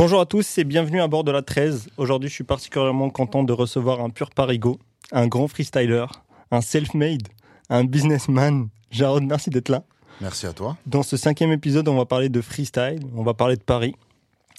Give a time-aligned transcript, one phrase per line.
[0.00, 1.90] Bonjour à tous et bienvenue à bord de la 13.
[1.98, 4.78] Aujourd'hui, je suis particulièrement content de recevoir un pur parigo,
[5.12, 6.06] un grand freestyler,
[6.50, 7.28] un self-made,
[7.68, 8.70] un businessman.
[8.90, 9.82] Jarod, merci d'être là.
[10.22, 10.78] Merci à toi.
[10.86, 13.94] Dans ce cinquième épisode, on va parler de freestyle, on va parler de Paris,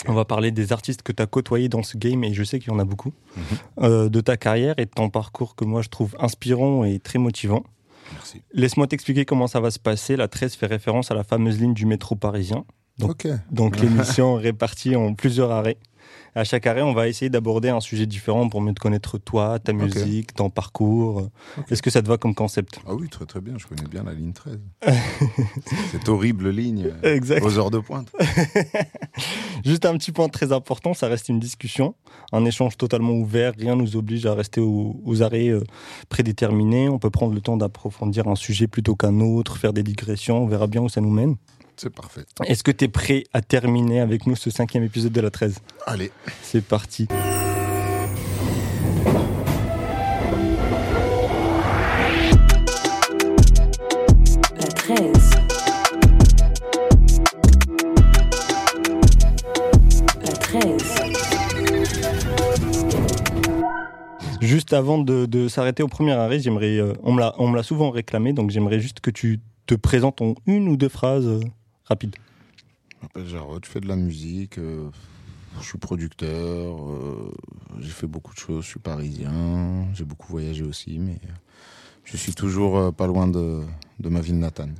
[0.07, 2.60] on va parler des artistes que tu as côtoyés dans ce game, et je sais
[2.60, 3.44] qu'il y en a beaucoup, Mhm.
[3.79, 7.17] euh, de ta carrière et de ton parcours que moi je trouve inspirant et très
[7.17, 7.63] motivant.
[8.13, 8.44] Merci.
[8.53, 10.15] Laisse-moi t'expliquer comment ça va se passer.
[10.17, 12.63] La 13 fait référence à la fameuse ligne du métro parisien.
[13.52, 15.78] Donc- l'émission répartie en plusieurs arrêts.
[16.34, 19.59] À chaque arrêt, on va essayer d'aborder un sujet différent pour mieux te connaître toi,
[19.59, 21.28] ta musique, ton parcours.
[21.70, 22.80] Est-ce que ça te va comme concept?
[22.88, 23.56] Ah oui, très très bien.
[23.58, 24.58] Je connais bien la ligne 13.
[25.92, 27.44] Cette horrible ligne Exact.
[27.44, 28.09] aux heures de pointe.
[29.66, 31.95] Juste un petit point très important, ça reste une discussion,
[32.31, 35.64] un échange totalement ouvert, rien nous oblige à rester aux, aux arrêts euh,
[36.09, 36.88] prédéterminés.
[36.90, 40.48] On peut prendre le temps d'approfondir un sujet plutôt qu'un autre, faire des digressions, on
[40.48, 41.36] verra bien où ça nous mène.
[41.81, 42.21] C'est parfait.
[42.45, 45.58] Est-ce que tu es prêt à terminer avec nous ce cinquième épisode de la 13
[45.88, 46.12] Allez.
[46.44, 47.08] C'est parti.
[54.59, 55.31] La 13.
[60.23, 60.95] La 13.
[64.39, 67.56] Juste avant de, de s'arrêter au premier arrêt, j'aimerais, euh, on me l'a, on me
[67.56, 71.39] l'a souvent réclamé, donc j'aimerais juste que tu te présentes en une ou deux phrases
[71.86, 72.16] rapides.
[72.92, 74.58] Je m'appelle Jarod, je fais de la musique.
[74.58, 74.90] euh,
[75.60, 76.30] je suis producteur.
[76.90, 77.34] euh,
[77.80, 78.64] j'ai fait beaucoup de choses.
[78.64, 79.88] Je suis parisien.
[79.94, 81.32] J'ai beaucoup voyagé aussi, mais euh,
[82.06, 83.64] je suis toujours pas loin de,
[84.00, 84.74] de ma ville natale.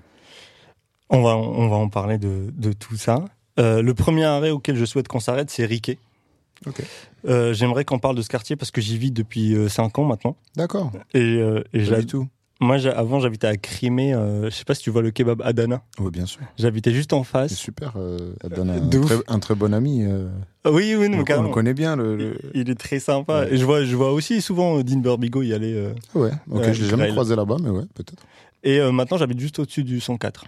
[1.10, 3.26] On va, on va en parler de, de tout ça.
[3.60, 5.98] Euh, le premier arrêt auquel je souhaite qu'on s'arrête, c'est Riquet.
[6.66, 6.82] Ok.
[7.26, 10.38] Euh, j'aimerais qu'on parle de ce quartier parce que j'y vis depuis 5 ans maintenant.
[10.56, 10.92] D'accord.
[11.14, 11.40] Et,
[11.74, 12.28] et du tout.
[12.62, 14.14] Moi, avant, j'habitais à Crimée.
[14.14, 15.81] euh, je sais pas si tu vois le kebab Adana.
[16.00, 16.40] Oui, bien sûr.
[16.58, 17.54] J'habitais juste en C'est face.
[17.56, 17.94] super.
[17.98, 20.04] Euh, donne un, très, un très bon ami.
[20.06, 20.30] euh,
[20.64, 21.95] Ah Oui, oui, non, on, on connaît bien.
[21.98, 23.42] Le, le- Il est très sympa.
[23.42, 23.54] Ouais.
[23.54, 25.92] Et je vois, je vois aussi souvent euh, Dean Burbigo y aller.
[26.16, 26.32] Ouais.
[26.50, 26.62] Ok.
[26.64, 27.12] Je l'ai jamais Israël.
[27.12, 28.23] croisé là-bas, mais ouais, peut-être.
[28.64, 30.45] Et maintenant, j'habite juste au-dessus du 104,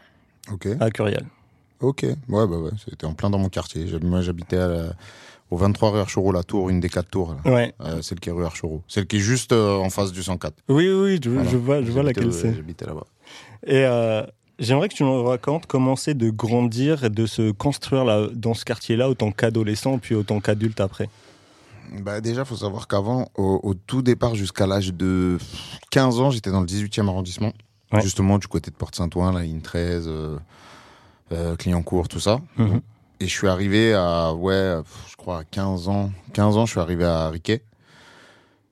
[0.51, 0.67] Ok.
[0.79, 1.25] à Curial.
[1.81, 3.85] Ok, ouais, bah ouais, c'était en plein dans mon quartier.
[4.03, 4.93] Moi, j'habitais à la-
[5.53, 7.51] au 23 rue Archero, la tour, une des quatre tours, là.
[7.51, 7.73] Ouais.
[7.81, 8.81] Euh, celle qui est rue Archero.
[8.87, 10.53] Celle qui est juste euh, en face du 104.
[10.69, 11.49] Oui, oui, je, Voilà.
[11.49, 12.53] je vois, je vois laquelle euh, c'est.
[12.55, 13.05] J'habitais là-bas.
[13.67, 14.23] Et euh,
[14.57, 18.55] j'aimerais que tu nous racontes comment c'est de grandir et de se construire là, dans
[18.55, 21.07] ce quartier-là, autant qu'adolescent, puis autant qu'adulte après.
[22.01, 25.37] Bah, déjà, faut savoir qu'avant, au, au tout départ, jusqu'à l'âge de
[25.91, 27.53] 15 ans, j'étais dans le 18e arrondissement.
[27.91, 28.01] Ouais.
[28.01, 30.37] Justement, du côté de Porte-Saint-Ouen, la ligne 13, euh,
[31.31, 32.39] euh, Clignancourt, tout ça.
[32.57, 32.81] Mhm.
[33.23, 34.79] Et je suis arrivé à, ouais,
[35.09, 36.11] je crois à 15 ans.
[36.33, 37.63] 15 ans, je suis arrivé à Riquet.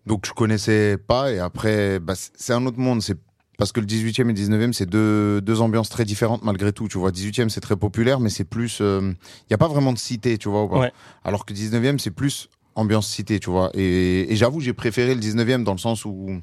[0.05, 1.31] Donc je connaissais pas.
[1.31, 3.01] Et après, bah, c'est- un autre monde.
[3.01, 3.17] C'est
[3.57, 6.89] parce que le 18e et le 19e, c'est deux, deux ambiances très différentes malgré tout.
[6.89, 8.79] Tu vois, 18e, c'est très populaire, mais c'est plus.
[8.81, 9.15] Il
[9.49, 10.63] n'y a pas vraiment de cité, tu vois.
[10.63, 10.91] ou pas Ouais.
[11.23, 13.69] Alors que 19e, c'est plus ambiance cité, tu vois.
[13.73, 16.41] Et, et j'avoue, j'ai préféré le 19e dans le sens où.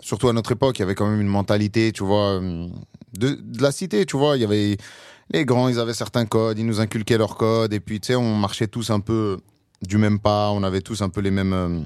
[0.00, 2.66] Surtout à notre époque, il y avait quand même une mentalité, tu vois, euh,
[3.18, 4.36] de, de la cité, tu vois.
[4.36, 4.76] Il y avait
[5.30, 8.14] les grands, ils avaient certains codes, ils nous inculquaient leurs codes, et puis tu sais,
[8.16, 9.38] on marchait tous un peu
[9.82, 11.80] du même pas, on avait tous un peu les mêmes, euh,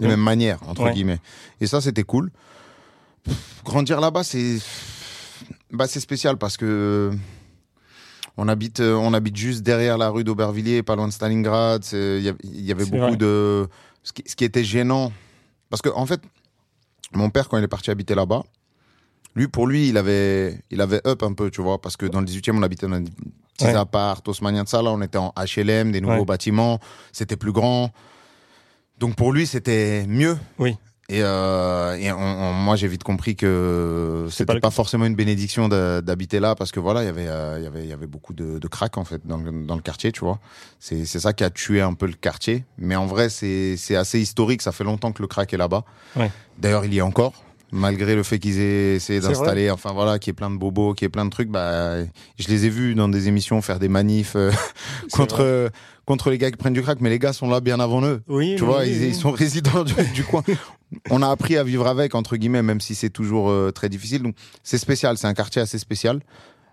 [0.00, 0.92] les mêmes manières entre Ouais.
[0.92, 1.20] guillemets.
[1.60, 2.30] Et ça, c'était cool.
[3.24, 4.58] Pff, Grandir là-bas, c'est,
[5.70, 7.10] bah, spécial parce que
[8.36, 11.84] on habite, euh, on habite juste derrière la rue d'Aubervilliers, pas loin de Stalingrad.
[11.92, 13.16] Il y, avait beaucoup vrai.
[13.16, 13.68] de,
[14.02, 15.12] ce qui, ce qui était gênant,
[15.70, 16.20] parce que en fait,
[17.12, 18.42] mon père quand il est parti habiter là-bas.
[19.34, 22.20] Lui, pour lui, il avait, il avait up un peu, tu vois, parce que dans
[22.20, 23.10] le 18e, on habitait dans des
[23.56, 23.74] petits Ouais.
[23.74, 24.80] apparts, haussmanniens de ça.
[24.82, 26.24] Là, on était en HLM, des nouveaux Ouais.
[26.24, 26.78] bâtiments,
[27.12, 27.90] c'était plus grand.
[28.98, 30.36] Donc pour lui, c'était mieux.
[30.58, 30.76] Oui.
[31.10, 34.70] Et, euh, et on- on- moi, j'ai vite compris que pas c'était pas, cas.
[34.70, 37.92] forcément une bénédiction d'habiter là, parce que voilà, il y avait, euh, y avait, y
[37.92, 40.38] avait beaucoup de, de crack en fait dans le, dans le quartier, tu vois.
[40.80, 42.64] C'est ça qui a tué un peu le quartier.
[42.78, 44.62] Mais en vrai, c'est c'est assez historique.
[44.62, 45.84] Ça fait longtemps que le crack est là-bas.
[46.16, 46.30] Ouais.
[46.58, 47.34] D'ailleurs, il y est encore.
[47.76, 50.94] Malgré le fait qu'ils aient essayé d'installer, enfin voilà, qu'il y ait plein de bobos,
[50.94, 52.04] qu'il y ait plein de trucs, bah,
[52.38, 54.52] je les ai vus dans des émissions faire des manifs euh,
[55.12, 55.72] contre,
[56.04, 58.22] contre les gars qui prennent du crack, mais les gars sont là bien avant eux.
[58.28, 59.08] Oui, Tu oui, vois, oui, ils, oui.
[59.08, 60.44] ils sont résidents du, du coin.
[61.10, 64.22] On a appris à vivre avec, entre guillemets, même si c'est toujours euh, très difficile.
[64.22, 66.20] Donc, c'est spécial, c'est un quartier assez spécial.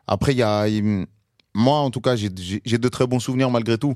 [0.06, 0.68] Après, il y a.
[1.56, 3.96] Moi, en tout cas, j'ai de très bons souvenirs malgré tout.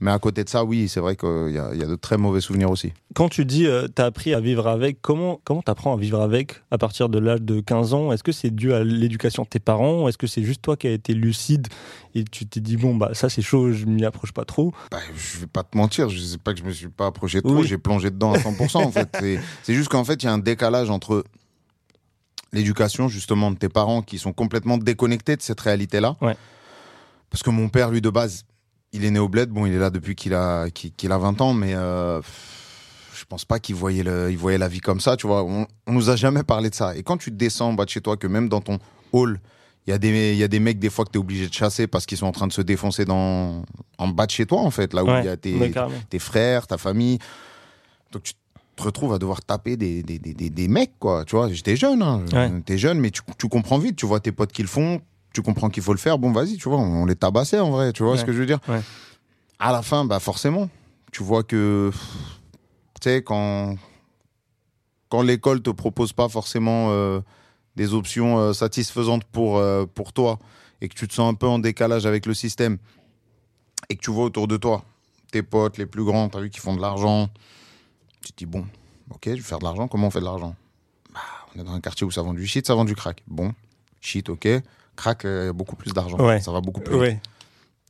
[0.00, 1.94] Mais à côté de ça, oui, c'est vrai qu'il y, a- il y a de
[1.94, 2.92] très mauvais souvenirs aussi.
[3.14, 6.62] Quand tu dis euh, t'as appris à vivre avec, comment comment t'apprends à vivre avec
[6.70, 8.12] à partir de l'âge de 15 ans?
[8.12, 10.76] Est-ce que c'est dû à l'éducation de tes parents ou est-ce que c'est juste toi
[10.76, 11.68] qui as été lucide
[12.14, 14.72] et tu t'es dit bon bah ça c'est chaud, je m'y approche pas trop?
[14.90, 17.40] Bah, je vais pas te mentir, je sais pas que je me suis pas approché
[17.40, 17.66] trop, Oui.
[17.66, 19.08] j'ai plongé dedans à 100% en fait.
[19.20, 21.24] C'est- C'est juste qu'en fait, il y a un décalage entre
[22.52, 26.16] l'éducation justement de tes parents qui sont complètement déconnectés de cette réalité-là.
[26.20, 26.36] Ouais.
[27.30, 28.44] Parce que mon père, lui, de base,
[28.94, 29.50] il est né au bled.
[29.50, 32.22] Bon, il est là depuis qu'il a, qu'il a 20 ans, mais euh,
[33.14, 35.16] je pense pas qu'il voyait, le, il voyait la vie comme ça.
[35.16, 36.96] Tu vois, on, on nous a jamais parlé de ça.
[36.96, 38.78] Et quand tu descends en bas de chez toi, que même dans ton
[39.12, 39.40] hall,
[39.86, 41.52] il y, a des, y a des mecs des fois que tu es obligé de
[41.52, 43.64] chasser parce qu'ils sont en train de se défoncer dans,
[43.98, 46.78] en bas de chez toi, en fait, là où il y a tes, frères, ta
[46.78, 47.18] famille.
[48.12, 48.32] Donc tu
[48.76, 51.24] te retrouves à devoir taper des, des, des, des, des mecs, quoi.
[51.26, 52.24] Tu vois, j'étais jeune, hein.
[52.32, 52.50] Ouais.
[52.64, 53.96] T'es jeune, mais tu, tu comprends vite.
[53.96, 55.02] Tu vois tes potes qui le font,
[55.34, 56.18] tu comprends qu'il faut le faire.
[56.18, 57.92] Bon, vas-y, tu vois, on les tabassait en vrai.
[57.92, 58.80] Tu vois ce que je veux dire Ouais.
[59.58, 60.68] À la fin, bah forcément,
[61.12, 61.90] tu vois que,
[63.00, 63.76] tu sais, quand,
[65.08, 67.20] quand l'école te propose pas forcément euh,
[67.76, 70.38] des options euh, satisfaisantes pour, euh, pour toi
[70.80, 72.78] et que tu te sens un peu en décalage avec le système
[73.88, 74.84] et que tu vois autour de toi
[75.30, 77.28] tes potes les plus grands, t'as vu, qui font de l'argent,
[78.22, 78.64] tu te dis, bon,
[79.10, 80.54] ok, je vais faire de l'argent, comment on fait de l'argent?
[81.12, 81.20] Bah,
[81.54, 83.22] On est dans un quartier où ça vend du shit, ça vend du crack.
[83.26, 83.52] Bon,
[84.00, 84.46] shit, ok,
[84.96, 86.40] crack, euh, beaucoup plus d'argent, Ouais.
[86.40, 86.96] ça va beaucoup plus.
[86.96, 87.20] Ouais.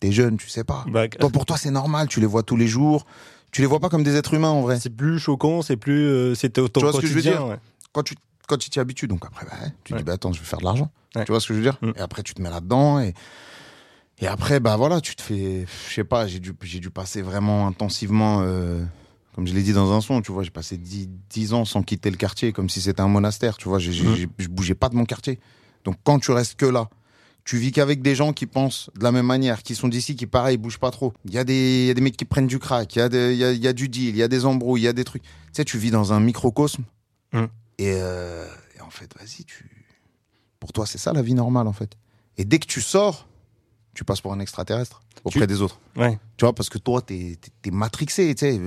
[0.00, 0.84] T'es jeune, tu sais pas.
[0.88, 3.06] Bah, Toi, pour toi, c'est normal, tu les vois tous les jours,
[3.52, 4.78] tu les vois pas comme des êtres humains en vrai.
[4.80, 6.06] c'est plus choquant, c'est plus.
[6.06, 7.56] euh, au ton Tu vois ce que je veux dire ouais.
[7.92, 8.14] quand tu
[8.46, 9.52] quand tu t'y habitues, donc après, bah,
[9.84, 10.90] tu dis, bah, attends, je vais faire de l'argent.
[11.14, 11.92] Tu vois ce que je veux dire Mm.
[11.96, 13.14] Et après, tu te mets là-dedans et,
[14.18, 17.22] et après, bah voilà, tu te fais, je sais pas, j'ai dû, j'ai dû passer
[17.22, 18.84] vraiment intensivement, euh,
[19.34, 21.82] comme je l'ai dit dans un son, tu vois, j'ai passé 10, 10 ans sans
[21.82, 24.26] quitter le quartier, comme si c'était un monastère, tu vois, Mm.
[24.38, 25.40] je bougeais pas de mon quartier.
[25.84, 26.88] Donc quand tu restes que là,
[27.44, 30.26] tu vis qu'avec des gens qui pensent de la même manière, qui sont d'ici, qui
[30.26, 31.12] pareil, bougent pas trop.
[31.26, 33.02] Il y, a des- il y a des mecs qui prennent du crack, il y,
[33.02, 34.84] a des- il y a, y a du deal, il y a des embrouilles, il
[34.84, 35.22] y a des trucs.
[35.22, 36.84] Tu sais, tu vis dans un microcosme.
[37.34, 37.44] Mm.
[37.78, 38.46] Et, euh,
[38.76, 39.86] et en fait, vas-y, tu...
[40.58, 41.98] pour toi, c'est ça la vie normale, en fait.
[42.38, 43.28] Et dès que tu sors,
[43.94, 45.78] tu passes pour un extraterrestre auprès Tu- des autres.
[45.96, 46.18] Ouais.
[46.38, 48.60] Tu vois, parce que toi, t'es es, matrixé, tu sais.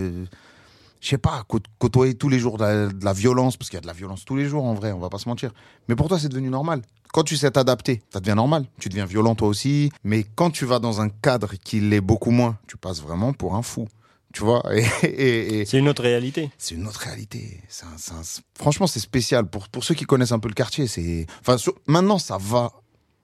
[1.01, 3.77] Je sais pas, cô- côtoyer tous les jours de la, de la violence, parce qu'il
[3.77, 5.51] y a de la violence tous les jours, en vrai, on va pas se mentir.
[5.87, 6.81] Mais pour toi, c'est devenu normal.
[7.13, 8.65] Quand tu sais t'adapter, ça devient normal.
[8.79, 9.91] Tu deviens violent toi aussi.
[10.03, 13.55] Mais quand tu vas dans un cadre qui l'est beaucoup moins, tu passes vraiment pour
[13.55, 13.87] un fou.
[14.33, 16.51] Tu vois et, et- et- C'est une autre réalité.
[16.57, 17.61] c'est une autre réalité.
[17.83, 18.21] Un- un-
[18.59, 19.49] franchement, c'est spécial.
[19.49, 21.25] Pour, pour ceux qui connaissent un peu le quartier, c'est.
[21.39, 22.71] Enfin, sur- maintenant, ça va.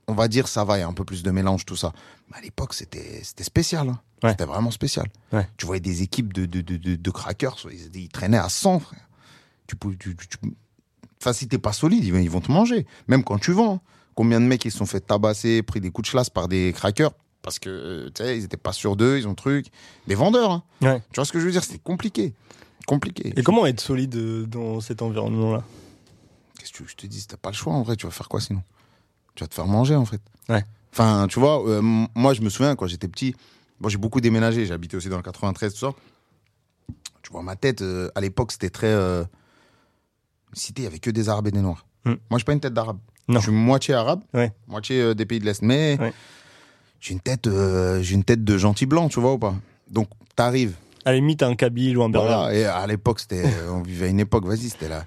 [0.07, 0.77] On va dire, ça va.
[0.77, 1.94] Il y a un peu plus de mélange, tout ça.
[2.31, 3.89] Mais à l'époque, c'était c'était spécial.
[3.89, 4.00] hein.
[4.23, 4.31] Ouais.
[4.31, 5.07] C'était vraiment spécial.
[5.31, 5.47] Ouais.
[5.57, 7.57] Tu voyais des équipes de, de, de, de, de crackers.
[7.71, 9.09] Ils, ils traînaient à 100, frère.
[9.67, 9.95] Tu peux.
[9.95, 10.38] Tu, tu- tu-
[11.21, 12.85] Enfin, si t'es pas solide, ils, vont- te manger.
[13.07, 13.75] Même quand tu vends.
[13.75, 13.81] hein.
[14.13, 16.73] Combien de mecs ils se sont fait tabasser, pris des coups de chlasse par des
[16.75, 17.11] crackers
[17.41, 19.67] parce que, euh, tu sais, ils étaient pas sûrs d'eux, ils ont truc.
[20.07, 20.63] Des vendeurs, hein.
[20.81, 21.00] Ouais.
[21.11, 21.63] Tu vois ce que je veux dire?
[21.63, 22.33] C'était compliqué.
[22.88, 23.33] Compliqué.
[23.38, 25.63] Et comment être solide euh, dans cet environnement-là?
[26.59, 28.05] Qu'est-ce que tu veux que je te dis T'as pas le choix en vrai, tu
[28.05, 28.61] vas faire quoi sinon?
[29.35, 30.21] Tu vas te faire manger en fait.
[30.50, 30.63] Ouais.
[30.91, 31.81] Enfin, tu vois, euh,
[32.15, 33.35] moi je me souviens quand j'étais petit,
[33.80, 35.91] bon, j'ai beaucoup déménagé, habité aussi dans le 93, tout ça.
[37.24, 38.88] Tu vois, ma tête, euh, à l'époque, c'était très.
[38.91, 39.24] Euh,
[40.51, 41.85] cité, il y avait que des Arabes et des Noirs.
[42.06, 42.15] Hmm.
[42.30, 43.00] Moi, j'ai pas une tête d'arabe.
[43.27, 43.39] Non.
[43.39, 44.51] Je suis moitié arabe, Ouais.
[44.68, 45.62] moitié euh, des pays de l'Est.
[45.62, 46.13] Mais Ouais.
[47.00, 47.47] j'ai une tête,
[48.01, 49.56] j'ai une tête de gentil blanc, tu vois ou pas
[49.89, 50.75] Donc, t'arrives.
[51.06, 52.09] À la limite, un Kabyle ou un.
[52.12, 55.06] Voilà, et à l'époque, c'était, on vivait à une époque, vas-y, c'était la,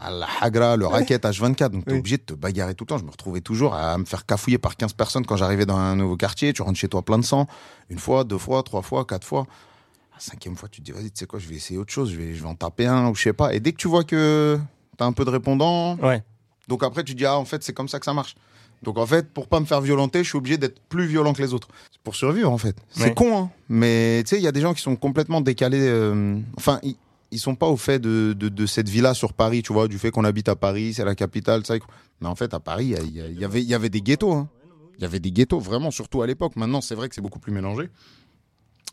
[0.00, 1.68] à la Hagra, le racket H24.
[1.70, 1.98] Donc, t'es Oui.
[1.98, 2.98] obligé de te bagarrer tout le temps.
[2.98, 5.94] Je me retrouvais toujours à me faire cafouiller par 15 personnes quand j'arrivais dans un
[5.96, 6.52] nouveau quartier.
[6.52, 7.46] Tu rentres chez toi plein de sang.
[7.90, 9.46] Une fois, deux fois, trois fois, quatre fois.
[10.14, 12.10] La cinquième fois, tu te dis, vas-y, tu sais quoi, je vais essayer autre chose.
[12.12, 13.52] Je vais, je vais en taper un ou je sais pas.
[13.54, 14.58] Et dès que tu vois que
[14.96, 16.22] t'as un peu de répondant, Ouais.
[16.68, 18.34] donc après, tu dis, ah, en fait, c'est comme ça que ça marche.
[18.82, 21.42] Donc en fait, pour pas me faire violenter, je suis obligé d'être plus violent que
[21.42, 21.68] les autres.
[21.92, 22.74] C'est pour survivre, en fait.
[22.90, 23.14] C'est Ouais.
[23.14, 23.50] con, hein.
[23.68, 25.80] Mais tu sais, il y a des gens qui sont complètement décalés.
[25.82, 26.96] euh, Enfin, ils,
[27.30, 29.98] ils sont pas au fait de, de, de cette villa sur Paris, tu vois, du
[29.98, 31.74] fait qu'on habite à Paris, c'est la capitale, ça.
[32.20, 34.32] Mais en fait, à Paris, il y, y avait, y avait des ghettos.
[34.32, 34.48] hein.
[34.98, 36.56] Il y avait des ghettos, vraiment, surtout à l'époque.
[36.56, 37.88] Maintenant, c'est vrai que c'est beaucoup plus mélangé.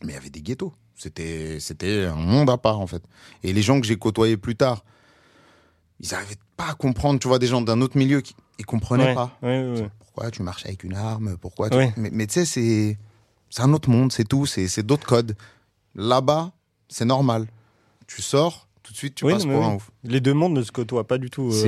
[0.03, 0.73] Mais il y avait des ghettos.
[0.95, 3.03] C'était, c'était un monde à part, en fait.
[3.43, 4.85] Et les gens que j'ai côtoyés plus tard,
[5.99, 9.05] ils n'arrivaient pas à comprendre, tu vois, des gens d'un autre milieu qui ils comprenaient
[9.07, 9.15] Ouais.
[9.15, 9.37] pas.
[9.41, 9.89] Ouais, ouais, ouais.
[9.99, 11.37] Pourquoi tu marches avec une arme?
[11.37, 11.77] Pourquoi tu-.
[11.97, 12.97] Mais, mais tu sais, c'est,
[13.49, 15.35] c'est un autre monde, c'est tout, c'est, c'est d'autres codes.
[15.95, 16.51] Là-bas,
[16.89, 17.47] c'est normal.
[18.07, 19.91] Tu sors, tout de suite, tu Oui, passes pour un ouf.
[20.03, 21.49] Les deux mondes ne se côtoient pas du tout.
[21.51, 21.61] euh.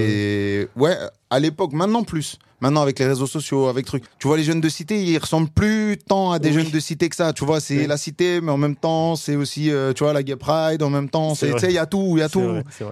[0.74, 0.98] C'est ouais,
[1.30, 2.40] à l'époque, maintenant plus.
[2.62, 4.04] Maintenant avec les réseaux sociaux, avec trucs.
[4.20, 6.56] Tu vois les jeunes de cité, ils ressemblent plus tant à des Oui.
[6.56, 7.32] jeunes de cité que ça.
[7.32, 7.88] Tu vois, c'est Oui.
[7.88, 10.84] la cité, mais en même temps, c'est aussi euh, tu vois la gay pride.
[10.84, 12.42] En même temps, C'est il y a tout, il y a tout,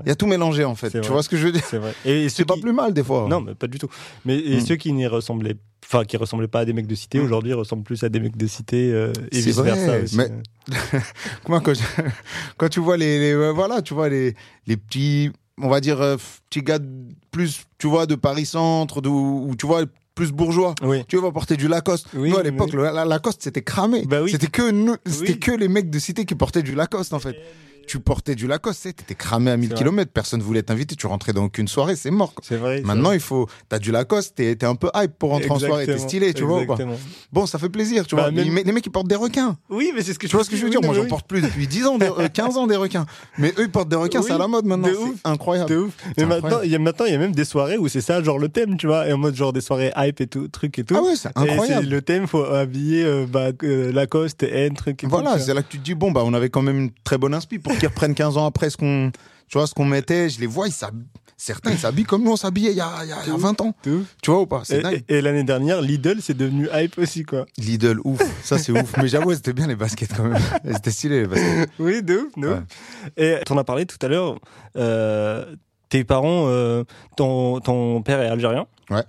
[0.06, 0.90] il y a tout mélangé en fait.
[0.92, 1.10] Tu vrai.
[1.10, 1.64] vois ce que je veux dire?
[1.70, 1.94] C'est vrai.
[2.06, 3.28] Et, C'est pas qui- plus mal des fois.
[3.30, 3.90] Non, mais pas du tout.
[4.26, 4.66] Mais et Hmm.
[4.66, 7.26] ceux qui n'y ressemblaient, enfin qui ressemblaient pas à des mecs de cité, Hmm.
[7.26, 10.16] aujourd'hui ressemblent plus à des mecs de cité euh, et vice versa aussi.
[10.18, 10.30] mais-
[11.48, 11.82] Moi, quand, je-
[12.58, 16.02] quand tu vois les, les- ouais, voilà, tu vois les, les petits, on va dire
[16.02, 16.18] euh,
[16.50, 16.80] petits gars
[17.32, 19.84] plus, tu vois, de Paris Centre, de, ou tu vois
[20.16, 20.74] plus bourgeois.
[20.82, 21.04] Oui.
[21.08, 22.08] Tu vas porter du Lacoste.
[22.16, 22.78] Oui, nous, à l'époque, oui.
[22.78, 24.04] le- la, Lacoste, c'était cramé.
[24.06, 24.22] Bah.
[24.28, 27.36] C'était que nous, que les mecs de cité qui portaient du Lacoste, en fait.
[27.88, 29.84] Tu portais du Lacoste, tu étais cramé à 1000 C'est vrai.
[29.86, 32.34] km, personne voulait t'inviter, tu rentrais dans aucune soirée, c'est mort.
[32.34, 32.44] quoi.
[32.48, 32.82] C'est vrai.
[32.82, 33.48] Maintenant, il faut.
[33.70, 36.44] T'as du Lacoste, t'es t'es un peu hype pour rentrer en soirée, t'es stylé, tu
[36.44, 36.62] vois.
[36.62, 36.96] Exactement.
[37.32, 38.32] Bon, ça fait plaisir, tu Bah, vois.
[38.32, 39.58] même- Les, les mecs, ils portent des requins.
[39.70, 41.10] Oui, mais c'est ce que Tu vois ce que je veux dire Moi, j'en porte
[41.17, 43.06] porte plus depuis 10 ans, des- euh, 15 ans des requins.
[43.38, 44.89] Mais eux, ils portent des requins, Oui, c'est à la mode maintenant.
[45.24, 45.70] C'est incroyable.
[45.70, 45.94] De ouf.
[46.17, 48.22] Mais maintenant, il y a maintenant, il y a même des soirées où c'est ça,
[48.22, 50.77] genre le thème, tu vois, et en mode genre des soirées hype et tout, truc
[50.79, 50.96] et tout.
[50.98, 51.88] Ah ouais, c'est incroyable.
[51.88, 55.79] le thème, faut habiller euh, bah, euh, Lacoste, N, truc Voilà, c'est là que tu
[55.79, 58.15] te dis, bon, bah, on avait quand même une très bonne inspi pour qu'ils reprennent
[58.15, 59.12] 15 ans après ce qu'on,
[59.48, 60.29] tu vois, ce qu'on mettait.
[60.29, 60.74] Je les vois, ils
[61.39, 63.34] certains, ils s'habillent comme nous, on s'habillait il y a, il y a- il y
[63.34, 63.75] a 20 ans.
[63.84, 63.91] Tu
[64.27, 64.63] vois ou pas?
[64.72, 65.03] Et, dingue.
[65.07, 67.46] et- et l'année dernière, Lidl, c'est devenu hype aussi, quoi.
[67.60, 68.19] Lidl, ouf.
[68.43, 68.96] Ça, c'est ouf.
[68.98, 70.41] Mais j'avoue, c'était bien les baskets quand même.
[70.74, 71.69] C'était stylé les baskets.
[71.79, 72.53] Oui, de ouf, de Ouais.
[72.55, 72.63] ouf.
[73.17, 74.39] Et t'en as parlé tout à l'heure,
[74.77, 75.46] euh,
[75.89, 76.84] tes parents, euh,
[77.15, 78.65] ton, ton père est algérien.
[78.89, 79.03] Ouais.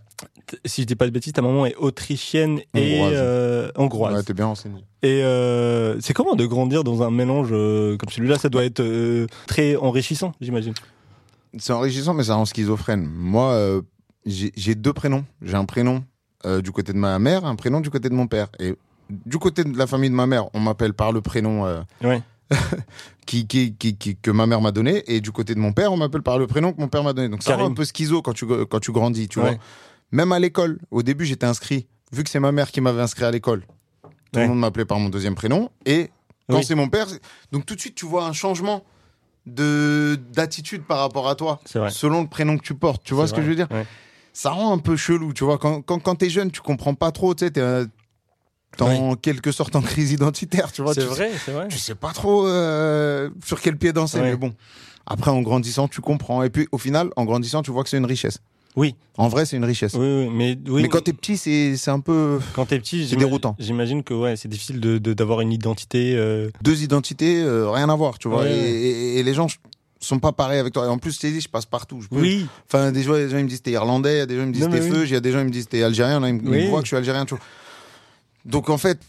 [0.65, 3.13] Si je dis pas de bêtises, ta maman est autrichienne et Hongroise.
[3.17, 4.15] euh, hongroise.
[4.17, 4.83] Ouais, t'es bien renseigné.
[5.03, 8.39] Et euh, c'est comment de grandir dans un mélange euh, comme celui-là?
[8.39, 8.83] Ça doit être
[9.47, 10.75] très enrichissant, j'imagine.
[11.59, 13.07] C'est enrichissant, mais ça rend schizophrène.
[13.07, 13.83] Moi,
[14.27, 15.25] j'ai deux prénoms.
[15.43, 16.03] J'ai un prénom
[16.63, 18.49] du côté de ma mère, un prénom du côté de mon père.
[18.61, 18.75] Et
[19.11, 21.65] du côté de la famille de ma mère, on m'appelle par le prénom
[22.03, 22.23] Ouais.
[23.27, 25.03] qui, qui, qui, qui- que ma mère m'a donné.
[25.07, 27.13] Et du côté de mon père, on m'appelle par le prénom que mon père m'a
[27.13, 27.29] donné.
[27.29, 29.51] Donc ça rend un peu schizo quand tu, quand tu grandis, tu Ouais.
[29.51, 29.59] vois.
[30.13, 31.87] Même à l'école, au début, j'étais inscrit.
[32.13, 33.63] Vu que c'est ma mère qui m'avait inscrit à l'école,
[34.33, 34.43] tout Ouais.
[34.43, 35.71] le monde m'appelait par mon deuxième prénom.
[35.85, 36.11] Et
[36.49, 36.65] quand Oui.
[36.65, 37.07] c'est mon père,
[37.53, 38.83] donc tout de suite, tu vois un changement
[39.47, 41.61] de d'attitude par rapport à toi
[41.91, 43.03] selon le prénom que tu portes.
[43.05, 43.69] Tu vois ce que je veux dire?
[43.71, 43.87] Ouais.
[44.33, 45.59] Ça rend un peu chelou, tu vois.
[45.59, 47.87] Quand, quand, quand t'es jeune, tu comprends pas trop, tu sais, t'es euh,
[48.81, 50.95] en quelque sorte en crise identitaire, tu vois.
[50.95, 51.69] C'est vrai, c'est vrai.
[51.69, 54.55] Tu sais pas trop euh, sur quel pied danser, mais bon.
[55.07, 56.43] Après, en grandissant, tu comprends.
[56.43, 58.39] Et puis, au final, en grandissant, tu vois que c'est une richesse.
[58.79, 58.95] Oui.
[59.17, 59.95] En vrai, c'est une richesse.
[59.95, 60.83] Oui, oui, mais oui.
[60.83, 63.57] Mais quand t'es petit, c'est c'est un peu quand t'es petit, c'est déroutant.
[63.59, 66.15] J'imagine que ouais, c'est difficile de de- d'avoir une identité.
[66.17, 68.43] euh, deux identités, euh, rien à voir, tu vois.
[68.43, 68.53] Ouais.
[68.57, 69.49] Et, et- et les gens
[70.01, 70.85] sont pas pareils avec toi.
[70.85, 72.01] Et en plus, dit, je passe partout.
[72.03, 72.47] Je peux- Oui.
[72.69, 74.43] Enfin, des gens, des gens ils me disent t'es irlandais, il y a des gens
[74.43, 76.21] ils me disent t'es feu, il y a des gens ils me disent t'es algérien,
[76.21, 76.69] là, ils me, Oui.
[76.69, 77.43] voient que je suis algérien, tu vois.
[78.45, 79.01] Donc en fait,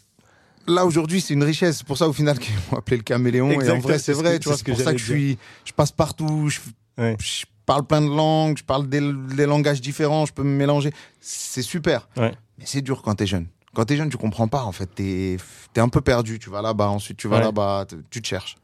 [0.67, 1.77] là aujourd'hui c'est une richesse.
[1.79, 3.51] C'est pour ça au final qu'ils m'ont appelé le caméléon.
[3.61, 4.57] et en vrai c'est c'est ce vrai, tu vois.
[4.57, 6.59] c'est C'est ce pour ça que je j'allais suis, je passe partout, je,
[6.99, 7.15] Ouais.
[7.21, 8.99] je parle plein de langues, je parle des,
[9.35, 10.91] des langages différents, je peux me mélanger.
[11.21, 12.09] C'est super.
[12.17, 12.33] Ouais.
[12.57, 13.45] Mais c'est dur quand t'es jeune.
[13.75, 14.88] Quand t'es jeune, tu comprends pas en fait.
[14.88, 15.38] T'es
[15.75, 16.39] es un peu perdu.
[16.39, 17.43] Tu vas là-bas, ensuite tu vas Ouais.
[17.43, 18.57] là-bas, tu te cherches.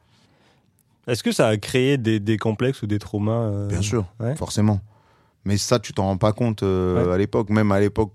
[1.05, 4.35] Est-ce que ça a créé des, des complexes ou des traumas euh, Bien sûr, ouais.
[4.35, 4.81] forcément.
[5.45, 7.51] Mais ça, tu t'en rends pas compte euh, à l'époque.
[7.51, 8.11] Même à l'époque,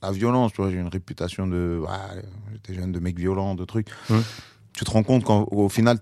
[0.00, 1.82] la violence, tu vois, j'ai une réputation de.
[2.52, 3.88] J'étais jeune de mec violent, de trucs.
[4.76, 5.98] Tu te rends compte qu'au final,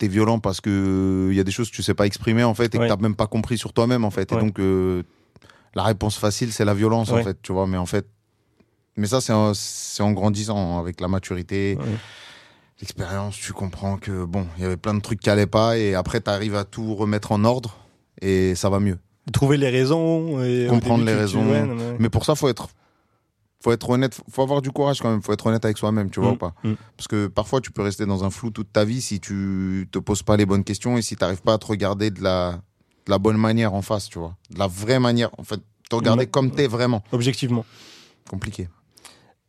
[0.00, 2.54] t'es violent parce que il y a des choses que tu sais pas exprimer, en
[2.54, 2.88] fait, et Ouais.
[2.88, 4.32] que t'as même pas compris sur toi-même, en fait.
[4.32, 4.38] Ouais.
[4.38, 5.02] Et donc, euh,
[5.74, 7.20] la réponse facile, c'est la violence, Ouais.
[7.20, 7.66] en fait, tu vois.
[7.68, 8.06] Mais en fait.
[8.96, 11.78] Mais ça, c'est en, c'est en grandissant, avec la maturité,
[12.80, 15.94] l'expérience, tu comprends que, bon, il y avait plein de trucs qui allaient pas, et
[15.94, 17.76] après, tu arrives à tout remettre en ordre,
[18.20, 18.98] et ça va mieux.
[19.32, 20.42] Trouver les raisons.
[20.42, 21.44] Et Comprendre début, les raisons.
[21.98, 22.68] Mais pour ça, faut être,
[23.62, 26.20] faut être honnête, faut avoir du courage quand même, faut être honnête avec soi-même, tu
[26.20, 26.72] vois Mm, ou pas mm.
[26.96, 29.98] Parce que parfois, tu peux rester dans un flou toute ta vie si tu te
[29.98, 32.60] poses pas les bonnes questions et si tu n'arrives pas à te regarder de la,
[33.06, 34.34] de la bonne manière en face, tu vois.
[34.50, 36.26] De la vraie manière, en fait, te regarder Ouais.
[36.30, 37.02] comme t'es vraiment.
[37.12, 37.64] Objectivement.
[38.28, 38.68] Compliqué.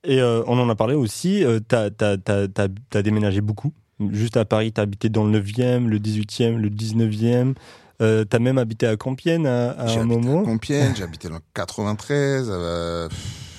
[0.03, 3.72] Et euh, on en a parlé aussi, euh, t'as t'as déménagé beaucoup.
[4.10, 7.53] Juste à Paris, t'as habité dans le 9e, le 18e, le 19e.
[8.01, 10.44] Euh, t'as même habité à Compiègne à, à J'ai un habité à moment.
[10.44, 12.50] Compiègne, j'ai habité dans le 93.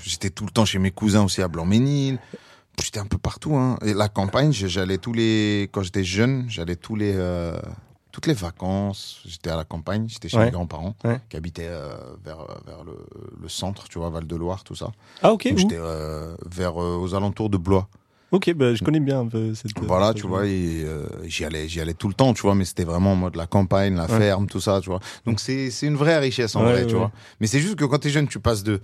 [0.02, 2.18] Euh, J'étais tout le temps chez mes cousins aussi à Blanc-Ménil.
[2.82, 3.54] J'étais un peu partout.
[3.56, 3.78] Hein.
[3.85, 5.68] Et la campagne, j'allais tous les.
[5.73, 7.12] Quand j'étais jeune, j'allais tous les.
[7.14, 7.59] euh,
[8.12, 10.44] Toutes les vacances, j'étais à la campagne, j'étais chez Ouais.
[10.47, 11.18] mes grands-parents Ouais.
[11.30, 12.92] qui habitaient euh, vers, vers le,
[13.40, 14.90] le centre, tu vois, Val-de-Loire, tout ça.
[15.23, 17.88] Ah ok, j'étais euh, vers euh, aux alentours de Blois.
[18.30, 19.73] ok, bah, je connais bien un peu cette.
[19.80, 22.66] Voilà, cette tu vois, euh, j'y allais, j'y allais tout le temps, tu vois, mais
[22.66, 24.18] c'était vraiment en mode la campagne, la Ouais.
[24.18, 25.00] ferme, tout ça, tu vois.
[25.25, 27.12] Donc c'est, c'est une vraie richesse en Ouais, vrai, ouais, tu vois.
[27.40, 28.82] Mais c'est juste que quand t'es jeune, tu passes de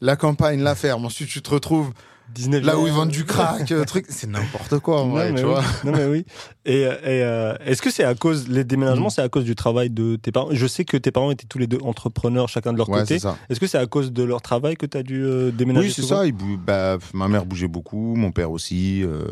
[0.00, 1.90] la campagne, la ferme, ensuite tu te retrouves
[2.34, 2.60] 19e.
[2.64, 5.40] là où ils vendent du crack, euh, truc, c'est n'importe quoi en Non, vrai, mais
[5.40, 5.50] tu oui.
[5.52, 5.64] vois.
[5.84, 6.24] Non mais oui.
[6.64, 9.10] Et, euh, et, euh, est-ce que c'est à cause les déménagements, Mm.
[9.10, 10.48] c'est à cause du travail de tes parents?
[10.52, 13.16] Je sais que tes parents étaient tous les deux entrepreneurs, chacun de leur Ouais, côté.
[13.48, 15.92] Est-ce que c'est à cause de leur travail que tu as dû euh, déménager Oui,
[15.92, 16.22] c'est ça.
[16.64, 19.02] bah, ma mère bougeait beaucoup, mon père aussi.
[19.02, 19.24] euh,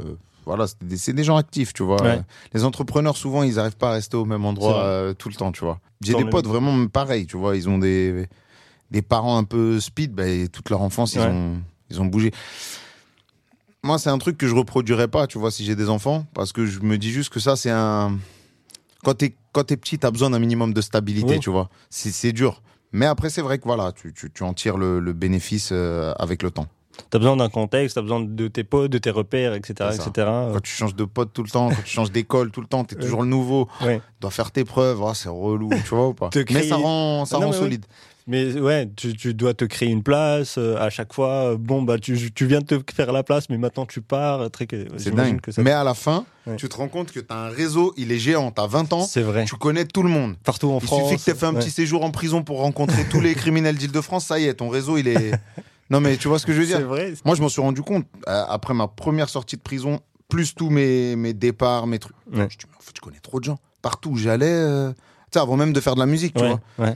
[0.44, 0.64] voilà,
[0.96, 2.02] c'est des, gens actifs, tu vois.
[2.02, 2.20] Ouais.
[2.54, 5.64] Les entrepreneurs, souvent, ils n'arrivent pas à rester au même endroit tout le temps, tu
[5.64, 5.78] vois.
[6.00, 7.54] J'ai des potes vraiment pareils, tu vois.
[7.54, 8.26] Ils ont des,
[8.90, 11.56] des parents un peu speed, bah, toute leur enfance, ils, ont,
[11.90, 12.32] ils ont bougé.
[13.82, 16.52] Moi, c'est un truc que je reproduirais pas, tu vois, si j'ai des enfants, parce
[16.52, 18.18] que je me dis juste que ça, c'est un.
[19.04, 21.40] Quand t'es quand t'es petit, t'as besoin d'un minimum de stabilité, Oui.
[21.40, 21.68] tu vois.
[21.88, 22.62] C'est c'est dur.
[22.92, 26.12] Mais après, c'est vrai que voilà, tu, tu, tu en tires le, le bénéfice euh,
[26.18, 26.66] avec le temps.
[27.10, 29.90] T'as besoin d'un contexte, t'as besoin de tes potes, de tes repères, etc.
[29.94, 30.10] Etc.
[30.16, 32.82] Quand tu changes de pote tout le temps, quand tu changes d'école tout le temps,
[32.84, 33.68] t'es toujours le nouveau.
[33.82, 33.98] Ouais.
[33.98, 35.00] Tu dois faire tes preuves.
[35.06, 37.78] Ah, c'est relou, tu vois ou pas Mais ça rend, ça Non, rend oui.
[38.30, 41.52] Mais ouais, tu, tu dois te créer une place euh, à chaque fois.
[41.52, 44.50] euh, Bon, bah, tu, tu viens de te faire la place, mais maintenant tu pars.
[44.50, 44.68] Très,
[44.98, 45.40] C'est dingue.
[45.40, 45.62] Que ça...
[45.62, 46.56] Mais à la fin, Ouais.
[46.56, 48.50] tu te rends compte que tu as un réseau, il est géant.
[48.52, 49.44] Tu as 20 ans, C'est vrai.
[49.46, 50.36] tu connais tout le monde.
[50.44, 51.04] Partout en Il France.
[51.08, 51.60] suffit que tu aies fait un ouais.
[51.60, 54.26] petit séjour en prison pour rencontrer tous les criminels d'Île-de-France.
[54.26, 55.32] Ça y est, ton réseau, il est.
[55.90, 57.14] Non, mais tu vois ce que je veux C'est dire vrai.
[57.24, 60.68] Moi, je m'en suis rendu compte euh, après ma première sortie de prison, plus tous
[60.68, 62.14] mes, mes départs, mes trucs.
[62.30, 62.46] Ouais.
[62.50, 63.58] Je dis, mais en fait, je connais trop de gens.
[63.80, 64.96] Partout où j'allais, euh, tu
[65.32, 66.94] sais, avant même de faire de la musique, tu vois, ouais.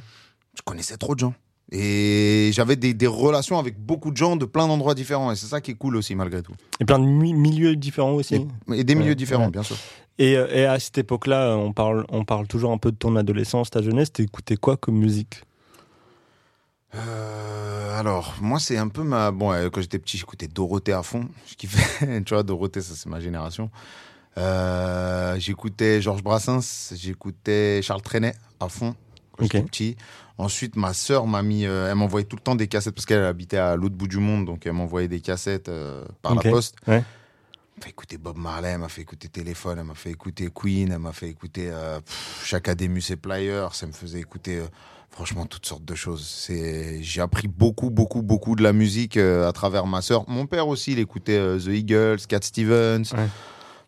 [0.57, 1.35] Je connaissais trop de gens.
[1.75, 5.33] Et j'avais des, des relations avec beaucoup de gens de plein d'endroits différents.
[5.33, 6.53] Et c'est ça qui est cool aussi, malgré tout.
[6.81, 8.35] Et plein de mi- milieux différents aussi.
[8.71, 9.51] Et, et des milieux Ouais, différents, ouais.
[9.51, 9.77] bien sûr.
[10.19, 13.17] Et, euh, et à cette époque-là, on parle, on parle toujours un peu de ton
[13.17, 14.13] adolescence, ta jeunesse.
[14.13, 15.45] T'écoutais quoi comme musique?
[16.95, 19.31] Euh, alors, moi, c'est un peu ma.
[19.31, 21.27] Bon, euh, quand j'étais petit, j'écoutais Dorothée à fond.
[21.47, 22.23] Je kiffais.
[22.27, 23.71] tu vois, Dorothée, ça, c'est ma génération.
[24.39, 28.95] Euh, j'écoutais Georges Brassens, j'écoutais Charles Trenet à fond
[29.37, 29.97] quand j'étais petit.
[30.39, 31.67] Ensuite, ma sœur m'a mis.
[31.67, 34.19] euh, elle m'envoyait tout le temps des cassettes parce qu'elle habitait à l'autre bout du
[34.19, 36.77] monde, donc elle m'envoyait des cassettes euh, par la poste.
[36.87, 36.97] Ouais.
[36.97, 40.49] Elle m'a fait écouter Bob Marley, elle m'a fait écouter Téléphone, elle m'a fait écouter
[40.55, 42.01] Queen, elle m'a fait écouter euh,
[42.45, 44.67] Chakademus et Pliers, ça me faisait écouter euh,
[45.11, 46.27] franchement toutes sortes de choses.
[46.27, 50.25] C'est, j'ai appris beaucoup, beaucoup, beaucoup de la musique à travers ma sœur.
[50.29, 53.05] Mon père aussi, il écoutait The Eagles, Cat Stevens.
[53.12, 53.29] Ouais.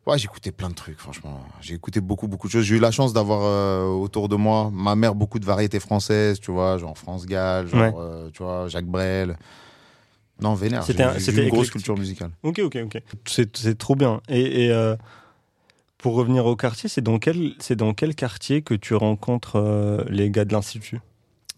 [0.06, 1.40] Ouais, j'écoutais plein de trucs, franchement.
[1.62, 2.64] J'ai écouté beaucoup, beaucoup de choses.
[2.64, 6.40] J'ai eu la chance d'avoir euh, autour de moi, ma mère, beaucoup de variétés françaises,
[6.40, 7.92] tu vois, genre France Gall, genre, Ouais.
[7.96, 9.38] euh, tu vois, Jacques Brel.
[10.42, 10.82] Non, vénère.
[10.84, 12.30] C'était un- une grosse culture musicale.
[12.42, 13.02] Ok, ok, ok.
[13.26, 14.20] C'est trop bien.
[14.28, 14.94] Et, et, euh,
[15.96, 20.44] pour revenir au quartier, c'est dans quel, dans quel quartier que tu rencontres les gars
[20.44, 21.00] de l'institut?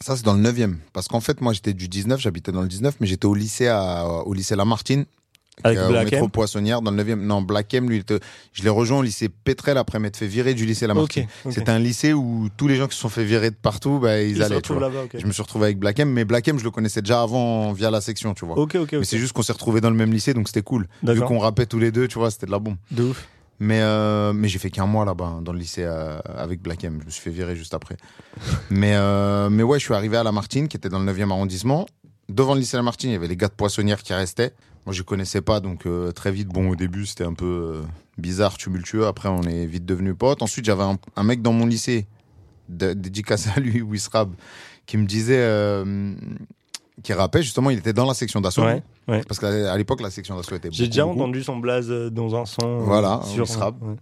[0.00, 0.76] Ça, c'est dans le 9e.
[0.92, 3.66] Parce qu'en fait, moi, j'étais du 19, j'habitais dans le 19, mais j'étais au lycée,
[3.66, 5.06] à, au lycée Lamartine.
[5.64, 7.20] Avec est au métro M Poissonnière, dans le 9e.
[7.20, 8.20] Non, Black M, lui, était-
[8.52, 11.24] je l'ai rejoint au lycée Pétrel après m'être fait virer du lycée Lamartine.
[11.24, 11.52] Ok, ok.
[11.52, 14.20] C'était un lycée où tous les gens qui se sont fait virer de partout, bah,
[14.20, 14.48] ils, Ils allaient.
[14.60, 14.88] Tu retrouvent vois.
[14.88, 15.20] là-bas, ok.
[15.20, 17.72] Je me suis retrouvé avec Black M, mais Black M, je le connaissais déjà avant
[17.72, 18.58] via la section, tu vois.
[18.92, 20.86] Mais c'est juste qu'on s'est retrouvés dans le même lycée, donc c'était cool.
[21.02, 22.76] Vu qu'on rappait tous les deux, tu vois, c'était de la bombe.
[22.90, 23.26] De ouf.
[23.58, 26.84] Mais, euh, mais j'ai fait qu'un mois là-bas, hein, dans le lycée euh, avec Black
[26.84, 26.98] M.
[27.00, 27.96] Je me suis fait virer juste après.
[28.70, 31.86] mais, euh, mais ouais, je suis arrivé à Lamartine, qui était dans le 9e arrondissement.
[32.28, 34.52] Devant le lycée Lamartine, il y avait les gars de Poissonnière qui restaient.
[34.86, 37.82] Moi, je connaissais pas, donc euh, très vite, bon, au début, c'était un peu euh,
[38.18, 39.06] bizarre, tumultueux.
[39.06, 40.42] Après, on est vite devenus potes.
[40.42, 42.06] Ensuite, j'avais un, un mec dans mon lycée,
[42.68, 44.32] dédicacé à lui, Wisrab,
[44.86, 46.14] qui me disait, euh,
[47.02, 48.62] qui rappait, justement, il était dans la section d'assaut.
[48.62, 49.22] Ouais, ouais.
[49.26, 51.18] Parce qu'à l'époque, la section d'assaut était J'ai déjà beaucoup.
[51.18, 52.78] entendu son blaze dans un son.
[52.78, 53.96] Voilà, sur, ouais.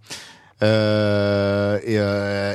[0.61, 1.95] Euh, et,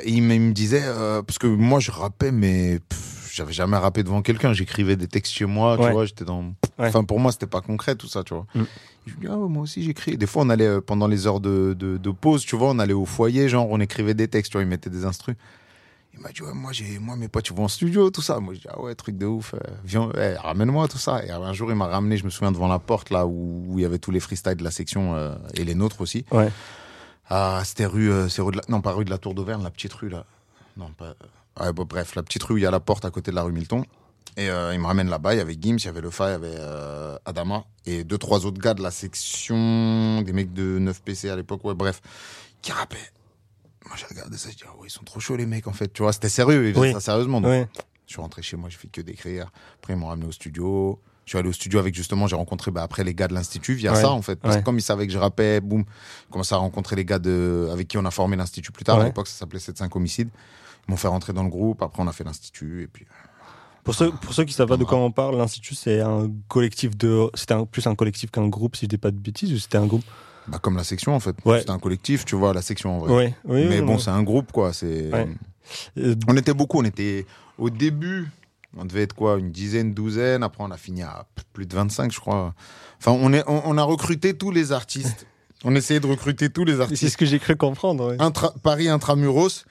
[0.09, 0.85] et il, me, disait,
[1.27, 4.53] parce que moi je rappais, mais pff, j'avais jamais rappé devant quelqu'un.
[4.53, 6.43] J'écrivais des textes chez moi, tu vois, j'étais dans.
[6.79, 6.89] Ouais.
[6.89, 8.47] Enfin, pour moi, c'était pas concret tout ça, tu vois.
[8.55, 8.63] Mm.
[9.07, 10.17] Je lui dis, ah, ouais, moi aussi j'écris.
[10.17, 12.79] Des fois, on allait euh, pendant les heures de, de, de pause, tu vois, on
[12.79, 15.37] allait au foyer, genre, on écrivait des textes, tu vois, il mettait des instrus.
[16.13, 18.41] Il m'a dit, ouais, moi, j'ai, moi, mes potes, ils vont en studio, tout ça.
[18.41, 19.55] Moi, je dis, ah ouais, truc de ouf.
[19.55, 21.25] euh, viens, eh, ramène-moi tout ça.
[21.25, 23.79] Et un jour, il m'a ramené, je me souviens, devant la porte, là, où, où
[23.79, 26.25] il y avait tous les freestyles de la section euh, et les nôtres aussi.
[26.31, 26.51] Ouais.
[27.29, 29.71] Ah, c'était rue, c'est rue de la, non, pas rue de la Tour d'Auvergne, la
[29.71, 30.25] petite rue, là.
[30.77, 31.15] Non, pas,
[31.65, 33.37] ouais, bon, bref, la petite rue où il y a la porte à côté de
[33.37, 33.85] la rue Milton.
[34.37, 36.29] Et euh, il me ramène là-bas, il y avait Gims, il y avait Le Fa,
[36.29, 40.53] il y avait euh, Adama, et deux, trois autres gars de la section, des mecs
[40.53, 42.01] de 9PC à l'époque, ouais, bref,
[42.63, 42.97] qui rappaient.
[43.87, 45.73] Moi, j'ai regardé ça, je dis, ah ouais, ils sont trop chauds, les mecs, en
[45.73, 45.93] fait.
[45.93, 46.93] Tu vois, c'était sérieux, ils faisaient Oui.
[46.93, 47.41] ça sérieusement.
[47.41, 47.69] Donc,
[48.07, 49.51] je suis rentré chez moi, j'ai fait que d'écrire.
[49.79, 51.01] Après, ils m'ont ramené au studio.
[51.25, 53.75] Je suis allé au studio avec justement, j'ai rencontré bah, après les gars de l'Institut
[53.75, 54.01] via Ouais.
[54.01, 54.35] ça en fait.
[54.37, 54.61] Parce Ouais.
[54.63, 55.85] que comme ils savaient que je rappais, boum,
[56.27, 58.97] j'ai commencé à rencontrer les gars de, avec qui on a formé l'Institut plus tard.
[58.97, 59.03] Ouais.
[59.03, 60.31] À l'époque, ça s'appelait 7-5 homicides.
[60.89, 61.83] Ils m'ont fait rentrer dans le groupe.
[61.83, 62.83] Après, on a fait l'Institut.
[62.83, 63.07] Et puis,
[63.85, 66.97] Pour ceux, pour ceux qui savent pas de quoi on parle, l'Institut, c'est un collectif
[66.97, 67.29] de.
[67.35, 69.87] C'était plus un collectif qu'un groupe, si je dis pas de bêtises, ou c'était un
[69.87, 70.05] groupe?
[70.49, 71.37] Bah, comme la section en fait.
[71.45, 71.61] Ouais.
[71.61, 73.13] C'était un collectif, tu vois, la section en vrai.
[73.15, 73.67] Ouais, oui.
[73.69, 74.01] Mais oui, bon, oui.
[74.03, 74.73] c'est un groupe quoi.
[74.73, 75.13] C'est.
[75.13, 75.29] Ouais.
[75.99, 76.79] Euh, On était beaucoup.
[76.81, 77.27] On était
[77.59, 78.29] au début.
[78.77, 80.43] On devait être quoi Une dizaine, douzaine.
[80.43, 82.55] Après, on a fini à plus de 25, je crois.
[82.99, 85.27] Enfin, on, est, on, on a recruté tous les artistes.
[85.63, 87.09] On essayait de recruter tous les C'est artistes.
[87.11, 88.17] ce que j'ai cru comprendre.
[88.19, 89.67] Intra- Paris intramuros,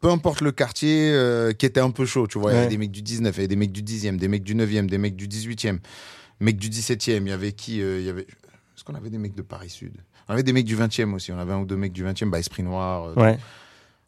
[0.00, 2.52] peu importe le quartier euh, qui était un peu chaud, tu vois.
[2.52, 4.28] Il y avait des mecs du 19, il y avait des mecs du 10e, des
[4.28, 5.78] mecs du 9e, des mecs du 18e,
[6.40, 7.22] mecs du 17e.
[7.22, 8.22] Il y avait qui euh, y avait.
[8.22, 9.92] Est-ce qu'on avait des mecs de Paris Sud?
[10.28, 11.30] On avait des mecs du 20e aussi.
[11.32, 13.06] On avait un ou deux mecs du 20e, bah, Esprit Noir.
[13.10, 13.38] euh, Ouais.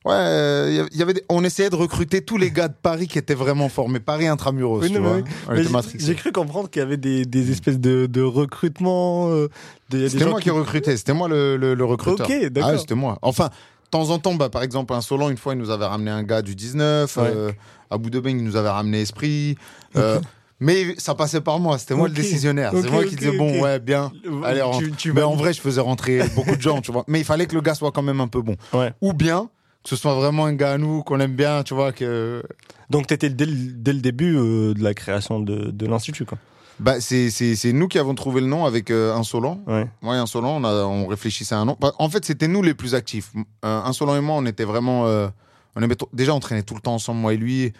[0.07, 3.17] Ouais, il y avait- des- on essayait de recruter tous les gars de Paris qui
[3.17, 4.01] étaient vraiment formés.
[4.01, 5.17] Paris intramuros, Oui, tu vois.
[5.49, 5.61] oui.
[5.63, 9.31] Était j'ai- cru comprendre qu'il y avait des, des espèces de, de recrutement.
[9.31, 9.49] euh,
[9.89, 12.29] de- il y a des C'était moi qui recrutais, c'était moi le, le, le recruteur.
[12.29, 12.71] Ok, d'accord.
[12.75, 13.19] Ah c'était moi.
[13.23, 13.49] Enfin,
[13.85, 16.23] de temps en temps, bah, par exemple, Insolent, une fois, il nous avait ramené un
[16.23, 17.17] gars du 19.
[17.17, 17.23] Ouais.
[17.35, 17.53] Euh,
[17.91, 19.57] à bout de Beng, il nous avait ramené Esprit.
[19.97, 20.21] Euh,
[20.61, 22.73] Mais ça passait par moi, c'était moi le décisionnaire.
[22.81, 24.11] C'est moi qui disais, bon, ouais, bien,
[24.45, 24.79] allez, rentre.
[24.79, 27.05] tu, tu Mais vas- en vrai, je faisais rentrer beaucoup de gens, tu vois.
[27.09, 28.57] Mais il fallait que le gars soit quand même un peu bon.
[28.73, 28.93] Ouais.
[29.01, 29.49] Ou bien
[29.83, 31.93] que ce soit vraiment un gars à nous, qu'on aime bien, tu vois.
[31.93, 32.43] que
[32.89, 36.39] Donc t'étais dès, le- dès le début euh, de la création de, de l'institut, quoi.
[36.81, 39.61] Bah, c'est c'est- c'est nous qui avons trouvé le nom avec euh, Insolent.
[39.67, 39.87] Ouais.
[40.03, 41.77] Moi et Insolent, on, a, on réfléchissait à un nom.
[41.99, 43.31] En fait, c'était nous les plus actifs.
[43.65, 45.07] Euh, Insolent et moi, on était vraiment.
[45.07, 45.29] euh,
[45.77, 47.73] on aimait Déjà, on traînait tout le temps ensemble, moi et lui.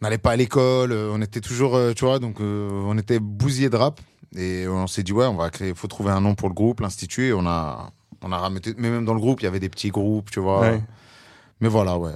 [0.00, 3.76] On n'allait pas à l'école, on était toujours, tu vois, donc on était bousillés de
[3.76, 4.00] rap.
[4.36, 6.80] Et on s'est dit, ouais, on va créer, faut trouver un nom pour le groupe,
[6.80, 7.26] l'Institut.
[7.28, 7.90] Et on a,
[8.22, 10.38] on a rameuté, mais même dans le groupe, il y avait des petits groupes, tu
[10.38, 10.60] vois.
[10.60, 10.80] Ouais.
[11.60, 12.12] Mais voilà, ouais.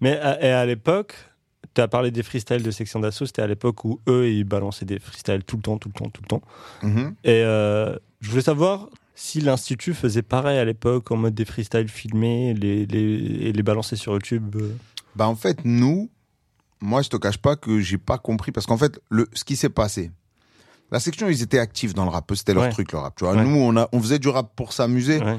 [0.00, 1.14] Mais à, et à l'époque,
[1.74, 4.84] tu as parlé des freestyles de section d'assaut, c'était à l'époque où eux, ils balançaient
[4.84, 6.42] des freestyles tout le temps, tout le temps, tout le temps.
[6.82, 7.14] Mhm.
[7.24, 11.88] Et euh, je voulais savoir si l'Institut faisait pareil à l'époque, en mode des freestyles
[11.88, 13.00] filmés les, les,
[13.48, 14.56] et les balancer sur YouTube.
[14.56, 14.74] euh.
[15.16, 16.10] Bah en fait, nous,
[16.80, 19.56] moi je te cache pas que j'ai pas compris parce qu'en fait, le, ce qui
[19.56, 20.10] s'est passé,
[20.90, 22.70] la section ils étaient actifs dans le rap, c'était leur Ouais.
[22.70, 23.14] truc le rap.
[23.16, 23.44] Tu vois, Ouais.
[23.44, 25.38] nous on a, on faisait du rap pour s'amuser, Ouais.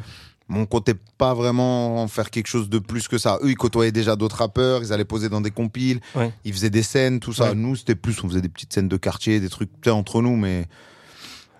[0.49, 3.39] Mais on comptait pas vraiment en faire quelque chose de plus que ça.
[3.43, 6.31] Eux ils côtoyaient déjà d'autres rappeurs, ils allaient poser dans des compiles, Ouais.
[6.45, 7.49] ils faisaient des scènes, tout ça.
[7.49, 7.55] Ouais.
[7.55, 10.65] Nous c'était plus, on faisait des petites scènes de quartier, des trucs entre nous, mais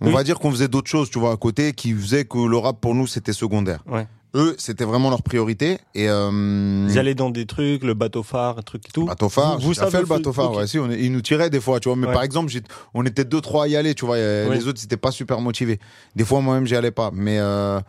[0.02, 0.13] on Oui.
[0.13, 2.82] va dire qu'on faisait d'autres choses, tu vois, à côté, qui faisaient que le rap
[2.82, 3.84] pour nous c'était secondaire.
[3.89, 4.06] Ouais.
[4.36, 8.63] Eux c'était vraiment leur priorité et euh, Ils allaient dans des trucs, le bateau phare,
[8.63, 9.06] trucs et tout.
[9.06, 10.58] Bateau phare, Vous, vous savez fait le bateau phare, ok.
[10.58, 12.52] ouais, si, on ils nous tiraient des fois, tu vois, mais par exemple,
[12.96, 15.80] on était deux, trois à y aller, tu vois, les autres, c'était pas super motivés.
[16.15, 17.80] Des fois, moi-même, j'y allais pas, mais, euh,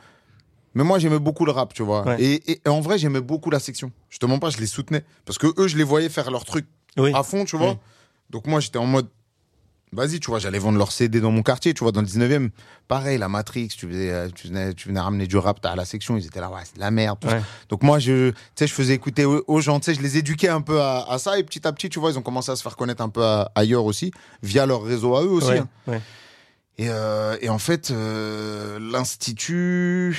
[0.74, 2.22] mais moi, j'aimais beaucoup le rap, tu vois, Ouais.
[2.22, 3.90] et, et- et en vrai, j'aimais beaucoup la section.
[4.10, 6.44] Je te mens pas, je les soutenais, parce que eux, je les voyais faire leur
[6.44, 7.12] truc Oui.
[7.14, 7.76] à fond, tu vois, Oui.
[8.30, 9.08] donc moi, j'étais en mode,
[9.92, 12.50] vas-y, tu vois, j'allais vendre leur CD dans mon quartier, tu vois, dans le 19e,
[12.88, 15.84] pareil, la Matrix, tu, faisais, euh, tu, venais, tu venais ramener du rap à la
[15.84, 17.18] section, ils étaient là, ouais, c'est de la merde.
[17.24, 17.40] Ouais.
[17.68, 20.48] Donc moi, je, tu sais, je faisais écouter aux, gens, tu sais, je les éduquais
[20.48, 22.56] un peu à, à ça et petit à petit, tu vois, ils ont commencé à
[22.56, 24.10] se faire connaître un peu à- ailleurs aussi,
[24.42, 25.46] via leur réseau à eux aussi.
[25.50, 25.68] Ouais, hein.
[25.86, 26.00] ouais.
[26.78, 30.18] Et, euh, et en fait, euh, l'institut,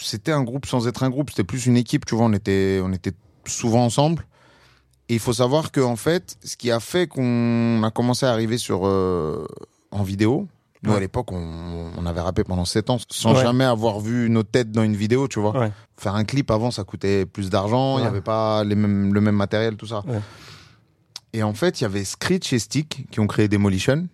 [0.00, 2.80] c'était un groupe sans être un groupe, c'était plus une équipe, tu vois, on était,
[2.82, 3.12] on était
[3.46, 4.26] souvent ensemble.
[5.08, 8.30] Et il faut savoir que en fait, ce qui a fait qu'on a commencé à
[8.32, 9.46] arriver sur euh,
[9.90, 10.46] en vidéo.
[10.84, 10.96] Nous, Ouais.
[10.98, 13.42] à l'époque, on, on avait rappé pendant 7 ans sans Ouais.
[13.42, 15.58] jamais avoir vu nos têtes dans une vidéo, tu vois.
[15.58, 15.72] Ouais.
[15.96, 19.20] Faire un clip avant, ça coûtait plus d'argent, il n'y avait pas les mêmes, le
[19.20, 20.04] même matériel, tout ça.
[21.32, 24.06] Et en fait, il y avait Screech et Stick qui ont créé Demolition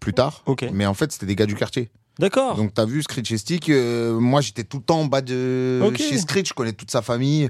[0.00, 0.44] plus tard.
[0.72, 1.90] Mais en fait, c'était des gars du quartier.
[2.18, 2.56] D'accord.
[2.56, 3.68] Donc, t'as vu Screech et Stick.
[3.70, 5.96] euh, moi, j'étais tout le temps en bas de Ok.
[5.98, 6.48] chez Screech.
[6.50, 7.48] Je connais toute sa famille.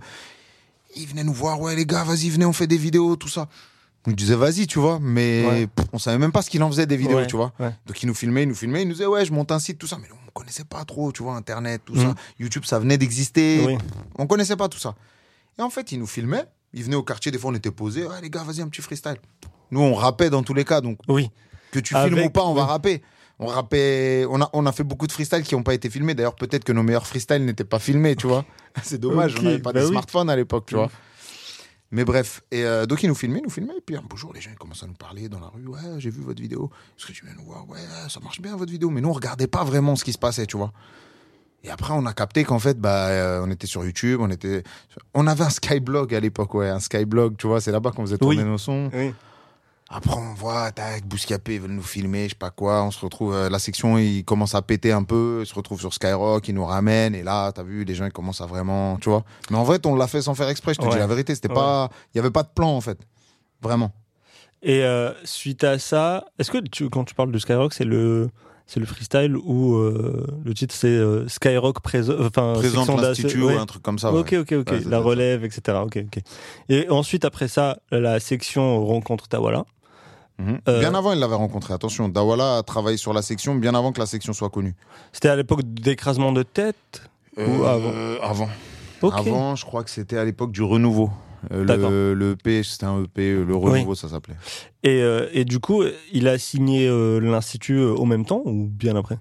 [0.97, 1.61] Ils venaient nous voir.
[1.61, 3.49] Ouais, les gars, vas-y, venez, on fait des vidéos, tout ça.
[4.07, 4.99] On nous disait, vas-y, tu vois.
[5.03, 5.67] Mais Ouais.
[5.67, 7.53] pff, on savait même pas ce qu'il en faisait des vidéos, Ouais, tu vois.
[7.61, 7.75] ouais.
[7.87, 8.83] Donc, ils nous filmaient, ils nous filmaient.
[8.83, 9.99] Ils nous disaient, ouais, je monte un site, tout ça.
[10.01, 12.15] Mais on connaissait pas trop, tu vois, Internet, tout ça.
[12.39, 13.65] YouTube, ça venait d'exister.
[13.67, 13.79] Oui.
[14.19, 14.95] On connaissait pas tout ça.
[15.59, 16.45] Et en fait, ils nous filmaient.
[16.73, 17.31] Ils venaient au quartier.
[17.33, 18.05] Des fois, on était posés.
[18.07, 19.17] Ouais, les gars, vas-y, un petit freestyle.
[19.71, 20.81] Nous, on rappait dans tous les cas.
[20.81, 21.31] Donc, Oui.
[21.75, 23.03] Que tu Avec- filmes ou pas, on va rapper.
[23.41, 26.15] On rappait, on a, on a fait beaucoup de freestyles qui n'ont pas été filmés.
[26.15, 28.45] D'ailleurs, peut-être que nos meilleurs freestyles n'étaient pas filmés, tu vois.
[28.83, 29.91] C'est dommage, on n'avait pas bah de oui.
[29.91, 30.89] smartphone à l'époque, tu vois.
[31.91, 34.17] Mais bref, et euh, donc ils nous filmaient, ils nous filmaient, et puis un beau
[34.17, 35.67] jour, les gens ils commencent à nous parler dans la rue.
[35.67, 36.71] Ouais, j'ai vu votre vidéo.
[36.99, 38.91] Est-ce que tu viens nous voir Ouais, ça marche bien votre vidéo.
[38.91, 40.73] Mais nous, on regardait pas vraiment ce qui se passait, tu vois.
[41.65, 44.63] Et après, on a capté qu'en fait, bah, euh, on était sur YouTube, on était,
[45.15, 47.61] on avait un Skyblog à l'époque, ouais, un Skyblog, tu vois.
[47.61, 48.45] C'est là-bas qu'on faisait tourner Oui.
[48.45, 48.91] nos sons.
[48.93, 49.13] Oui.
[49.97, 52.83] Après, on voit, tac, Bouscapé, ils veulent nous filmer, je sais pas quoi.
[52.83, 55.39] On se retrouve, euh, la section, il commence à péter un peu.
[55.43, 57.15] Ils se retrouve sur Skyrock, ils nous ramènent.
[57.15, 59.23] Et là, t'as vu, les gens, ils commencent à vraiment, tu vois.
[59.51, 60.91] Mais en vrai, on l'a fait sans faire exprès, je te Ouais.
[60.91, 61.35] dis la vérité.
[61.37, 61.55] C'était Ouais.
[61.55, 62.99] pas, il y avait pas de plan, en fait.
[63.63, 63.93] Vraiment.
[64.63, 68.31] Et euh, suite à ça, est-ce que tu, quand tu parles de Skyrock, c'est le
[68.67, 73.57] c'est le freestyle ou euh, le titre c'est euh, Skyrock préso- enfin Présente l'institut ouais.
[73.57, 74.11] ou un truc comme ça.
[74.11, 74.21] ouais.
[74.21, 74.71] Ok, ok, ok.
[74.71, 74.99] Ouais, la ça.
[75.01, 75.79] relève, etc.
[75.85, 76.23] Ok, ok.
[76.71, 79.67] Et ensuite, après ça, la section rencontre Tawala.
[80.39, 80.61] Mhm.
[80.69, 81.75] Euh, Bien avant, il l'avait rencontré.
[81.75, 84.75] Attention, Dawala a travaillé sur la section bien avant que la section soit connue.
[85.13, 87.03] C'était à l'époque d'écrasement de tête.
[87.37, 88.49] Ou avant Euh, Avant.
[89.03, 89.15] Ok.
[89.17, 91.11] Avant, je crois que c'était à l'époque du renouveau.
[91.53, 94.37] Euh, le, le EP, c'était un EP, le renouveau, ça s'appelait.
[94.83, 98.67] Et, euh, et du coup, il a signé euh, l'institut euh, au même temps ou
[98.67, 99.19] bien après?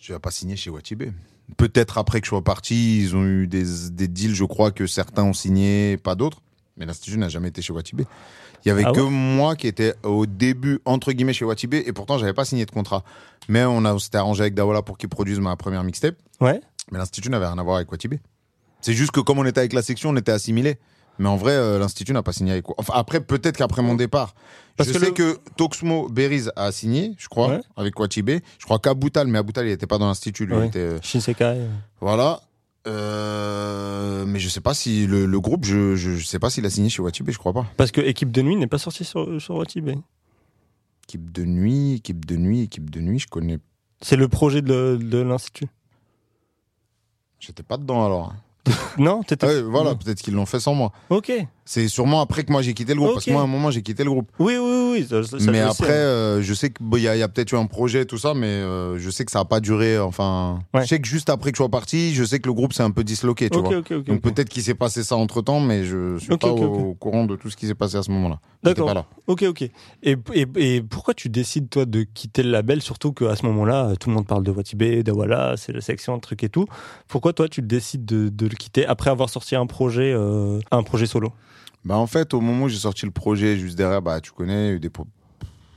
[0.00, 1.12] Tu n'as pas signé chez Watibé.
[1.56, 4.86] Peut-être après que je sois parti, ils ont eu des, des deals, je crois que
[4.88, 6.42] certains ont signé, pas d'autres.
[6.76, 8.06] Mais l'Institut n'a jamais été chez Watibé.
[8.64, 11.82] Il y avait Ah que ouais moi qui était au début, entre guillemets, chez Watibé,
[11.86, 13.02] et pourtant, j'avais pas signé de contrat.
[13.48, 16.16] Mais on, a- on s'était arrangé avec Dawala pour qu'il produise ma première mixtape.
[16.40, 16.60] Ouais.
[16.90, 18.20] Mais l'Institut n'avait rien à voir avec Watibé.
[18.80, 20.78] C'est juste que comme on était avec la section, on était assimilés.
[21.18, 24.34] Mais en vrai, euh, l'Institut n'a pas signé avec Enfin, après, peut-être qu'après mon départ.
[24.76, 27.60] Parce je que sais le- que Toxmo Beriz a signé, je crois, Ouais.
[27.78, 28.42] avec Watibé.
[28.58, 30.44] Je crois qu'Aboutal, mais Aboutal, il n'était pas dans l'Institut.
[30.44, 30.66] Lui, il Ouais.
[30.66, 30.78] était.
[30.78, 31.44] euh, Shinsekai.
[31.44, 31.68] euh.
[32.02, 32.40] voilà.
[32.86, 36.64] Euh, mais je sais pas si le, le groupe, je, je, je sais pas s'il
[36.66, 37.66] a signé chez Watibé, je crois pas.
[37.76, 39.96] Parce que Équipe de nuit n'est pas sortie sur, sur Watibé.
[41.04, 43.58] équipe de nuit, équipe de nuit, équipe de nuit, je connais.
[44.02, 45.66] C'est le projet de, de l'Institut
[47.40, 48.34] J'étais pas dedans alors.
[48.98, 50.92] Non T'étais- Ouais, voilà, peut-être qu'ils l'ont fait sans moi.
[51.10, 51.32] Ok.
[51.68, 53.72] C'est sûrement après que moi j'ai quitté le groupe, parce que moi à un moment
[53.72, 54.30] j'ai quitté le groupe.
[54.38, 55.06] Oui, oui, oui.
[55.08, 58.04] ça- ça- ça, mais après, euh, je sais qu'il y a, peut-être eu un projet,
[58.04, 59.98] tout ça, mais euh, je sais que ça a pas duré.
[59.98, 60.82] Enfin, Ouais.
[60.82, 62.84] je sais que juste après que je sois parti, je sais que le groupe s'est
[62.84, 63.82] un peu disloqué, tu vois.
[64.06, 67.26] Donc peut-être qu'il s'est passé ça entre temps, mais je suis Ok, pas au, courant
[67.26, 68.38] de tout ce qui s'est passé à ce moment-là.
[68.62, 69.04] D'accord.
[69.26, 69.62] Ok, ok.
[69.62, 69.72] Et,
[70.34, 74.08] et, et pourquoi tu décides, toi, de quitter le label, surtout qu'à ce moment-là, tout
[74.08, 76.66] le monde parle de Watibé, Dawala, c'est la section, truc et tout.
[77.08, 80.84] Pourquoi, toi, tu décides de, de le quitter après avoir sorti un projet, euh, un
[80.84, 81.32] projet solo?
[81.86, 84.64] Bah en fait, au moment où j'ai sorti le projet, juste derrière, bah tu connais,
[84.64, 85.06] il y a eu des pro-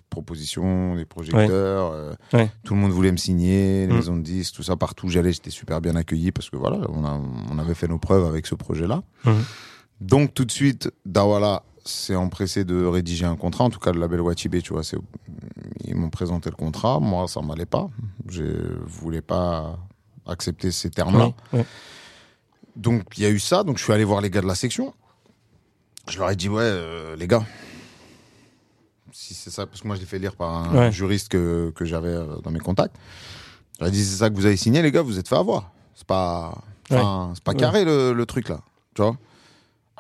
[0.10, 1.92] propositions, des projecteurs.
[1.94, 2.50] euh, Ouais.
[2.64, 3.96] Tout le monde voulait me signer, les Mm.
[3.96, 4.76] maisons de disques, tout ça.
[4.76, 7.88] Partout où j'allais, j'étais super bien accueilli parce que voilà, on, a- on avait fait
[7.88, 9.04] nos preuves avec ce projet-là.
[9.26, 9.44] Mhm.
[10.02, 14.00] Donc tout de suite, Dawala s'est empressé de rédiger un contrat, en tout cas le
[14.00, 14.82] label Watibé, tu vois,
[15.86, 17.00] ils m'ont présenté le contrat.
[17.00, 17.88] Moi, ça m'allait pas.
[18.28, 18.44] Je
[18.88, 19.78] voulais pas
[20.26, 21.32] accepter ces termes-là.
[22.76, 24.56] Donc il y a eu ça, donc je suis allé voir les gars de la
[24.56, 24.94] section.
[26.08, 27.44] Je leur ai dit ouais euh, les gars,
[29.12, 30.92] si c'est ça, parce que moi je l'ai fait lire par un Ouais.
[30.92, 32.96] juriste que, que j'avais euh, dans mes contacts.
[33.76, 35.36] Je leur ai dit c'est ça que vous avez signé les gars, vous êtes fait
[35.38, 35.72] avoir.
[35.96, 36.58] C'est pas,
[36.90, 37.58] enfin, c'est pas Ouais.
[37.58, 38.60] carré le, le truc là,
[38.96, 39.16] tu vois.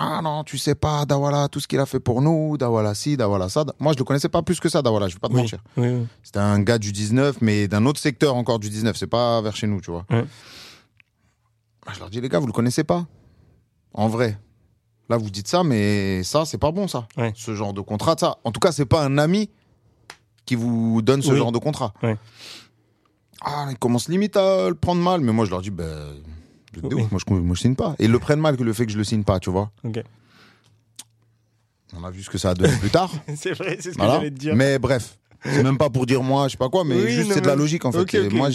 [0.01, 3.17] Ah non, tu sais pas, Dawala, tout ce qu'il a fait pour nous, Dawala ci,
[3.17, 3.65] Dawala ça.
[3.79, 5.59] Moi, je le connaissais pas plus que ça, Dawala, je vais pas te Oui, mentir.
[5.75, 6.07] oui, oui.
[6.23, 8.95] C'était un gars du 19, mais d'un autre secteur encore du 19.
[8.95, 10.05] C'est pas vers chez nous, tu vois.
[10.09, 10.23] Ouais.
[11.85, 13.07] Ah, Je leur dis, les gars, vous le connaissez pas
[13.93, 14.39] En vrai.
[15.10, 17.08] Là, vous dites ça, mais ça, c'est pas bon, ça.
[17.17, 17.34] Ouais.
[17.36, 18.38] Ce genre de contrat, ça.
[18.43, 19.50] En tout cas, c'est pas un ami
[20.45, 21.38] qui vous donne ce Oui.
[21.38, 21.93] genre de contrat.
[22.04, 22.15] Ouais.
[23.41, 26.13] Ah, ils commencent limite à le prendre mal, mais moi, je leur dis, ben.
[26.84, 27.04] Oui.
[27.12, 27.95] moi, je, moi, je signe pas.
[27.98, 29.72] Et ils le prennent mal que le fait que je le signe pas, tu vois.
[31.98, 33.12] On a vu ce que ça a donné plus tard.
[33.36, 34.15] C'est vrai, c'est ce que Voilà.
[34.17, 34.56] j'allais te dire.
[34.56, 37.34] Mais bref, c'est même pas pour dire moi, je sais pas quoi, mais Oui, juste
[37.34, 38.00] c'est de la logique en fait.
[38.00, 38.34] Ok, Et ok.
[38.34, 38.50] Moi,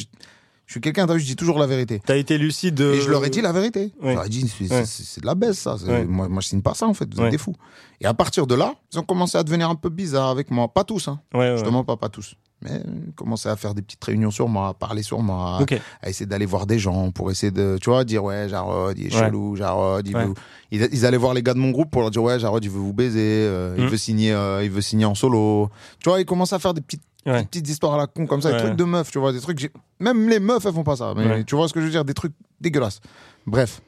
[0.66, 2.00] je, suis quelqu'un, je dis toujours la vérité.
[2.04, 2.80] T'as été lucide.
[2.80, 3.92] Et je leur ai dit la vérité.
[4.02, 5.76] Je leur ai dit, c'est de la baisse ça.
[6.06, 7.54] Moi, moi, je signe pas ça en fait, vous êtes des fous.
[8.00, 10.68] Et à partir de là, ils ont commencé à devenir un peu bizarres avec moi.
[10.68, 11.20] Pas tous, hein.
[11.32, 11.52] Ouais, ouais.
[11.56, 12.34] Justement, pas, pas tous.
[12.62, 15.60] Mais ils commençaient à faire des petites réunions sur moi, à parler sur moi,
[16.02, 19.06] à essayer d'aller voir des gens pour essayer de, tu vois, dire ouais, Jarod, il
[19.08, 19.20] est Ouais.
[19.26, 20.34] chelou, Jarod, il veut.
[20.70, 22.70] Ils, ils allaient voir les gars de mon groupe pour leur dire ouais, Jarod, il
[22.70, 23.88] veut vous baiser, euh, il Mm.
[23.88, 25.68] veut signer, euh, il veut signer en solo.
[26.00, 27.40] Tu vois, ils commencent à faire des petites, Ouais.
[27.40, 29.40] des petites histoires à la con comme ça, des trucs de meufs, tu vois, des
[29.40, 29.72] trucs.
[30.00, 31.14] Même les meufs, elles font pas ça.
[31.16, 31.44] Mais Ouais.
[31.44, 33.00] tu vois ce que je veux dire, des trucs dégueulasses.
[33.46, 33.80] Bref.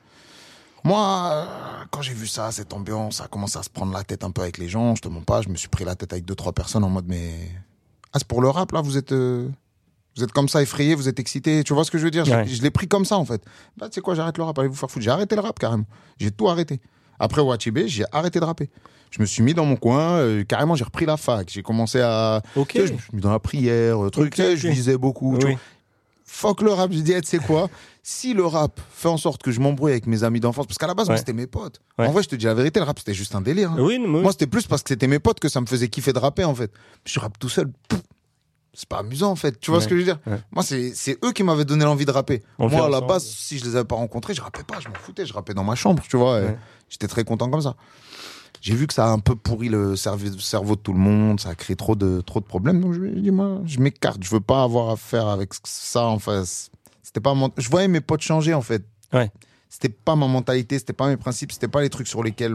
[0.85, 1.45] Moi, euh,
[1.91, 4.31] quand j'ai vu ça, cette ambiance, ça a commencé à se prendre la tête un
[4.31, 4.95] peu avec les gens.
[4.95, 6.89] Je te mens pas, je me suis pris la tête avec deux trois personnes en
[6.91, 7.33] mode mais
[8.13, 9.49] ah c'est pour le rap là, vous êtes euh,
[10.17, 11.65] vous êtes comme ça effrayé, vous êtes excité.
[11.65, 13.45] Tu vois ce que je veux dire Je- l'ai pris comme ça en fait.
[13.77, 15.05] Bah tu sais quoi, j'arrête le rap, allez vous faire foutre.
[15.05, 15.85] J'ai arrêté le rap carrément.
[16.19, 16.81] J'ai tout arrêté.
[17.19, 18.71] Après Wachibé, j'ai arrêté de rapper.
[19.17, 21.49] Je me suis mis dans mon coin, euh, carrément j'ai repris la fac.
[21.51, 22.69] J'ai commencé à Ok.
[22.73, 24.69] tu sais, je me suis mis dans la prière, euh, truc, Ok, tu sais, je
[24.69, 25.39] lisais beaucoup.
[25.39, 25.53] tu Oui.
[25.53, 25.61] vois.
[26.29, 27.71] Fuck le rap, j'ai dit, eh, tu sais quoi?
[28.03, 30.87] Si le rap fait en sorte que je m'embrouille avec mes amis d'enfance, parce qu'à
[30.87, 31.81] la base, moi, c'était mes potes.
[31.99, 32.07] Ouais.
[32.07, 33.71] En vrai, je te dis la vérité, le rap, c'était juste un délire.
[33.73, 33.77] hein.
[33.79, 33.99] Oui.
[33.99, 36.45] Moi, c'était plus parce que c'était mes potes que ça me faisait kiffer de rapper,
[36.45, 36.71] en fait.
[37.07, 37.71] Je rappe tout seul.
[38.75, 39.59] C'est pas amusant, en fait.
[39.59, 39.85] Tu vois Ouais.
[39.85, 40.19] ce que je veux dire?
[40.27, 40.39] Ouais.
[40.53, 42.43] Moi, c'est eux qui m'avaient donné l'envie de rapper.
[42.59, 44.89] On Moi, à la base, si je les avais pas rencontrés, je rappais pas, je
[44.89, 45.25] m'en foutais.
[45.25, 46.41] Je rappais dans ma chambre, tu vois.
[46.41, 46.59] Ouais.
[46.91, 47.75] J'étais très content comme ça.
[48.67, 51.51] J'ai vu que ça a un peu pourri le cerveau de tout le monde, ça
[51.51, 52.81] a créé trop de, trop de problèmes.
[52.81, 54.19] Donc je me dit, moi, je m'écarte.
[54.25, 56.71] Je veux pas avoir affaire avec ça en face.
[57.05, 58.83] C'était pas mon- Je voyais mes potes changer, en fait.
[59.13, 59.31] Ouais.
[59.69, 62.55] C'était pas ma mentalité, c'était pas mes principes, c'était pas les trucs sur lesquels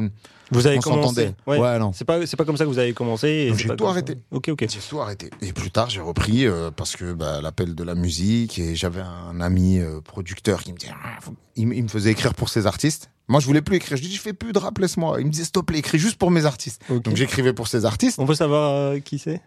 [0.51, 1.01] Vous avez on commencé.
[1.07, 1.35] s'entendait.
[1.45, 1.59] Ouais.
[1.59, 1.91] Ouais, non.
[1.93, 3.51] C'est pas, c'est pas comme ça que vous avez commencé.
[3.55, 3.99] j'ai pas tout comme ça.
[3.99, 4.17] arrêté.
[4.31, 4.65] Ok, ok.
[4.69, 5.29] J'ai tout arrêté.
[5.41, 9.01] Et plus tard, j'ai repris euh, parce que bah, l'appel de la musique et j'avais
[9.01, 11.19] un ami euh, producteur qui me disait, Ah,
[11.55, 13.09] il, me- il me faisait écrire pour ses artistes.
[13.27, 13.97] Moi, je voulais plus écrire.
[13.97, 15.17] Je lui dis, je fais plus de rap, laisse-moi.
[15.19, 16.81] Il me disait, te plaît, écris juste pour mes artistes.
[16.89, 18.17] Donc j'écrivais pour ses artistes.
[18.19, 19.41] On peut savoir euh, qui c'est?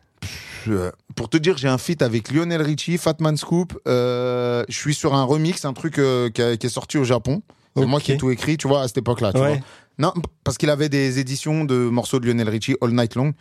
[1.14, 3.78] Pour te dire, j'ai un feat avec Lionel Richie, Fatman Scoop.
[3.86, 7.04] Euh, je suis sur un remix, un truc euh, qui, a- qui est sorti au
[7.04, 7.42] Japon.
[7.76, 9.32] C'est moi qui ai tout écrit, tu vois, à cette époque-là.
[9.32, 9.48] tu Ouais.
[9.56, 9.58] vois.
[9.98, 10.12] Non,
[10.44, 13.32] parce qu'il avait des éditions de morceaux de Lionel Richie All Night Long.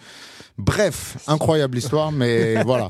[0.58, 2.90] Bref, incroyable histoire, mais voilà.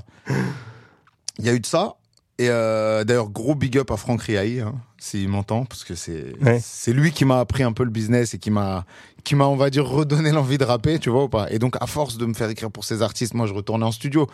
[1.39, 1.93] Il y a eu de ça.
[2.39, 6.33] Et euh, d'ailleurs, gros big up à Franck Riahi, hein, s'il m'entend, parce que c'est
[6.41, 6.59] Ouais.
[6.63, 8.85] c'est lui qui m'a appris un peu le business et qui m'a,
[9.23, 11.51] qui m'a, on va dire, redonné l'envie de rapper, tu vois ou pas.
[11.51, 13.91] Et donc, à force de me faire écrire pour ces artistes, moi, je retournais en
[13.91, 14.27] studio.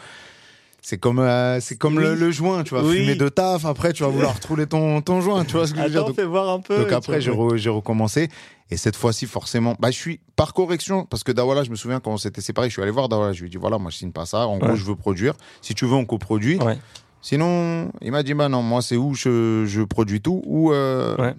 [0.81, 2.03] C'est comme, euh, c'est comme Oui.
[2.03, 2.99] le, le joint, tu vas Oui.
[2.99, 5.79] fumer de taf, après, tu vas vouloir retrouver ton, ton joint, tu vois ce que
[5.79, 5.99] je veux dire.
[5.99, 6.77] Attends, Donc, fais voir un peu.
[6.79, 8.29] donc après, j'ai re- j'ai recommencé.
[8.71, 11.99] Et cette fois-ci, forcément, bah, je suis par correction, parce que Dawala, je me souviens
[11.99, 13.91] quand on s'était séparés, je suis allé voir Dawala, je lui ai dit, voilà, moi,
[13.91, 14.47] je signe pas ça.
[14.47, 14.67] En Ouais.
[14.67, 15.33] gros, je veux produire.
[15.61, 16.57] Si tu veux, on coproduit.
[16.59, 16.77] Ouais.
[17.21, 20.71] Sinon, il m'a dit, bah non, moi, c'est où je, je produis tout, ou.
[20.71, 21.35] euh, Ouais.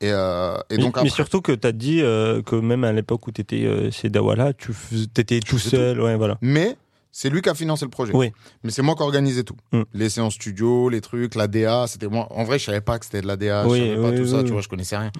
[0.00, 2.84] Et, euh, et mais, donc, mais après, surtout que tu as dit euh, que même
[2.84, 4.72] à l'époque où tu étais chez Dawala, tu
[5.16, 6.00] étais tout seul.
[6.00, 6.36] Ouais, voilà.
[6.42, 6.76] mais
[7.12, 8.12] C'est lui qui a financé le projet.
[8.14, 8.32] Oui.
[8.64, 9.56] Mais c'est moi qui organisais tout.
[9.72, 9.82] Mm.
[9.94, 12.26] Les séances studio, les trucs, la DA, c'était moi.
[12.30, 14.16] En vrai, je savais pas que c'était de la DA, Oui, je savais pas oui,
[14.16, 15.12] tout ça, tu vois, je connaissais rien.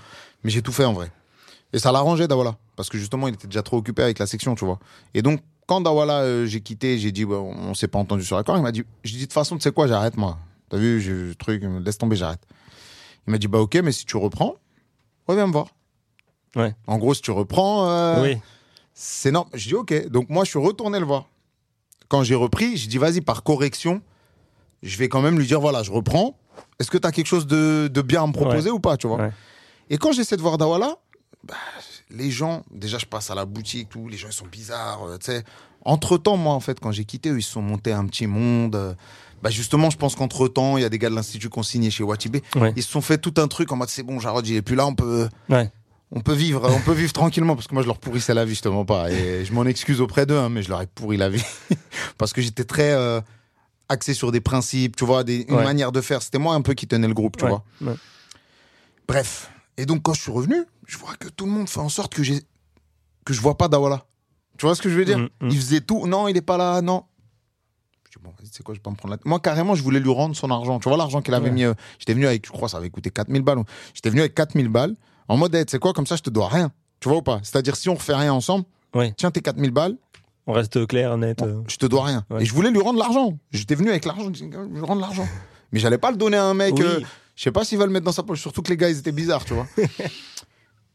[0.43, 1.11] Mais j'ai tout fait en vrai.
[1.73, 2.57] Et ça l'arrangeait Dawala.
[2.77, 4.79] Parce que justement, il était déjà trop occupé avec la section, tu vois.
[5.15, 8.37] Et donc, quand Dawala, euh, j'ai quitté, j'ai dit, bah, on s'est pas entendu sur
[8.37, 10.39] l'accord, il m'a dit, j'ai dit, de toute façon, tu sais quoi, j'arrête, moi.
[10.69, 12.41] T'as vu, j'ai le truc, laisse tomber, j'arrête.
[13.27, 14.57] Il m'a dit, bah, ok, mais si tu reprends,
[15.27, 15.69] reviens me voir.
[16.57, 16.75] Ouais.
[16.87, 18.39] En gros, si tu reprends, euh, Oui.
[18.93, 19.51] c'est normal.
[19.59, 20.09] Je dis ok.
[20.09, 21.27] Donc moi, je suis retourné le voir.
[22.09, 24.03] Quand j'ai repris, j'ai dit vas-y, par correction,
[24.83, 26.39] je vais quand même lui dire voilà, je reprends.
[26.79, 29.09] Est-ce que tu as quelque chose de, de bien à me proposer ou pas, tu
[29.09, 29.17] vois?
[29.19, 29.33] Ouais.
[29.91, 30.97] Et quand j'essaie de voir Dawala,
[31.43, 31.55] bah,
[32.15, 35.19] les gens, déjà, je passe à la boutique, tout, les gens ils sont bizarres, euh,
[35.19, 35.45] tu sais.
[35.85, 38.27] Entre temps, moi, en fait, quand j'ai quitté, eux, ils se sont montés un petit
[38.27, 38.75] monde.
[38.77, 38.95] euh,
[39.43, 41.63] bah justement, je pense qu'entre temps, il y a des gars de l'institut qui ont
[41.63, 42.43] signé chez Watibé.
[42.57, 42.73] Ouais.
[42.77, 44.75] Ils se sont fait tout un truc en mode c'est bon, Jarod, il est plus
[44.77, 45.71] là, on peut, Ouais.
[46.11, 48.53] on peut vivre, on peut vivre tranquillement parce que moi je leur pourrissais la vie
[48.53, 51.29] justement pas et je m'en excuse auprès d'eux, hein, mais je leur ai pourri la
[51.29, 51.43] vie
[52.17, 53.21] parce que j'étais très euh,
[53.91, 55.65] axé sur des principes, tu vois, des, une Ouais.
[55.65, 56.23] manière de faire.
[56.23, 57.63] C'était moi un peu qui tenais le groupe, tu vois.
[59.07, 60.57] Bref, et donc quand je suis revenu,
[60.87, 62.23] je vois que tout le monde fait en sorte que
[63.25, 64.05] que je vois pas Dawala.
[64.59, 65.49] Tu vois ce que je veux dire Mm, mm.
[65.51, 67.05] Il faisait tout, non, il est pas là, non.
[68.07, 69.27] Je dis bon, vas-y, c'est quoi, je vais pas me prendre la tête.
[69.27, 70.79] Moi carrément, je voulais lui rendre son argent.
[70.79, 71.51] Tu vois l'argent qu'il avait Ouais.
[71.55, 73.59] mis euh, j'étais venu avec je crois ça avait coûté 4000 balles.
[73.95, 74.95] J'étais venu avec 4000 balles
[75.29, 76.71] en mode hey, sais quoi comme ça je te dois rien.
[77.01, 77.41] Tu vois ou pas?
[77.43, 79.13] C'est-à-dire si on refait rien ensemble, Ouais.
[79.17, 79.97] tiens tes 4000 balles,
[80.47, 81.43] On reste clair, net.
[81.43, 81.63] euh.
[81.67, 82.25] je te dois rien.
[82.31, 82.43] Ouais.
[82.43, 83.37] Et je voulais lui rendre l'argent.
[83.51, 85.27] J'étais venu avec l'argent, je lui rendre l'argent.
[85.73, 86.83] Mais j'allais pas le donner à un mec, Oui.
[86.85, 87.01] euh,
[87.37, 88.99] je sais pas s'il va le mettre dans sa poche, surtout que les gars ils
[88.99, 89.67] étaient bizarres, tu vois.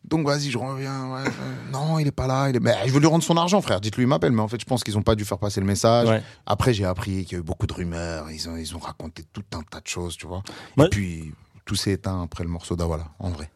[0.05, 1.11] Donc vas-y, je reviens.
[1.13, 1.29] ouais,
[1.71, 2.49] non, il est pas là.
[2.49, 2.59] Il est...
[2.59, 3.79] Mais je veux lui rendre son argent, frère.
[3.79, 4.31] Dites-lui, il m'appelle.
[4.31, 6.07] Mais en fait, je pense qu'ils ont pas dû faire passer le message.
[6.07, 6.23] Ouais.
[6.47, 8.31] Après, j'ai appris qu'il y a eu beaucoup de rumeurs.
[8.31, 10.41] Ils ont, ils ont raconté tout un tas de choses, tu vois.
[10.77, 10.85] Ouais.
[10.85, 11.33] Et puis,
[11.65, 13.51] tout s'est éteint après le morceau d'Awala, en vrai.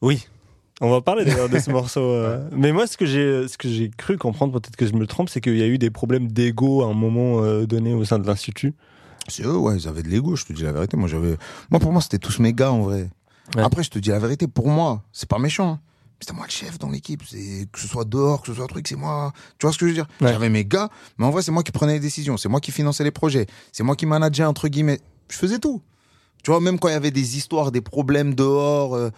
[0.00, 0.26] Oui.
[0.80, 2.00] On va parler d'ailleurs de ce morceau.
[2.00, 2.48] euh.
[2.52, 5.28] Mais moi, ce que j'ai, ce que j'ai cru comprendre, peut-être que je me trompe,
[5.28, 8.18] c'est qu'il y a eu des problèmes d'ego à un moment euh, donné au sein
[8.18, 8.72] de l'institut.
[9.28, 10.96] C'est eux, ouais, ils avaient de l'ego, je te dis la vérité.
[10.96, 11.36] Moi, j'avais.
[11.70, 13.08] Moi, pour moi, c'était tous mes gars, en vrai.
[13.56, 13.62] Ouais.
[13.62, 15.72] Après, je te dis la vérité, pour moi, c'est pas méchant.
[15.72, 15.80] hein.
[16.20, 17.22] C'était moi le chef dans l'équipe.
[17.28, 19.32] C'est que ce soit dehors, que ce soit truc, c'est moi.
[19.58, 20.06] Tu vois ce que je veux dire?
[20.22, 20.32] Ouais.
[20.32, 22.36] J'avais mes gars, mais en vrai, c'est moi qui prenais les décisions.
[22.38, 23.46] C'est moi qui finançais les projets.
[23.70, 25.00] C'est moi qui manageais entre guillemets.
[25.28, 25.82] Je faisais tout.
[26.42, 29.10] Tu vois, même quand il y avait des histoires, des problèmes dehors, euh,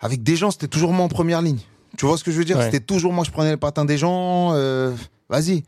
[0.00, 1.58] avec des gens, c'était toujours moi en première ligne.
[1.98, 2.56] Tu vois ce que je veux dire?
[2.56, 2.64] Ouais.
[2.64, 4.52] C'était toujours moi, je prenais le patin des gens.
[4.54, 4.94] euh,
[5.28, 5.64] Vas-y.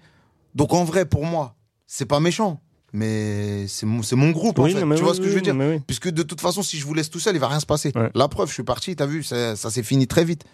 [0.55, 2.61] Donc en vrai, pour moi, c'est pas méchant,
[2.93, 4.59] mais c'est mon, mon groupe.
[4.59, 4.81] en Oui, fait.
[4.81, 5.81] non, mais tu vois oui, ce que je veux dire oui.
[5.87, 7.93] Puisque de toute façon, si je vous laisse tout seul, il va rien se passer.
[7.95, 8.11] Ouais.
[8.15, 10.45] La preuve, je suis parti, t'as vu, ça, ça s'est fini très vite.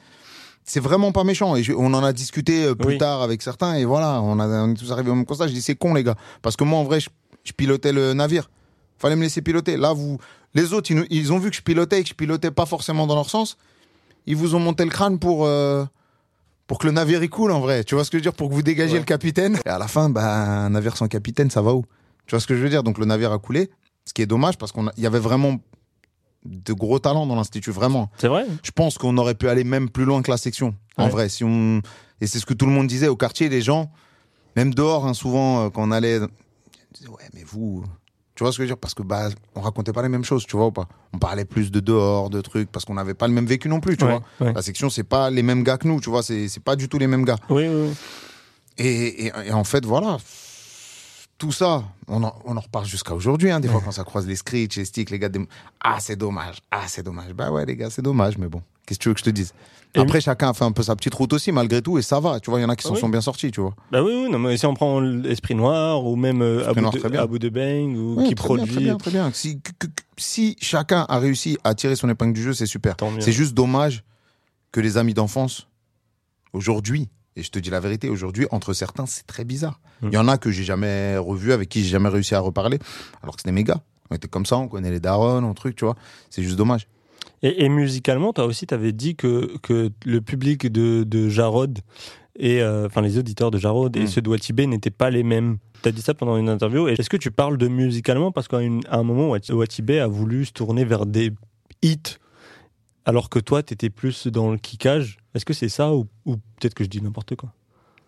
[0.65, 1.57] C'est vraiment pas méchant.
[1.57, 3.75] Et je- on en a discuté euh, plus tard avec certains.
[3.75, 5.47] Et voilà, on, a, on est tous arrivés au même constat.
[5.47, 6.17] Je dis, c'est con, les gars.
[6.43, 7.11] Parce que moi, en vrai, je,
[7.45, 8.51] je pilotais le navire.
[8.99, 9.77] Fallait me laisser piloter.
[9.77, 10.17] Là, vous,
[10.55, 13.15] les autres, ils, ont vu que je pilotais et que je pilotais pas forcément dans
[13.15, 13.59] leur sens.
[14.27, 15.85] Ils vous ont monté le crâne pour, euh,
[16.67, 17.85] pour que le navire il coule, en vrai.
[17.85, 18.33] Tu vois ce que je veux dire?
[18.33, 19.01] Pour que vous dégagiez Ouais.
[19.01, 19.59] le capitaine.
[19.67, 20.25] Et à la fin, bah,
[20.65, 21.85] un navire sans capitaine, ça va où?
[22.27, 22.83] Tu vois ce que je veux dire?
[22.83, 23.71] Donc le navire a coulé.
[24.05, 25.59] Ce qui est dommage parce qu'il y avait vraiment
[26.45, 28.11] de gros talents dans l'institut, vraiment.
[28.19, 31.09] C'est vrai Je pense qu'on aurait pu aller même plus loin que la section, en
[31.09, 31.29] vrai.
[31.31, 31.81] Si on...
[32.21, 33.91] Et c'est ce que tout le monde disait au quartier, les gens,
[34.57, 36.21] même dehors, hein, souvent, euh, quand on allait,
[36.93, 37.83] disaient, ouais, mais vous,
[38.35, 38.79] tu vois ce que je veux dire?
[38.79, 40.87] Parce que bah, on racontait pas les mêmes choses, tu vois ou pas?
[41.15, 43.81] On parlait plus de dehors, de trucs, parce qu'on n'avait pas le même vécu non
[43.81, 44.47] plus, tu Ouais, vois.
[44.47, 44.53] ouais.
[44.53, 46.89] La section, c'est pas les mêmes gars que nous, tu vois, c'est c'est pas du
[46.91, 47.39] tout les mêmes gars.
[47.49, 47.95] Oui, oui, oui.
[48.77, 50.19] Et, et- et en fait, voilà.
[51.37, 53.51] Tout ça, on en, on en reparle jusqu'à aujourd'hui.
[53.51, 55.47] Hein, des fois, quand ça croise les screech, les sticks, les gars, des-
[55.83, 56.59] ah, c'est dommage.
[56.71, 57.33] Ah, c'est dommage.
[57.35, 58.63] Bah ouais, les gars, c'est dommage, mais bon.
[58.87, 59.53] Qu'est-ce que tu veux que je te dise?
[59.97, 62.41] Après, chacun a fait un peu sa petite route aussi, malgré tout, et ça va.
[62.41, 63.01] Tu vois, il y en a qui Ah s'en oui.
[63.01, 63.75] sont bien sortis, tu vois.
[63.93, 66.93] Bah oui, oui, non, mais si on prend l'Esprit Noir ou même euh, Abou, Noir,
[66.93, 67.17] de.
[67.17, 68.67] Abou Bang ou qui très bien, produit.
[68.75, 69.31] très bien, très bien.
[69.33, 72.67] Si, que- que- que- si chacun a réussi à tirer son épingle du jeu, c'est
[72.67, 72.97] super.
[73.21, 74.03] C'est juste dommage
[74.73, 75.69] que les amis d'enfance,
[76.53, 79.81] aujourd'hui, et je te dis la vérité, aujourd'hui, entre certains, c'est très bizarre.
[80.03, 80.13] Il Mm.
[80.13, 82.79] y en a que j'ai jamais revu, avec qui j'ai jamais réussi à reparler,
[83.23, 83.83] alors que c'était mes gars.
[84.11, 85.97] On était comme ça, on connaît les darons, un truc, tu vois.
[86.31, 86.87] C'est juste dommage.
[87.43, 91.79] Et, et musicalement, toi aussi, tu avais dit que, que le public de, de Jarod,
[92.39, 94.07] et, euh, enfin les auditeurs de Jarod et Mm.
[94.09, 95.59] ceux de Watibé n'étaient pas les mêmes.
[95.83, 96.89] Tu as dit ça pendant une interview.
[96.89, 98.33] Est-ce que tu parles de musicalement?
[98.33, 101.33] Parce qu'à un moment, Wat- Watibé a voulu se tourner vers des
[101.83, 102.17] hits,
[103.05, 105.19] alors que toi, tu étais plus dans le kickage.
[105.35, 107.53] Est-ce que c'est ça ou, ou peut-être que je dis n'importe quoi?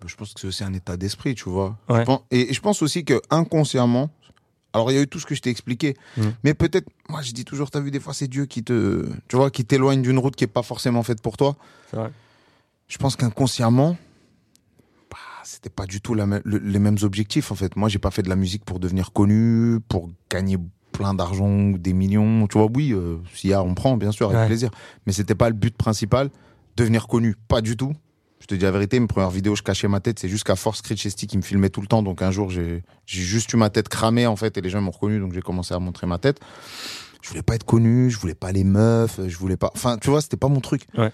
[0.06, 1.76] Je pense que c'est aussi un état d'esprit, tu vois.
[1.88, 2.00] Ouais.
[2.00, 4.10] Je pense- et je pense aussi que inconsciemment,
[4.72, 6.22] alors il y a eu tout ce que je t'ai expliqué, Mm.
[6.44, 9.36] mais peut-être, moi je dis toujours, t'as vu, des fois c'est Dieu qui te, tu
[9.36, 11.56] vois, qui t'éloigne d'une route qui est pas forcément faite pour toi.
[11.90, 12.10] C'est vrai.
[12.88, 13.96] Je pense qu'inconsciemment,
[15.10, 17.74] bah, c'était pas du tout la me- le- les mêmes objectifs en fait.
[17.74, 20.58] Moi, j'ai pas fait de la musique pour devenir connu, pour gagner
[20.92, 22.46] plein d'argent des millions.
[22.46, 24.46] Tu vois, oui, euh, s'il y a, on prend, bien sûr, avec Ouais.
[24.46, 24.70] plaisir.
[25.06, 26.30] Mais c'était pas le but principal,
[26.76, 27.92] devenir connu, pas du tout.
[28.40, 30.18] Je te dis la vérité, mes premières vidéos, je cachais ma tête.
[30.18, 32.02] C'est jusqu'à Force Critchesty qui me filmait tout le temps.
[32.02, 34.90] Donc un jour, j'ai juste eu ma tête cramée, en fait, et les gens m'ont
[34.90, 35.18] reconnu.
[35.18, 36.38] Donc j'ai commencé à montrer ma tête.
[37.22, 39.70] Je voulais pas être connu, je voulais pas les meufs, je voulais pas.
[39.74, 40.86] Enfin, tu vois, c'était pas mon truc.
[40.96, 41.10] Ouais.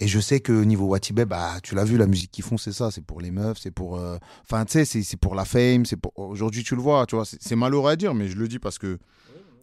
[0.00, 2.72] Et je sais que niveau Watibé, bah, tu l'as vu, la musique qu'ils font, c'est
[2.72, 2.90] ça.
[2.90, 3.96] C'est pour les meufs, c'est pour.
[3.96, 5.86] euh, Enfin, tu sais, c'est pour la fame.
[5.86, 6.12] C'est pour.
[6.18, 7.24] Aujourd'hui, tu le vois, tu vois.
[7.24, 8.98] C'est c'est malheureux à dire, mais je le dis parce que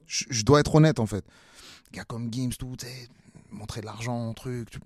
[0.07, 1.25] je, je dois être honnête, en fait.
[1.91, 3.07] Gars comme Gims, tout, tu sais,
[3.51, 4.69] montrer de l'argent, truc.
[4.71, 4.79] tu-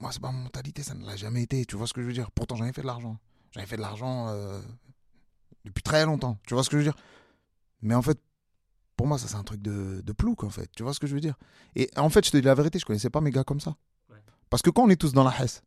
[0.00, 1.64] Moi, c'est pas ma mentalité, ça ne l'a jamais été.
[1.66, 3.18] Tu vois ce que je veux dire Pourtant, j'en ai fait de l'argent.
[3.52, 4.60] J'en ai fait de l'argent euh,
[5.64, 6.38] depuis très longtemps.
[6.46, 6.96] Tu vois ce que je veux dire
[7.82, 8.18] Mais en fait,
[8.96, 10.70] pour moi, ça, c'est un truc de, de plouc, en fait.
[10.74, 11.36] Tu vois ce que je veux dire
[11.76, 13.76] Et en fait, je te dis la vérité, je connaissais pas mes gars comme ça.
[14.48, 15.62] Parce que quand on est tous dans la Hesse,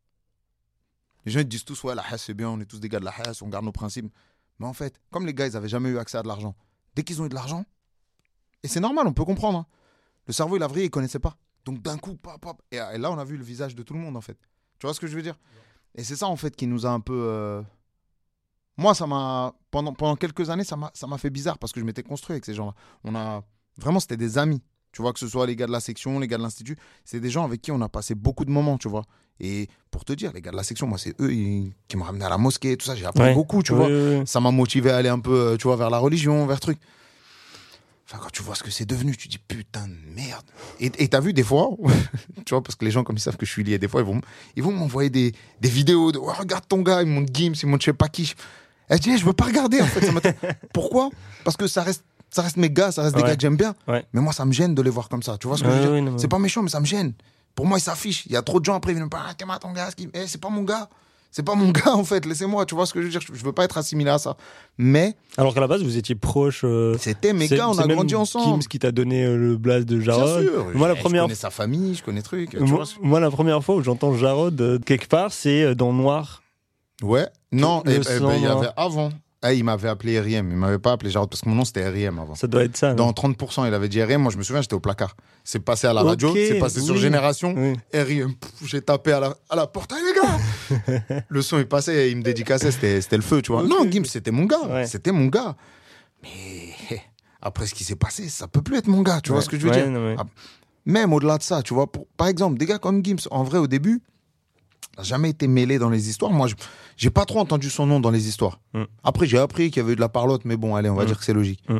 [1.26, 3.00] les gens ils disent tous, ouais, la Hesse, c'est bien, on est tous des gars
[3.00, 4.12] de la Hesse, on garde nos principes.
[4.60, 6.56] Mais en fait, comme les gars, ils avaient jamais eu accès à de l'argent,
[6.96, 7.66] dès qu'ils ont eu de l'argent,
[8.62, 9.60] et c'est normal, on peut comprendre.
[9.60, 9.66] hein.
[10.28, 11.38] Le cerveau, il a vrillé, il connaissait pas.
[11.66, 12.62] Donc d'un coup, pop, pop.
[12.72, 14.38] Et, et là, on a vu le visage de tout le monde, en fait.
[14.80, 15.40] Tu vois ce que je veux dire?
[15.96, 17.14] Et c'est ça, en fait, qui nous a un peu.
[17.16, 17.62] euh,
[18.78, 19.54] Moi, ça m'a.
[19.72, 22.54] Pendant, pendant quelques années, ça m'a fait bizarre parce que je m'étais construit avec ces
[22.54, 22.74] gens-là.
[23.04, 23.44] On a.
[23.78, 24.62] Vraiment, c'était des amis.
[24.92, 27.20] Tu vois, que ce soit les gars de la section, les gars de l'institut, c'est
[27.20, 29.04] des gens avec qui on a passé beaucoup de moments, tu vois.
[29.40, 32.24] Et pour te dire, les gars de la section, moi, c'est eux qui m'ont ramené
[32.26, 33.34] à la mosquée, tout ça, j'ai appris Ouais.
[33.34, 35.76] beaucoup, tu Ouais, vois ouais, ça m'a motivé à aller un peu, euh, tu vois,
[35.78, 36.78] vers la religion, vers truc.
[38.06, 40.44] Enfin, quand tu vois ce que c'est devenu, tu dis putain de merde.
[40.80, 41.70] Et t'as vu des fois,
[42.46, 44.02] tu vois, parce que les gens, comme ils savent que je suis lié, des fois,
[44.02, 44.20] ils vont,
[44.56, 47.84] ils vont m'envoyer des, des vidéos de regarde ton gars, ils montrent Gims, ils montrent
[47.84, 48.34] je sais pas qui.
[48.90, 50.06] Et je dis, Eh, je veux pas regarder, en fait.
[50.06, 50.12] ça.
[50.74, 51.10] Pourquoi?
[51.46, 53.74] Parce que ça reste, ça reste mes gars, ça reste des gars que j'aime bien.
[53.88, 54.06] Ouais.
[54.12, 55.38] Mais moi, ça me gêne de les voir comme ça.
[55.38, 56.14] Tu vois ce que Ouais, je veux dire?
[56.20, 57.14] C'est pas méchant, mais ça me gêne.
[57.56, 58.26] Pour moi, ils s'affichent.
[58.26, 59.90] Il y a trop de gens après, ils viennent me parler, ah, t'es ton gars,
[60.14, 60.90] eh, c'est pas mon gars.
[61.36, 62.26] C'est pas mon gars, en fait.
[62.26, 64.38] Laissez-moi, tu vois ce que je veux dire Je veux pas être assimilé à ça.
[64.78, 66.62] Mais Alors qu'à la base, vous étiez proches.
[66.64, 68.62] euh, c'était mes gars, on a grandi ensemble.
[68.62, 70.44] Gims qui t'a donné euh, le blast de Bien Jarod.
[70.44, 70.66] sûr.
[70.76, 72.52] Moi, la Je- première Je connais sa famille, je connais truc.
[72.52, 75.74] tu Moi, vois ce- moi, la première fois où j'entends Jarod euh, quelque part, c'est
[75.76, 76.44] dans Noir.
[77.02, 77.28] Ouais.
[77.52, 79.10] Non, eh, eh, ben, il y avait avant.
[79.52, 80.48] Il m'avait appelé R.I.M.
[80.52, 82.18] Il m'avait pas appelé Jarod parce que mon nom c'était R.I.M.
[82.20, 82.36] avant.
[82.36, 82.94] Ça doit être ça.
[82.94, 84.22] Dans non 30%, il avait dit R.I.M.
[84.22, 85.18] Moi, je me souviens, j'étais au placard.
[85.44, 86.96] C'est passé à la radio, c'est passé sur.
[86.96, 87.54] Génération.
[87.58, 87.74] Oui.
[87.92, 90.78] Pff, J'ai tapé à la, à la porte, les
[91.10, 93.64] gars Le son est passé et il me dédicaçait, c'était c'était le feu, tu vois.
[93.64, 93.90] Non.
[93.92, 94.62] Gims, c'était mon gars.
[94.70, 94.88] Ouais.
[94.88, 95.56] C'était mon gars.
[96.22, 96.70] Mais
[97.42, 99.58] après ce qui s'est passé, ça peut plus être mon gars, tu vois ce que
[99.60, 99.90] je veux Ouais, dire?
[99.92, 100.16] non.
[100.18, 100.24] Ah,
[100.86, 101.92] Même au-delà de ça, tu vois.
[101.92, 104.02] Pour, par exemple, des gars comme Gims, en vrai, au début,
[104.98, 106.32] n'a jamais été mêlé dans les histoires.
[106.32, 106.56] Moi, je-
[106.98, 108.60] j'ai pas trop entendu son nom dans les histoires.
[108.74, 108.84] Mm.
[109.04, 111.04] Après, j'ai appris qu'il y avait eu de la parlotte, mais bon, allez, on va
[111.04, 111.08] Mm.
[111.08, 111.64] dire que c'est logique.
[111.70, 111.80] Mm.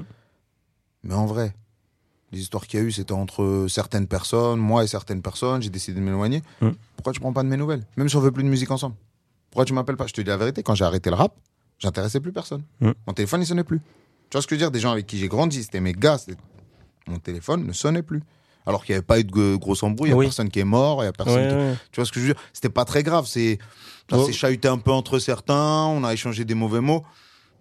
[1.04, 1.54] Mais en vrai,
[2.32, 5.62] les histoires qu'il y a eu, c'était entre certaines personnes, moi et certaines personnes.
[5.62, 6.42] J'ai décidé de m'éloigner.
[6.96, 7.86] Pourquoi tu prends pas de mes nouvelles?
[7.98, 8.96] Même si on veut plus de musique ensemble.
[9.52, 10.08] Pourquoi tu m'appelles pas?
[10.08, 11.36] Je te dis la vérité, quand j'ai arrêté le rap,
[11.78, 12.64] j'intéressais plus personne.
[12.82, 13.80] Mon téléphone, il sonnait plus.
[14.30, 14.72] Tu vois ce que je veux dire?
[14.72, 16.18] Des gens avec qui j'ai grandi, c'était mes gars.
[17.08, 18.24] Mon téléphone ne sonnait plus.
[18.66, 20.60] Alors qu'il n'y avait pas eu de g- grosse embrouille, il n'y a personne qui
[20.60, 21.56] est mort, il n'y a personne Ouais, qui...
[21.56, 21.76] ouais.
[21.92, 22.42] Tu vois ce que je veux dire?
[22.54, 23.26] C'était pas très grave.
[23.28, 23.60] C'est
[24.10, 24.26] ça Oh.
[24.26, 25.86] s'est chahuté un peu entre certains.
[25.86, 27.04] On a échangé des mauvais mots,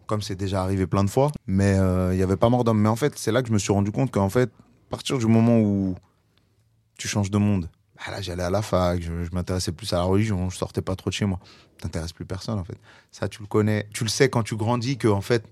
[0.07, 1.31] comme c'est déjà arrivé plein de fois.
[1.47, 2.81] Mais euh, il y avait pas mort d'homme.
[2.81, 5.19] Mais en fait, c'est là que je me suis rendu compte qu'en fait, à partir
[5.19, 5.95] du moment où
[6.99, 9.97] tu changes de monde, bah là j'allais à la fac, je, je m'intéressais plus à
[9.97, 11.39] la religion, je sortais pas trop de chez moi.
[11.79, 12.77] T'intéresses plus personne en fait.
[13.11, 15.45] Ça, tu le connais, tu le sais quand tu grandis que en fait,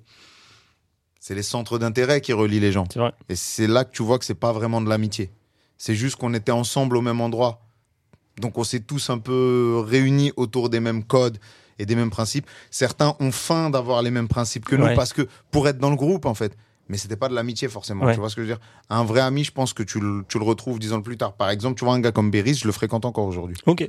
[1.18, 2.84] c'est les centres d'intérêt qui relient les gens.
[3.28, 5.30] Et c'est là que tu vois que c'est pas vraiment de l'amitié.
[5.82, 7.62] C'est juste qu'on était ensemble au même endroit.
[8.38, 11.38] Donc on s'est tous un peu réunis autour des mêmes codes
[11.78, 12.46] et des mêmes principes.
[12.70, 14.94] Certains ont faim d'avoir les mêmes principes que nous Ouais.
[14.94, 16.54] parce que pour être dans le groupe en fait.
[16.90, 18.04] Mais c'était pas de l'amitié forcément.
[18.04, 18.12] Ouais.
[18.12, 18.60] Tu vois ce que je veux dire?
[18.90, 21.32] Un vrai ami, je pense que tu le, tu le retrouves dix ans plus tard.
[21.32, 23.56] Par exemple, tu vois un gars comme Beris, je le fréquente encore aujourd'hui.
[23.64, 23.88] Ok.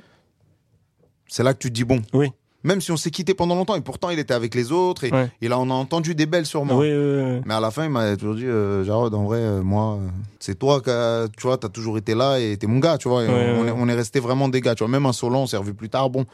[1.28, 2.02] C'est là que tu te dis bon.
[2.14, 2.32] Oui.
[2.64, 5.12] Même si on s'est quitté pendant longtemps et pourtant il était avec les autres et,
[5.12, 5.32] Ouais.
[5.42, 6.78] et là on a entendu des belles sur moi.
[6.78, 7.42] Oui, oui, oui.
[7.46, 10.08] Mais à la fin, il m'a toujours dit, euh, Jarod, en vrai, euh, moi, euh,
[10.40, 13.10] c'est toi qui, as- tu vois, t'as toujours été là et t'es mon gars, tu
[13.10, 13.24] vois.
[13.24, 14.92] et on, est, on est resté vraiment des gars, tu vois.
[14.92, 16.26] Même un Solon, on s'est revu plus tard, bon,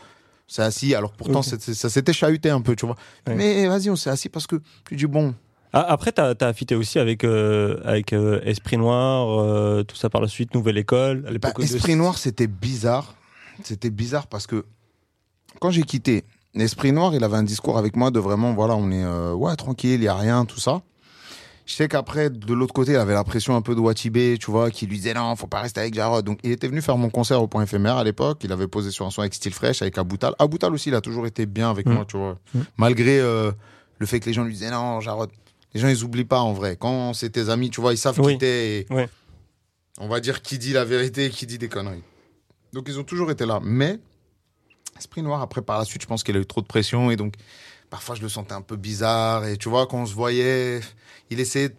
[0.48, 0.94] c'est assis.
[0.96, 2.96] Alors pourtant, ça s'était chahuté un peu, tu vois.
[3.28, 3.36] Ouais.
[3.36, 4.58] Mais vas-y, on s'est assis parce que
[4.90, 5.34] tu dis, bon,
[5.74, 10.10] Ah, après, t'as as affité aussi avec, euh, avec euh, Esprit Noir, euh, tout ça
[10.10, 11.26] par la suite, Nouvelle École.
[11.28, 13.16] À bah, de- Esprit Noir, c'était bizarre.
[13.64, 14.66] C'était bizarre parce que
[15.60, 16.24] quand j'ai quitté,
[16.56, 19.56] Esprit Noir, il avait un discours avec moi de vraiment, voilà, on est, euh, ouais,
[19.56, 20.82] tranquille, il y a rien, tout ça.
[21.66, 24.50] Je sais qu'après, de l'autre côté, il avait la pression un peu de Watibé, tu
[24.52, 26.24] vois, qui lui disait non, faut pas rester avec Jarod.
[26.26, 28.40] Donc, il était venu faire mon concert au point éphémère à l'époque.
[28.46, 30.34] Il avait posé sur un son avec Style Fresh, avec Aboutal.
[30.40, 31.92] Aboutal aussi, il a toujours été bien avec Mm.
[31.94, 32.38] moi, tu vois.
[32.54, 32.60] Mm.
[32.78, 33.52] Malgré euh,
[34.00, 35.30] le fait que les gens lui disaient non, Jarod.
[35.74, 36.78] Les gens, ils oublient pas en vrai.
[36.80, 38.34] Quand c'est tes amis, tu vois, ils savent Oui.
[38.34, 38.80] qui t'es.
[38.80, 38.88] et.
[40.00, 42.04] On va dire qui dit la vérité et qui dit des conneries.
[42.72, 43.60] Donc, ils ont toujours été là.
[43.62, 44.00] Mais,
[44.98, 47.12] Esprit Noir, après, par la suite, je pense qu'il a eu trop de pression.
[47.12, 47.34] Et donc,
[47.90, 49.46] parfois, je le sentais un peu bizarre.
[49.48, 50.80] Et tu vois, quand on se voyait,
[51.30, 51.76] il essayait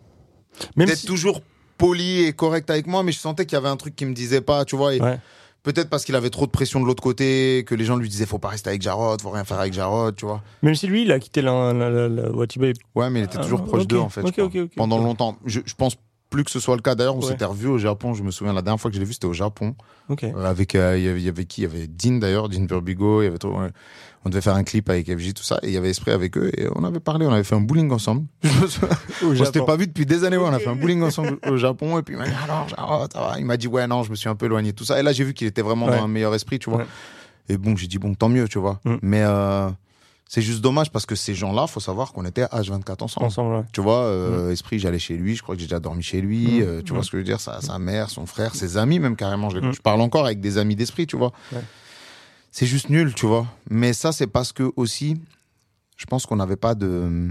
[0.76, 1.42] d'être si- toujours
[1.76, 4.14] poli et correct avec moi, mais je sentais qu'il y avait un truc qui me
[4.14, 4.94] disait pas, tu vois.
[4.94, 5.18] Et Ouais.
[5.64, 8.24] Peut-être parce qu'il avait trop de pression de l'autre côté, que les gens lui disaient
[8.26, 10.40] faut pas rester avec Jarod, faut rien faire avec Jarod, tu vois.
[10.62, 12.30] Même si lui, il a quitté la, la, la.
[12.30, 14.22] Ouais, mais il était Ah, toujours proche ok, d'eux en fait.
[14.76, 15.36] Pendant longtemps.
[15.44, 15.96] Je, je pense
[16.30, 16.94] plus que ce soit le cas.
[16.94, 17.26] D'ailleurs, on Ouais.
[17.28, 18.14] s'était revus au Japon.
[18.14, 19.74] Je me souviens la dernière fois que je l'ai vu, c'était au Japon.
[20.08, 20.24] Ok.
[20.24, 21.62] Euh, avec euh, il y avait- il y avait qui?
[21.62, 23.22] Il y avait Dean d'ailleurs, Dean Burbigo.
[23.22, 23.68] Il y avait trop- ouais.
[24.24, 26.36] On devait faire un clip avec FJ tout ça et il y avait Esprit avec
[26.36, 28.26] eux et on avait parlé, on avait fait un bowling ensemble.
[28.42, 30.36] Je s'était pas vu depuis des années.
[30.36, 32.68] ouais, On a fait un bowling ensemble au Japon et puis il m'a dit alors
[32.68, 34.84] Jarod, ça va Il m'a dit ouais non, je me suis un peu éloigné tout
[34.84, 35.96] ça et là j'ai vu qu'il était vraiment Ouais.
[35.96, 36.80] dans un meilleur esprit, tu vois.
[36.80, 36.86] Ouais.
[37.48, 38.80] Et bon, j'ai dit bon tant mieux, tu vois.
[38.84, 38.94] Mm.
[39.02, 39.70] Mais euh,
[40.30, 43.26] c'est juste dommage parce que ces gens-là, faut savoir qu'on était H24 ensemble.
[43.26, 43.64] Ensemble, ouais.
[43.72, 46.60] Tu vois, euh, Esprit, j'allais chez lui, je crois que j'ai déjà dormi chez lui,
[46.60, 46.62] Mm.
[46.62, 46.96] euh, tu Mm.
[46.96, 49.48] vois ce que je veux dire, sa, sa mère, son frère, ses amis même carrément,
[49.50, 49.72] je, Mm.
[49.72, 51.32] je parle encore avec des amis d'Esprit, tu vois.
[51.52, 51.62] Ouais.
[52.52, 53.46] C'est juste nul, tu vois.
[53.70, 55.20] Mais ça, c'est parce que aussi,
[55.96, 57.30] je pense qu'on n'avait pas de...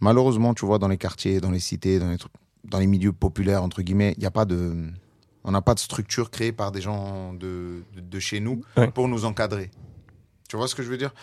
[0.00, 2.32] Malheureusement, tu vois, dans les quartiers, dans les cités, dans les, trucs-
[2.64, 4.74] dans les milieux populaires, entre guillemets, il n'y a pas de...
[5.44, 8.88] On n'a pas de structure créée par des gens de, de, de chez nous Ouais.
[8.90, 9.70] pour nous encadrer.
[10.48, 11.14] Tu vois ce que je veux dire?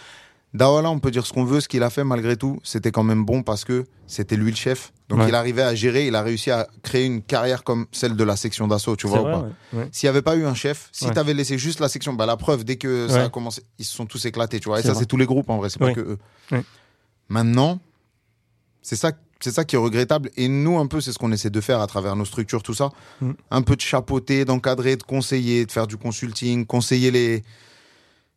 [0.54, 3.04] Dawala, on peut dire ce qu'on veut, ce qu'il a fait malgré tout, c'était quand
[3.04, 4.94] même bon parce que c'était lui le chef.
[5.10, 5.30] Donc Ouais.
[5.30, 8.36] il arrivait à gérer, il a réussi à créer une carrière comme celle de la
[8.36, 9.50] section d'assaut, tu vois ouais.
[9.74, 9.90] Ouais.
[9.92, 12.26] S'il n'y avait pas eu un chef, si tu avais laissé juste la section, bah
[12.28, 14.80] la preuve, dès que ça a commencé, ils se sont tous éclatés, tu vois.
[14.80, 16.64] Et ça, c'est tous les groupes en vrai, c'est pas que eux.
[17.30, 17.80] Maintenant,
[18.82, 20.30] c'est ça, c'est ça qui est regrettable.
[20.38, 22.74] Et nous, un peu, c'est ce qu'on essaie de faire à travers nos structures, tout
[22.74, 22.92] ça.
[23.22, 23.32] Mm.
[23.50, 27.44] Un peu de chapeauter, d'encadrer, de conseiller, de faire du consulting, conseiller les,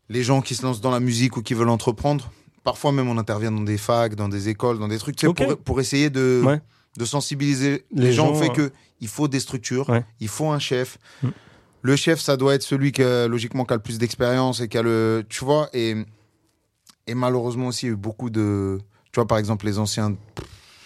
[0.09, 2.31] les gens qui se lancent dans la musique ou qui veulent entreprendre.
[2.65, 5.81] Parfois même, on intervient dans des facs, dans des écoles, dans des trucs, pour, pour
[5.81, 6.61] essayer de, Ouais.
[6.99, 10.05] de sensibiliser les, Les gens, au fait euh, que il faut des structures, Ouais.
[10.21, 10.99] il faut un chef.
[11.23, 11.29] Mm.
[11.83, 14.69] Le chef, ça doit être celui qui, a, logiquement, qui a le plus d'expérience et
[14.69, 15.25] qui a le.
[15.29, 15.95] Tu vois, et,
[17.07, 18.79] et malheureusement aussi, il y a eu beaucoup de.
[19.13, 20.17] Tu vois, par exemple, les anciens.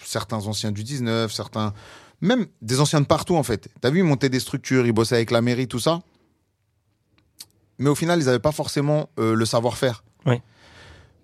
[0.05, 1.73] Certains anciens du 19, certains.
[2.19, 3.69] Même des anciens de partout, en fait.
[3.79, 6.01] T'as vu, ils montaient des structures, ils bossaient avec la mairie, tout ça.
[7.81, 10.03] Mais au final, ils n'avaient pas forcément euh, le savoir-faire.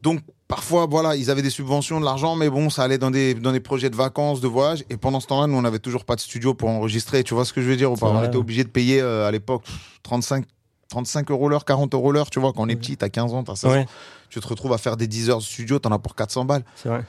[0.03, 3.33] Donc, parfois, voilà, ils avaient des subventions, de l'argent, mais bon, ça allait dans des,
[3.33, 4.83] dans des projets de vacances, de voyage.
[4.89, 7.23] Et pendant ce temps-là, nous, on n'avait toujours pas de studio pour enregistrer.
[7.23, 9.01] Tu vois ce que je veux dire ou C'est pas On était obligé de payer
[9.01, 10.45] euh, à l'époque pff, 35,
[10.89, 12.29] 35 euros l'heure, 40 euros l'heure.
[12.29, 13.85] Tu vois, quand on est petit, t'as 15 ans, t'as 16 ans.
[14.29, 16.63] Tu te retrouves à faire des 10 heures de studio, t'en as pour 400 balles.
[16.75, 17.03] c'est vrai.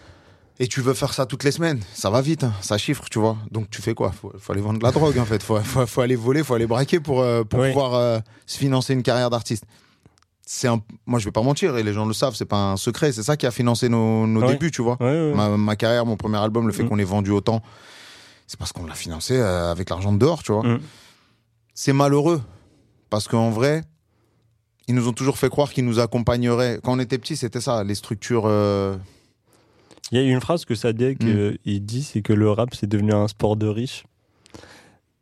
[0.61, 3.21] Et tu veux faire ça toutes les semaines, ça va vite, hein, ça chiffre, tu
[3.21, 3.37] vois.
[3.53, 4.11] Donc tu fais quoi?
[4.11, 6.55] Faut, faut aller vendre de la drogue en fait, faut, faut, faut aller voler, faut
[6.55, 7.69] aller braquer pour, euh, pour Oui.
[7.69, 9.63] pouvoir euh, se financer une carrière d'artiste.
[10.45, 10.83] C'est un...
[11.07, 13.23] Moi je vais pas mentir, et les gens le savent, c'est pas un secret, c'est
[13.23, 14.97] ça qui a financé nos, débuts, tu vois.
[15.01, 16.89] Ma carrière, mon premier album, le fait Mm.
[16.89, 17.63] qu'on ait vendu autant,
[18.49, 20.65] c'est parce qu'on l'a financé euh, avec l'argent de dehors, tu vois.
[20.65, 20.81] Mm.
[21.75, 22.43] C'est malheureux,
[23.11, 23.85] parce qu'en vrai,
[24.89, 26.81] ils nous ont toujours fait croire qu'ils nous accompagneraient.
[26.83, 28.43] Quand on était petits, c'était ça, les structures...
[30.13, 31.29] Il y a une phrase que Sadek Mm.
[31.29, 34.05] euh, il dit, c'est que le rap c'est devenu un sport de riches.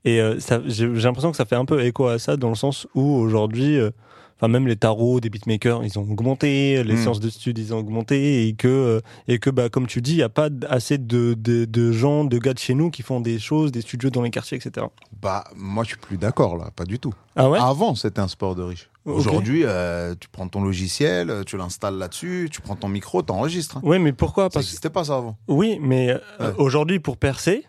[0.04, 2.86] Et euh, j'ai l'impression que ça fait un peu écho à ça dans le sens
[2.94, 3.90] où aujourd'hui, euh,
[4.36, 6.96] enfin même les tarots des beatmakers, ils ont augmenté, les Mm.
[6.96, 10.12] séances de studio ils ont augmenté et que euh, et que bah comme tu dis,
[10.12, 13.02] il y a pas assez de, de de gens, de gars de chez nous qui
[13.02, 14.86] font des choses, des studios dans les quartiers, etc.
[15.22, 17.14] Bah, moi je suis plus d'accord là, pas du tout.
[17.34, 17.58] Ah ouais?
[17.60, 18.88] Avant, c'était un sport de riche.
[19.04, 23.76] Aujourd'hui, euh, tu prends ton logiciel, tu l'installes là-dessus, tu prends ton micro, t'enregistres.
[23.76, 23.80] hein.
[23.84, 24.44] Ouais, mais pourquoi?
[24.44, 25.36] Ça Parce n'existait pas ça avant.
[25.46, 26.10] Oui, mais
[26.40, 27.64] euh, aujourd'hui, pour percer,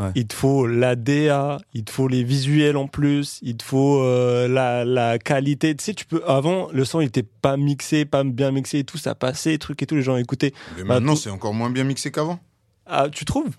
[0.00, 0.12] Ouais.
[0.14, 4.00] il te faut la DA, il te faut les visuels en plus, il te faut
[4.02, 5.74] euh, la, la qualité.
[5.74, 6.22] Tu sais, tu peux.
[6.26, 9.82] Avant, le son il était pas mixé, pas bien mixé et tout, ça passait, truc
[9.82, 10.52] et tout, les gens écoutaient.
[10.76, 12.38] Mais Bah, maintenant, tout- c'est encore moins bien mixé qu'avant.
[12.86, 13.56] Ah, tu trouves?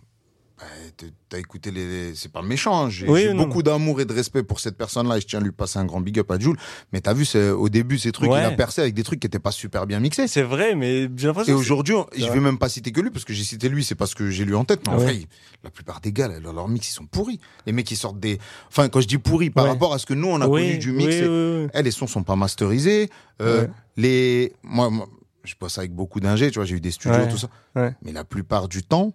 [0.60, 0.66] Bah,
[1.30, 1.86] T'as écouté les.
[2.10, 2.86] les- C'est pas méchant.
[2.86, 2.90] hein.
[2.90, 5.52] J'ai Oui, beaucoup d'amour et de respect pour cette personne-là et je tiens à lui
[5.52, 6.58] passer un grand big up à Jules.
[6.92, 8.42] Mais t'as vu, au début, ces trucs, Ouais.
[8.42, 10.28] il a percé avec des trucs qui étaient pas super bien mixés.
[10.28, 11.54] C'est vrai, mais j'ai Et l'impression.
[11.54, 13.96] que aujourd'hui, je vais même pas citer que lui, parce que j'ai cité lui, c'est
[13.96, 14.82] parce que j'ai lu en tête.
[14.88, 15.20] Mais en vrai,
[15.64, 17.40] la plupart des gars, là, leurs mix, ils sont pourris.
[17.66, 18.38] Les mecs, ils sortent des.
[18.68, 19.70] Enfin, quand je dis pourris, par Ouais.
[19.72, 21.68] rapport à ce que nous, on a oui, connu du mix, oui, et-.
[21.74, 23.10] Eh, les sons sont pas masterisés.
[23.42, 23.68] Euh.
[23.96, 25.08] Les, moi, moi,
[25.44, 27.50] je bosse avec beaucoup d'ingés, tu vois, j'ai eu des studios, tout ça.
[28.02, 29.14] Mais la plupart du temps,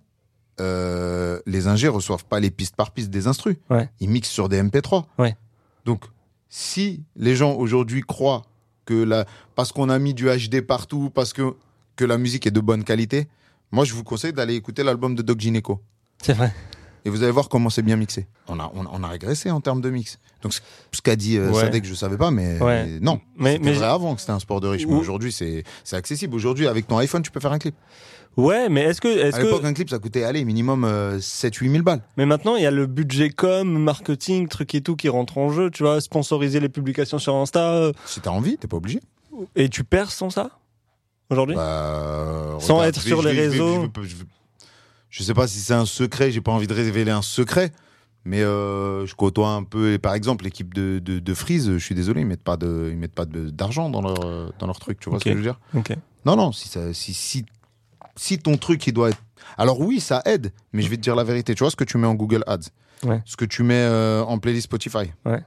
[0.61, 3.57] euh, les ingés reçoivent pas les pistes par piste des instrus.
[3.71, 3.89] Ouais.
[4.01, 5.05] Ils mixent sur des MP3.
[5.19, 5.37] Ouais.
[5.85, 6.05] Donc,
[6.49, 8.43] si les gens aujourd'hui croient
[8.85, 9.25] que la,
[9.55, 11.55] parce qu'on a mis du HD partout, parce que,
[11.97, 13.29] que la musique est de bonne qualité,
[13.73, 15.81] moi, je vous conseille d'aller écouter l'album de Doc Gineco.
[16.23, 16.55] C'est vrai.
[17.07, 18.27] Et vous allez voir comment c'est bien mixé.
[18.49, 20.19] On a, on, on a régressé en termes de mix.
[20.43, 20.61] Donc, ce-
[20.93, 21.61] ce qu'a dit euh, Ouais.
[21.61, 22.87] Sadek, je savais pas, mais Ouais.
[22.87, 23.21] mais non.
[23.37, 24.87] Mais- C'était mais vrai avant que c'était un sport de riche.
[24.87, 26.35] Mais Ou- aujourd'hui, c'est c'est accessible.
[26.35, 27.75] Aujourd'hui, avec ton iPhone, tu peux faire un clip.
[28.37, 30.85] Ouais, mais est-ce que, est-ce À l'époque, que, un clip, ça coûtait, allez, minimum
[31.21, 32.01] 7-8 000 balles.
[32.17, 35.51] mais maintenant il y a le budget com, marketing, truc et tout qui rentre en
[35.51, 38.99] jeu, tu vois, sponsoriser les publications sur Insta, euh, Si t'as envie, t'es pas obligé.
[39.55, 40.51] et tu perds sans ça
[41.31, 41.55] aujourd'hui?
[41.55, 43.87] Bah, Sans être sur les je réseaux.
[44.03, 44.15] Je, je
[45.15, 47.71] je sais pas si c'est un secret, j'ai pas envie de révéler un secret,
[48.25, 51.95] Mais euh, je côtoie un peu, par exemple, l'équipe de, de, de Freeze, je suis
[51.95, 54.99] désolé, ils mettent pas de, ils mettent pas d'argent dans leur, euh, dans leur truc,
[54.99, 55.61] tu vois ce que je veux dire?
[56.25, 57.45] Non, non, si, ça, si, si,
[58.17, 59.23] si ton truc, il doit être...
[59.57, 61.55] Alors oui, ça aide, mais je vais te dire la vérité.
[61.55, 62.71] Tu vois ce que tu mets en Google Ads?
[63.05, 63.23] Ouais.
[63.25, 65.13] Ce que tu mets euh, en playlist Spotify?
[65.27, 65.43] Ouais.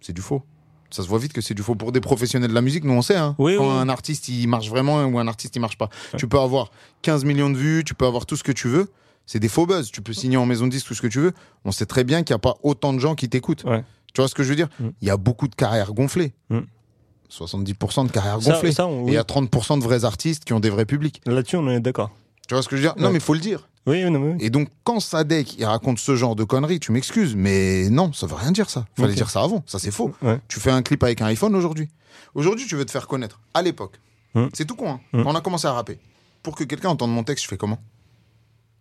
[0.00, 0.42] C'est du faux.
[0.90, 1.74] Ça se voit vite que c'est du faux.
[1.74, 3.16] Pour des professionnels de la musique, nous on sait.
[3.16, 3.78] Hein, Oui, quand oui.
[3.80, 5.88] un artiste il marche vraiment ou un artiste il marche pas.
[6.18, 6.70] Tu peux avoir
[7.02, 8.88] 15 millions de vues, tu peux avoir tout ce que tu veux.
[9.26, 9.90] C'est des faux buzz.
[9.90, 11.32] Tu peux signer en maison de disque tout ce que tu veux.
[11.64, 13.64] On sait très bien qu'il n'y a pas autant de gens qui t'écoutent.
[13.64, 13.84] Ouais.
[14.14, 14.88] Tu vois ce que je veux dire Mm.
[15.00, 16.34] Il y a beaucoup de carrières gonflées.
[16.50, 16.60] Mm.
[17.30, 18.72] 70% de carrières Ça, gonflées.
[18.72, 21.22] ça, on- Et il y a 30% de vrais artistes qui ont des vrais publics.
[21.26, 22.10] Là-dessus, on est d'accord.
[22.46, 23.68] Tu vois ce que je veux dire Non, mais il faut le dire.
[23.86, 24.36] Oui, non, mais oui.
[24.40, 28.26] Et donc, quand Sadek il raconte ce genre de conneries, tu m'excuses, mais non, ça
[28.26, 28.84] veut rien dire ça.
[28.96, 29.64] Fallait dire ça avant.
[29.66, 30.12] Ça, c'est faux.
[30.22, 30.38] Ouais.
[30.48, 31.88] Tu fais un clip avec un iPhone aujourd'hui.
[32.34, 33.40] Aujourd'hui, tu veux te faire connaître.
[33.54, 33.98] À l'époque,
[34.34, 34.46] Hmm.
[34.52, 34.90] c'est tout con.
[34.92, 35.00] Hein.
[35.12, 35.98] Quand on a commencé à rapper,
[36.42, 37.78] pour que quelqu'un entende mon texte, je fais comment?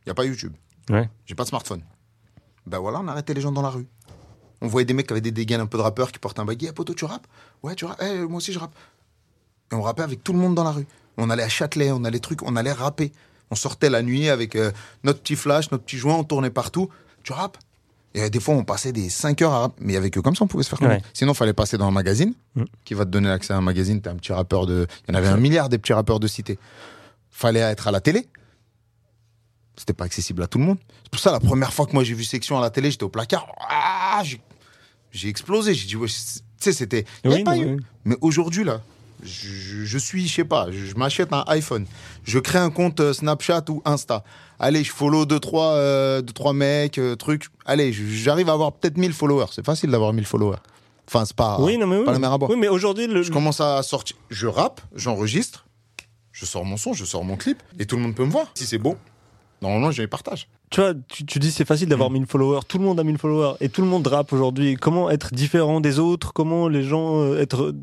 [0.05, 0.53] Il n'y a pas YouTube.
[0.89, 1.09] Ouais.
[1.25, 1.81] J'ai pas de smartphone.
[2.65, 3.87] Ben voilà, on arrêtait les gens dans la rue.
[4.61, 6.45] On voyait des mecs qui avaient des dégaines un peu de rappeurs qui portent un
[6.45, 6.67] baggy.
[6.67, 7.25] Eh, poto, tu rappes?
[7.63, 8.01] Ouais, tu rappes.
[8.03, 8.73] Eh, moi aussi, je rappe.
[9.71, 10.85] Et on rappait avec tout le monde dans la rue.
[11.17, 13.11] On allait à Châtelet, on allait trucs, on allait rapper.
[13.49, 14.71] On sortait la nuit avec euh,
[15.03, 16.89] notre petit flash, notre petit joint, on tournait partout.
[17.23, 17.57] Tu rappes?
[18.13, 19.81] Et euh, des fois, on passait des 5 heures à rapper.
[19.83, 21.03] Mais avait que comme ça, on pouvait se faire connaître.
[21.05, 21.11] Ouais.
[21.13, 22.63] Sinon, il fallait passer dans un magazine Mm.
[22.83, 24.01] qui va te donner accès à un magazine.
[24.01, 24.85] T'es un petit rappeur de.
[25.07, 26.59] Il y en avait un milliard des petits rappeurs de cité.
[27.29, 28.27] Fallait être à la télé.
[29.75, 30.77] C'était pas accessible à tout le monde.
[31.03, 33.03] C'est pour ça, la première fois que moi j'ai vu Section à la télé, j'étais
[33.03, 33.47] au placard.
[33.69, 35.73] Ah, j'ai- explosé.
[35.73, 36.13] J'ai dit, ouais, tu
[36.59, 37.05] sais, c'était.
[37.25, 37.77] Oui, oui.
[38.05, 38.81] Mais aujourd'hui, là,
[39.23, 41.85] je, suis, je sais pas, je, je m'achète un iPhone.
[42.23, 44.23] Je crée un compte euh, Snapchat ou Insta.
[44.59, 47.45] Allez, je follow deux, trois, euh, deux, trois mecs, euh, trucs.
[47.65, 49.47] Allez, j'arrive à avoir peut-être 1000 followers.
[49.51, 50.57] C'est facile d'avoir 1000 followers.
[51.07, 52.05] Enfin, c'est pas, oui, non, mais oui.
[52.05, 52.49] pas la mer à boire.
[52.51, 53.21] Oui, mais aujourd'hui, le...
[53.21, 54.15] Je commence à sortir.
[54.29, 55.65] Je rappe, j'enregistre,
[56.31, 58.51] je sors mon son, je sors mon clip, et tout le monde peut me voir.
[58.53, 58.95] Si c'est beau,
[59.61, 60.47] normalement, je les partage.
[60.69, 62.13] tu vois, tu, tu dis c'est facile d'avoir Mm.
[62.13, 62.59] 1000 followers.
[62.67, 64.75] Tout le monde a 1000 followers et tout le monde rappe aujourd'hui.
[64.75, 66.33] Comment être différent des autres?
[66.33, 67.73] Comment les gens euh, être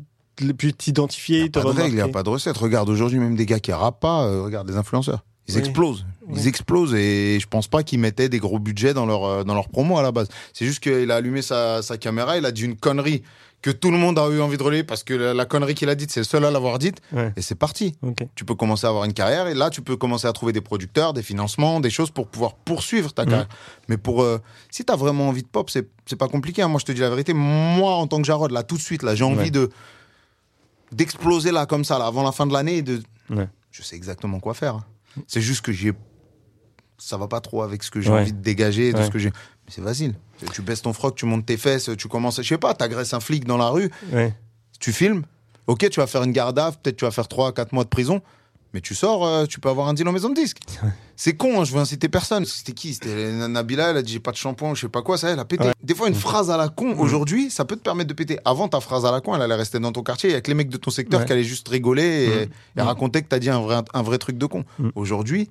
[0.41, 2.57] Il t'identifier, n'y te a pas de règle, il n'y a pas de recette.
[2.57, 5.23] Regarde, aujourd'hui, même des gars qui rappent pas, euh, regarde les influenceurs.
[5.47, 5.59] Ils Oui.
[5.61, 6.05] explosent.
[6.29, 6.47] Ils Oui.
[6.47, 9.67] explosent et je pense pas qu'ils mettaient des gros budgets dans leur, euh, dans leur
[9.67, 10.27] promo à la base.
[10.53, 13.23] C'est juste qu'il a allumé sa, sa caméra, il a dit une connerie
[13.61, 15.89] que tout le monde a eu envie de relayer parce que la, la connerie qu'il
[15.89, 17.01] a dite, c'est le seul à l'avoir dite.
[17.11, 17.33] Ouais.
[17.35, 17.93] Et c'est parti.
[18.35, 20.61] Tu peux commencer à avoir une carrière et là, tu peux commencer à trouver des
[20.61, 23.29] producteurs, des financements, des choses pour pouvoir poursuivre ta Mhm.
[23.29, 23.47] carrière.
[23.89, 24.39] Mais pour, euh,
[24.71, 25.87] si tu as vraiment envie de pop, c'est
[26.17, 26.61] pas compliqué.
[26.61, 26.69] hein.
[26.69, 27.33] Moi, je te dis la vérité.
[27.33, 29.51] Moi, en tant que Jarod, là, tout de suite, là, j'ai envie Ouais.
[29.51, 29.69] de
[30.91, 32.81] d'exploser là comme ça, là, avant la fin de l'année.
[32.81, 33.01] De...
[33.29, 33.47] Ouais.
[33.71, 34.75] Je sais exactement quoi faire.
[34.75, 34.83] hein.
[35.27, 35.93] C'est juste que j'ai
[36.99, 38.21] ça va pas trop avec ce que j'ai Ouais.
[38.21, 39.05] envie de dégager, de Ouais.
[39.05, 39.29] ce que j'ai.
[39.29, 40.13] Mais c'est facile.
[40.53, 43.19] Tu baisses ton froc, tu montes tes fesses, tu commences, je sais pas, t'agresses un
[43.19, 44.33] flic dans la rue, Ouais.
[44.79, 45.23] tu filmes.
[45.67, 47.89] Ok, tu vas faire une garde à peut-être tu vas faire 3 4 mois de
[47.89, 48.21] prison,
[48.73, 50.57] mais tu sors, euh, tu peux avoir un deal en maison de disque.
[51.15, 52.45] C'est con, hein, je veux inciter personne.
[52.45, 52.93] C'était qui?
[52.93, 55.39] C'était Nabila, elle a dit j'ai pas de shampoing, je sais pas quoi, ça, elle
[55.39, 55.65] a pété.
[55.83, 58.39] Des fois, une phrase à la con, aujourd'hui, ça peut te permettre de péter.
[58.45, 60.41] Avant, ta phrase à la con, elle allait rester dans ton quartier, il y a
[60.41, 62.49] que les mecs de ton secteur qui allaient juste rigoler et, Mm.
[62.79, 62.85] et Mm.
[62.85, 64.63] raconter que t'as dit un vrai, un vrai truc de con.
[64.79, 64.89] Mm.
[64.95, 65.49] Aujourd'hui,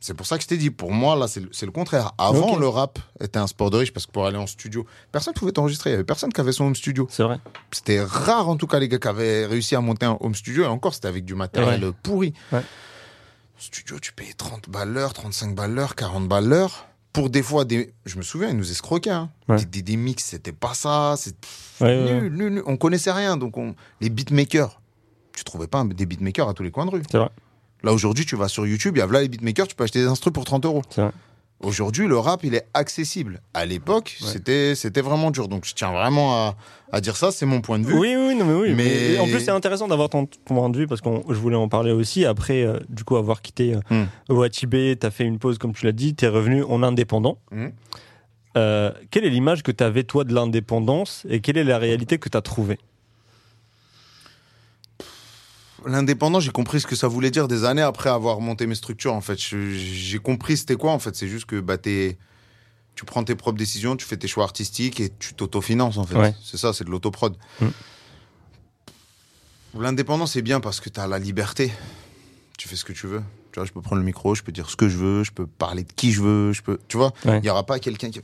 [0.00, 2.12] c'est pour ça que je t'ai dit, pour moi, là, c'est le, contraire.
[2.18, 5.34] Avant, le rap était un sport de riche parce que pour aller en studio, personne
[5.34, 5.90] pouvait t'enregistrer.
[5.90, 7.08] Il y avait personne qui avait son home studio.
[7.10, 7.38] C'est vrai.
[7.72, 10.64] C'était rare, en tout cas, les gars qui avaient réussi à monter un home studio.
[10.64, 11.90] Et encore, c'était avec du matériel Ouais.
[12.02, 12.34] pourri.
[12.52, 12.62] Ouais.
[13.58, 16.86] Studio, tu payais 30 balles l'heure, 35 balles l'heure, 40 balles l'heure.
[17.14, 17.94] Pour des fois, des...
[18.04, 19.08] je me souviens, ils nous escroquaient.
[19.10, 19.30] hein.
[19.48, 19.56] Ouais.
[19.56, 21.14] Des, des, des mix, c'était pas ça.
[21.16, 21.34] C'est
[21.80, 22.62] nul, nul, nul.
[22.66, 23.38] On connaissait rien.
[23.38, 23.74] Donc, on...
[24.02, 24.78] les beatmakers,
[25.34, 27.02] tu trouvais pas des beatmakers à tous les coins de rue.
[27.10, 27.30] C'est vrai.
[27.86, 30.00] Là, aujourd'hui, tu vas sur YouTube, il y a là les beatmakers, tu peux acheter
[30.00, 30.82] des instruments pour 30 euros.
[31.60, 33.40] Aujourd'hui, le rap, il est accessible.
[33.54, 34.28] À l'époque, Ouais.
[34.30, 35.46] c'était, c'était vraiment dur.
[35.46, 36.56] Donc, je tiens vraiment à,
[36.92, 37.94] à dire ça, c'est mon point de vue.
[37.94, 38.74] Oui, oui, non, mais oui.
[38.74, 41.56] Mais- En plus, c'est intéressant d'avoir ton, ton point de vue parce que je voulais
[41.56, 42.24] en parler aussi.
[42.26, 43.80] Après, euh, du coup, avoir quitté euh,
[44.28, 44.34] Hmm.
[44.34, 47.38] Ouachibé, t'as fait une pause, comme tu l'as dit, t'es revenu en indépendant.
[47.52, 47.68] Hmm.
[48.58, 52.28] Euh, quelle est l'image que t'avais, toi, de l'indépendance et quelle est la réalité que
[52.28, 52.78] t'as trouvée?
[55.86, 59.14] L'indépendant, j'ai compris ce que ça voulait dire des années après avoir monté mes structures.
[59.14, 60.92] En fait, j'ai compris c'était quoi.
[60.92, 62.18] En fait, c'est juste que bah, t'es-
[62.96, 65.98] tu prends tes propres décisions, tu fais tes choix artistiques et tu t'autofinances.
[65.98, 66.34] En fait, Ouais.
[66.44, 67.36] c'est ça, c'est de l'autoprod.
[67.60, 67.66] Mm.
[69.78, 71.72] L'indépendance, c'est bien parce que tu as la liberté.
[72.58, 73.22] Tu fais ce que tu veux.
[73.52, 75.30] Tu vois, je peux prendre le micro, je peux dire ce que je veux, je
[75.32, 76.78] peux parler de qui je veux, je peux.
[76.88, 77.40] Tu vois, il Ouais.
[77.42, 78.20] n'y aura pas quelqu'un qui.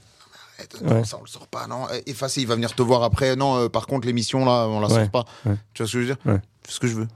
[0.82, 1.04] Non, Ouais.
[1.04, 1.86] ça on le sort pas, non.
[1.92, 3.34] eh, Effacé, il va venir te voir après.
[3.36, 5.24] Non, euh, par contre, l'émission là, on la sort pas.
[5.44, 6.16] Tu vois ce que je veux dire?
[6.24, 7.08] Je fais ce que je veux.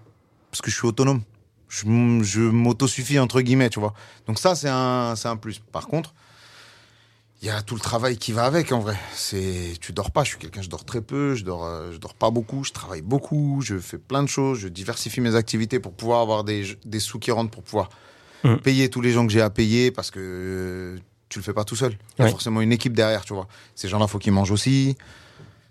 [0.57, 1.21] Parce que je suis autonome.
[1.69, 1.85] Je,
[2.23, 3.93] je m'autosuffis, entre guillemets, tu vois.
[4.27, 5.59] Donc ça, c'est un, un plus.
[5.59, 6.15] Par contre,
[7.43, 8.97] il y a tout le travail qui va avec, en vrai.
[9.13, 10.25] C'est, tu dors pas.
[10.25, 11.35] Je suis quelqu'un, je dors très peu.
[11.35, 12.65] Je dors, euh, je dors pas beaucoup.
[12.65, 13.61] Je travaille beaucoup.
[13.63, 14.61] Je fais plein de choses.
[14.61, 17.91] Je diversifie mes activités pour pouvoir avoir des, des sous qui rentrent, pour pouvoir
[18.45, 18.61] Mhm.
[18.61, 19.91] payer tous les gens que j'ai à payer.
[19.91, 20.99] Parce que euh,
[21.29, 21.93] tu le fais pas tout seul.
[21.93, 22.31] Il y a Ouais.
[22.31, 23.47] forcément une équipe derrière, tu vois.
[23.75, 24.97] Ces gens-là, faut qu'ils mangent aussi.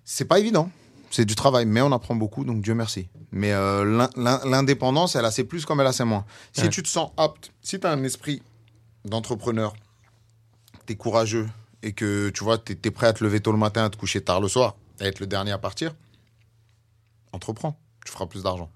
[0.04, 0.70] C'est pas évident.
[1.16, 3.08] C'est du travail, mais on apprend beaucoup, donc Dieu merci.
[3.32, 6.26] Mais euh, l'in- l'in- l'indépendance, elle a ses plus comme elle a ses moins.
[6.52, 6.70] Si Ouais.
[6.70, 8.42] tu te sens apte, si tu as un esprit
[9.06, 9.76] d'entrepreneur,
[10.86, 11.48] tu es courageux
[11.84, 13.96] et que tu vois, tu es, prêt à te lever tôt le matin, à te
[13.96, 15.96] coucher tard le soir, à être le dernier à partir,
[17.32, 18.70] entreprends, tu feras plus d'argent.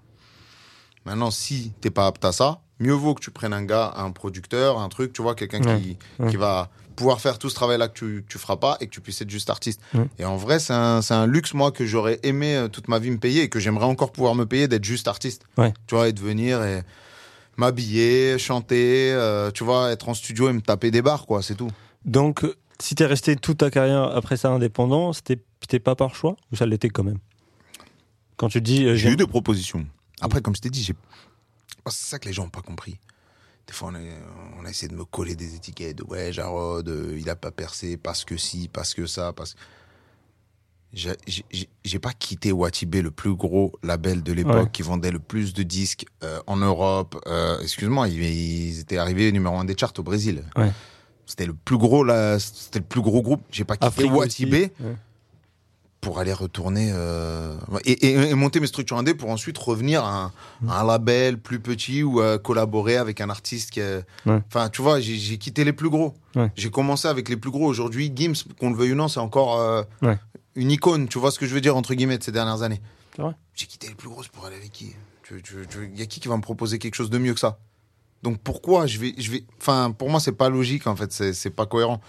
[1.04, 4.10] Maintenant, si t'es pas apte à ça, mieux vaut que tu prennes un gars, un
[4.10, 6.30] producteur, un truc, tu vois, quelqu'un Ouais, qui, ouais.
[6.30, 9.00] qui va pouvoir faire tout ce travail-là que tu, tu feras pas et que tu
[9.00, 9.80] puisses être juste artiste.
[9.94, 10.06] Ouais.
[10.18, 12.98] Et en vrai, c'est un, c'est un luxe, moi, que j'aurais aimé euh, toute ma
[12.98, 15.44] vie me payer et que j'aimerais encore pouvoir me payer d'être juste artiste.
[15.56, 15.72] Ouais.
[15.86, 16.82] Tu vois, et de venir et
[17.56, 21.54] m'habiller, chanter, euh, tu vois, être en studio et me taper des bars, quoi, c'est
[21.54, 21.70] tout.
[22.04, 26.36] Donc, euh, si t'es resté toute ta carrière après ça indépendant, c'était pas par choix
[26.52, 27.18] ou ça l'était quand même?
[28.36, 29.86] Quand tu dis euh, J'ai eu des propositions.
[30.22, 30.94] Après, comme je t'ai dit, j'ai...
[31.88, 32.98] C'est ça que les gens n'ont pas compris.
[33.66, 33.98] Des fois, on a,
[34.60, 35.98] on a essayé de me coller des étiquettes.
[35.98, 39.54] de, Ouais, Jarod, euh, il a pas percé parce que si, parce que ça, parce
[40.92, 41.14] J'ai
[41.84, 44.70] j'ai- pas quitté Watibé, le plus gros label de l'époque Ouais.
[44.72, 47.16] qui vendait le plus de disques euh, en Europe.
[47.28, 50.42] Euh, Excuse-moi, ils, ils étaient arrivés numéro un des charts au Brésil.
[50.56, 50.72] Ouais.
[51.26, 53.42] C'était le plus gros, là, c'était le plus gros groupe.
[53.52, 54.72] J'ai pas quitté Watibé.
[54.80, 54.96] Ouais.
[56.00, 60.24] Pour aller retourner euh, et, et- et monter mes structures indé pour ensuite revenir à
[60.24, 64.40] un, à un label plus petit ou euh, collaborer avec un artiste qui Ouais.
[64.46, 66.14] enfin tu vois j'ai quitté les plus gros.
[66.36, 66.50] Ouais.
[66.56, 67.66] j'ai commencé avec les plus gros.
[67.66, 70.18] Aujourd'hui Gims qu'on le veuille ou non c'est encore euh, Ouais.
[70.54, 71.06] une icône.
[71.08, 72.80] Tu vois ce que je veux dire entre guillemets de ces dernières années.
[73.54, 74.94] J'ai quitté les plus grosses pour aller avec qui?
[75.22, 75.42] Tu-
[75.94, 77.58] y a qui qui va me proposer quelque chose de mieux que ça?
[78.22, 81.12] Donc pourquoi je vais je vais enfin pour moi c'est pas logique en fait.
[81.12, 82.00] C'est c'est pas cohérent.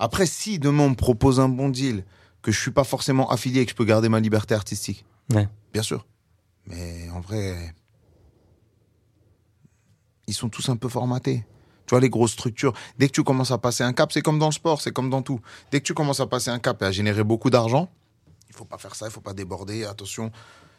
[0.00, 2.02] Après si demain on me propose un bon deal
[2.44, 5.48] que je suis pas forcément affilié et que je peux garder ma liberté artistique Ouais.
[5.72, 6.06] bien sûr
[6.66, 7.74] mais en vrai
[10.26, 11.44] ils sont tous un peu formatés
[11.86, 14.38] tu vois les grosses structures dès que tu commences à passer un cap c'est comme
[14.38, 15.40] dans le sport c'est comme dans tout
[15.70, 17.90] dès que tu commences à passer un cap et à générer beaucoup d'argent
[18.48, 20.30] il faut pas faire ça il faut pas déborder attention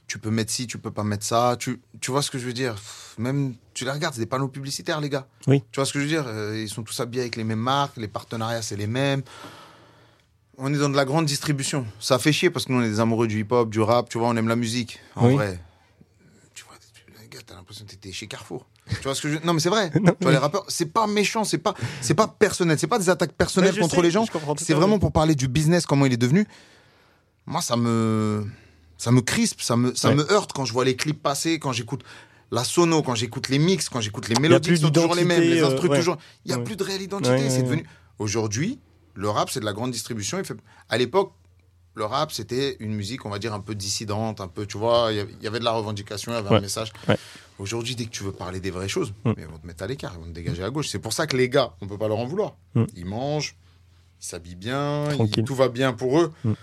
[0.07, 1.55] tu peux mettre ci, tu peux pas mettre ça.
[1.57, 2.76] Tu, tu vois ce que je veux dire?
[3.18, 5.26] Même, tu les regardes, c'est des panneaux publicitaires, les gars.
[5.47, 5.63] Oui.
[5.72, 6.26] Tu vois ce que je veux dire?
[6.28, 9.24] Euh, Ils sont tous habillés avec les mêmes marques, les partenariats, c'est les mêmes.
[10.57, 11.85] On est dans de la grande distribution.
[11.99, 14.17] Ça fait chier parce que nous, on est des amoureux du hip-hop, du rap, tu
[14.17, 14.99] vois, on aime la musique.
[15.15, 15.33] En Oui.
[15.33, 15.59] vrai,
[16.53, 18.65] tu vois, tu- les gars, t'as l'impression que t'étais chez Carrefour.
[18.87, 19.91] Tu vois ce que je Non, mais c'est vrai.
[20.01, 22.99] Non, tu vois, les rappeurs, c'est pas méchant, c'est pas, c'est pas personnel, c'est pas
[22.99, 24.25] des attaques personnelles Ouais, contre sais, les gens.
[24.57, 26.45] C'est vraiment pour parler du business, comment il est devenu.
[27.47, 28.45] Moi, ça me,
[28.97, 30.15] ça me crispe, ça me, ça Ouais.
[30.15, 32.03] me heurte quand je vois les clips passer, quand j'écoute
[32.51, 35.41] la sono, quand j'écoute les mix, quand j'écoute les mélodies qui sont toujours les mêmes,
[35.41, 35.97] les euh, instrus ouais.
[35.97, 36.17] toujours.
[36.45, 37.49] Il y a plus de réelle identité.
[37.49, 37.85] C'est devenu.
[38.19, 38.79] Aujourd'hui,
[39.16, 40.38] le rap, c'est de la grande distribution.
[40.38, 40.55] Il fait...
[40.89, 41.32] À l'époque,
[41.95, 45.09] le rap, c'était une musique, on va dire, un peu dissidente, un peu, tu vois,
[45.11, 46.57] il y avait- de la revendication, il y avait Ouais.
[46.57, 46.91] un message.
[47.07, 47.18] Ouais.
[47.57, 49.34] Aujourd'hui, dès que tu veux parler des vraies choses, Mm.
[49.38, 50.89] mais ils vont te mettre à l'écart, ils vont te dégager à gauche.
[50.89, 52.55] C'est pour ça que les gars, on peut pas leur en vouloir.
[52.76, 52.84] Mm.
[52.97, 53.55] Ils mangent,
[54.22, 56.34] ils s'habillent bien, ils- tout va bien pour eux.
[56.43, 56.53] Mm.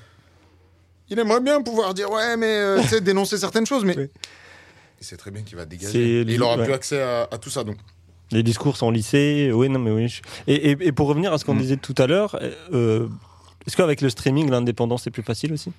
[1.08, 4.08] Il aimerait bien pouvoir dire, ouais, mais euh, tu sais, dénoncer certaines choses, mais Oui.
[5.00, 6.20] sait très bien qu'il va C'est dégager.
[6.20, 6.64] Et il aura ouais.
[6.64, 7.64] plus accès à, à tout ça.
[7.64, 7.76] Donc,
[8.32, 10.08] Les discours sont lycée, oui, non, mais oui.
[10.08, 11.58] je- Et, et- et pour revenir à ce qu'on Mm.
[11.60, 12.38] disait tout à l'heure,
[12.72, 13.06] euh,
[13.66, 15.70] est-ce qu'avec le streaming, l'indépendance est plus facile aussi?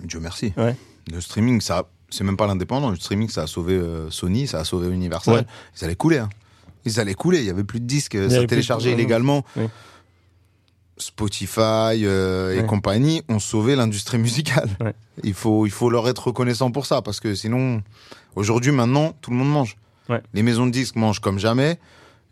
[0.00, 0.52] Dieu merci.
[0.56, 0.76] Ouais.
[1.12, 2.90] Le streaming, ça, c'est même pas l'indépendant.
[2.90, 5.34] Le streaming, ça a sauvé euh, Sony, ça a sauvé Universal.
[5.34, 5.44] Ouais.
[5.78, 6.18] Ils allaient couler.
[6.18, 6.28] hein.
[6.84, 7.38] Ils allaient couler.
[7.40, 9.44] Il y avait plus de disques, ça téléchargeait de- illégalement.
[9.56, 9.64] Oui.
[10.96, 12.66] Spotify euh, et Ouais.
[12.66, 14.70] compagnie ont sauvé l'industrie musicale.
[15.24, 17.82] Il, faut, il faut leur être reconnaissant pour ça parce que sinon,
[18.36, 19.76] aujourd'hui, maintenant, tout le monde mange.
[20.08, 20.22] Ouais.
[20.34, 21.78] Les maisons de disques mangent comme jamais.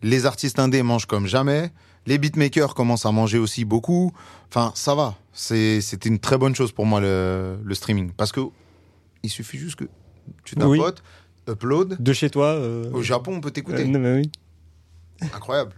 [0.03, 1.71] Les artistes indés mangent comme jamais.
[2.07, 4.13] Les beatmakers commencent à manger aussi beaucoup.
[4.49, 5.15] Enfin, ça va.
[5.33, 8.11] C'est- C'était une très bonne chose pour moi, le, le streaming.
[8.17, 8.41] Parce que
[9.23, 9.85] il suffit juste que
[10.45, 10.79] tu Oui.
[10.79, 11.03] tapotes,
[11.49, 11.97] upload.
[12.03, 13.85] De chez toi euh, Au Japon, on peut t'écouter.
[13.87, 14.31] euh, oui.
[15.35, 15.73] Incroyable.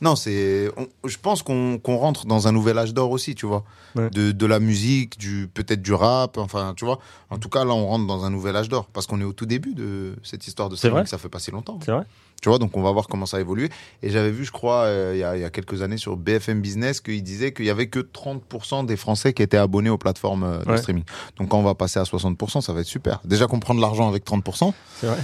[0.00, 0.70] non, c'est.
[1.04, 3.64] Je pense qu'on rentre dans un nouvel âge d'or aussi, tu vois.
[3.94, 4.10] Ouais.
[4.10, 6.98] De, de la musique, du peut-être du rap, enfin, tu vois.
[7.30, 9.32] En tout cas, là, on rentre dans un nouvel âge d'or parce qu'on est au
[9.32, 11.06] tout début de cette histoire de vrai streaming.
[11.06, 11.78] Ça fait pas si longtemps.
[11.84, 12.04] C'est vrai
[12.42, 13.70] Tu vois, donc on va voir comment ça évolue.
[14.02, 16.16] Et j'avais vu, je crois, euh, il y, a, il y a quelques années sur
[16.18, 19.98] BFM Business qu'il disait qu'il y avait que 30% des Français qui étaient abonnés aux
[19.98, 20.76] plateformes euh, de Ouais.
[20.76, 21.04] streaming.
[21.38, 23.20] Donc quand on va passer à 60%, ça va être super.
[23.24, 24.72] Déjà qu'on prend de l'argent avec 30%.
[25.00, 25.16] C'est vrai.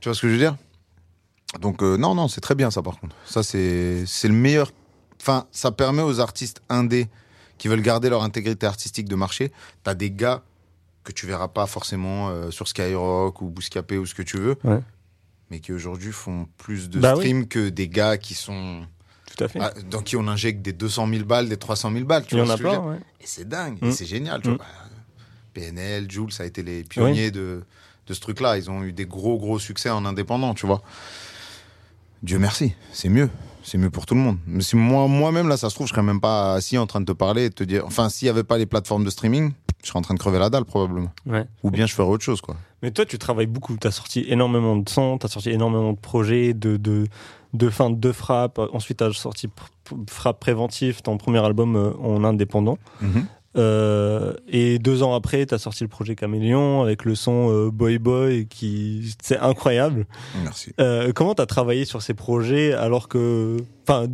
[0.00, 0.54] Tu vois ce que je veux dire?
[1.60, 3.14] Donc euh, non, non, c'est très bien ça par contre.
[3.26, 4.72] Ça c'est le meilleur.
[5.20, 7.08] Enfin, ça permet aux artistes indés
[7.58, 9.52] qui veulent garder leur intégrité artistique de marché.
[9.84, 10.42] T'as des gars
[11.04, 14.56] que tu verras pas forcément euh, sur Skyrock ou Bouscapé ou ce que tu veux,
[14.64, 14.80] Ouais.
[15.50, 17.20] mais qui aujourd'hui font plus de Bah oui.
[17.20, 18.86] streams que des gars qui sont
[19.36, 19.58] Tout à fait.
[19.60, 22.24] ah, dans qui on injecte des 200 000 balles, des 300 000 balles.
[22.24, 22.96] Tu Il y vois en a dire ouais.
[23.20, 23.86] Et c'est dingue, Mm.
[23.86, 24.40] et c'est génial.
[24.42, 24.56] Tu Mm.
[24.56, 24.64] vois.
[24.64, 25.20] Bah,
[25.54, 27.62] PNL, Jules, ça a été les pionniers de,
[28.06, 28.56] de ce truc-là.
[28.56, 30.82] Ils ont eu des gros, gros succès en indépendant, tu vois.
[32.22, 33.28] Dieu merci, c'est mieux.
[33.64, 34.38] c'est mieux pour tout le monde.
[34.46, 37.00] Mais si moi, moi-même, là, ça se trouve, je serais même pas assis en train
[37.00, 37.84] de te parler et de te dire.
[37.86, 39.52] Enfin, s'il y avait pas les plateformes de streaming,
[39.82, 41.12] je serais en train de crever la dalle, probablement.
[41.26, 41.44] Ouais.
[41.62, 42.56] Ou bien je ferais autre chose, quoi.
[42.82, 43.76] Mais toi, tu travailles beaucoup.
[43.80, 47.06] Tu as sorti énormément de sons, tu as sorti énormément de projets, de, de,
[47.54, 48.60] de fin de frappe.
[48.72, 49.48] Ensuite, tu as sorti
[50.08, 52.78] Frappe Préventif, ton premier album euh, en indépendant.
[53.56, 57.70] Euh, et deux ans après, tu as sorti le projet Caméléon avec le son euh,
[57.70, 60.06] Boy Boy, qui c'est incroyable.
[60.42, 60.72] Merci.
[60.80, 64.06] Euh, comment tu as travaillé sur ces projets alors que, enfin,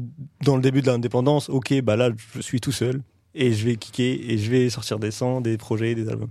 [0.44, 3.00] dans le début de l'indépendance, ok, bah là, je suis tout seul
[3.34, 6.30] et je vais kicker et je vais sortir des sons, des projets, des albums.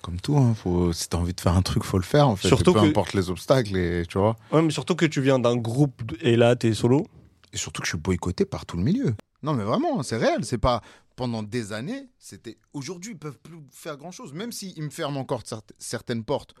[0.00, 2.36] Comme tout, hein, faut, si t'as envie de faire un truc, faut le faire, en
[2.36, 2.48] fait.
[2.48, 4.36] Surtout peu que- importe les obstacles, et, tu vois.
[4.52, 7.06] Ouais, mais surtout que tu viens d'un groupe et là, t'es solo.
[7.52, 9.14] Et surtout que je suis boycotté par tout le milieu.
[9.42, 10.44] Non, mais vraiment, c'est réel.
[10.44, 10.82] C'est pas
[11.18, 12.08] pendant des années.
[12.18, 14.32] C'était aujourd'hui, ils peuvent plus faire grand chose.
[14.32, 16.54] Même s'ils me ferment encore cer- certaines portes,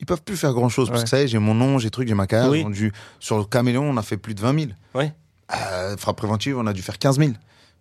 [0.00, 0.88] ils peuvent plus faire grand chose.
[0.88, 2.50] Parce que ça y est, j'ai mon nom, j'ai truc, j'ai ma carrière.
[2.66, 2.90] Oui.
[3.20, 4.70] Sur le caméléon, on a fait plus de 20 000.
[4.94, 5.12] Ouais.
[5.54, 7.32] Euh, frappe préventive, on a dû faire 15 000.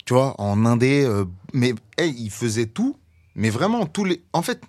[0.05, 1.03] Tu vois, en indé.
[1.05, 1.23] euh,
[1.53, 2.97] mais hey, ils faisaient tout.
[3.35, 4.21] Mais vraiment, tous les.
[4.33, 4.61] En fait,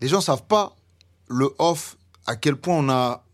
[0.00, 0.74] les gens savent pas
[1.28, 3.24] le off, à quel point on a,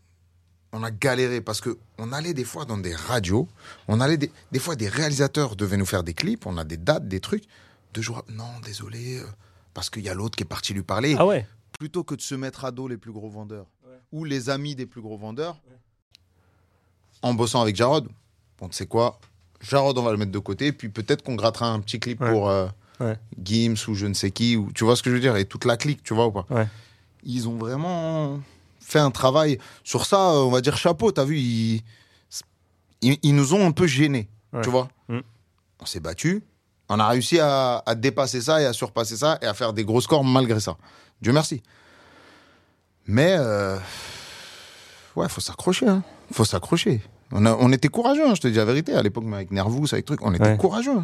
[0.75, 1.41] on a galéré.
[1.41, 3.47] Parce que on allait des fois dans des radios,
[3.87, 6.77] on allait des, des fois des réalisateurs devaient nous faire des clips, on a des
[6.77, 7.45] dates, des trucs.
[7.93, 9.25] Deux jours, non, désolé, euh,
[9.73, 11.15] parce qu'il y a l'autre qui est parti lui parler.
[11.17, 11.47] Ah ouais.
[11.79, 13.67] Plutôt que de se mettre à dos les plus gros vendeurs
[14.11, 15.57] ou les amis des plus gros vendeurs,
[17.21, 18.07] en bossant avec Jarod,
[18.59, 19.19] bon, tu sais quoi,
[19.61, 22.49] Jarod, on va le mettre de côté, puis peut-être qu'on grattera un petit clip pour
[22.49, 22.67] euh.
[23.43, 25.45] Gims ou je ne sais qui, ou, tu vois ce que je veux dire, et
[25.45, 26.67] toute la clique, tu vois ou pas Ouais.
[27.23, 28.39] Ils ont vraiment
[28.87, 29.57] fait un travail.
[29.83, 31.81] Sur ça, euh, on va dire chapeau, t'as vu, ils,
[33.01, 34.61] ils, ils nous ont un peu gênés, Ouais.
[34.61, 35.19] tu vois Mm.
[35.81, 36.43] On s'est battu,
[36.89, 39.83] on a réussi à, à dépasser ça et à surpasser ça et à faire des
[39.85, 40.77] gros scores malgré ça.
[41.21, 41.61] Dieu merci.
[43.07, 43.77] Mais euh,
[45.15, 45.87] ouais, faut s'accrocher.
[45.87, 46.03] Hein.
[46.31, 47.01] Faut s'accrocher.
[47.31, 48.93] On, a- on était courageux, hein, je te dis la vérité.
[48.93, 50.57] À l'époque, avec Nervous, avec truc, on était Ouais.
[50.57, 50.97] courageux.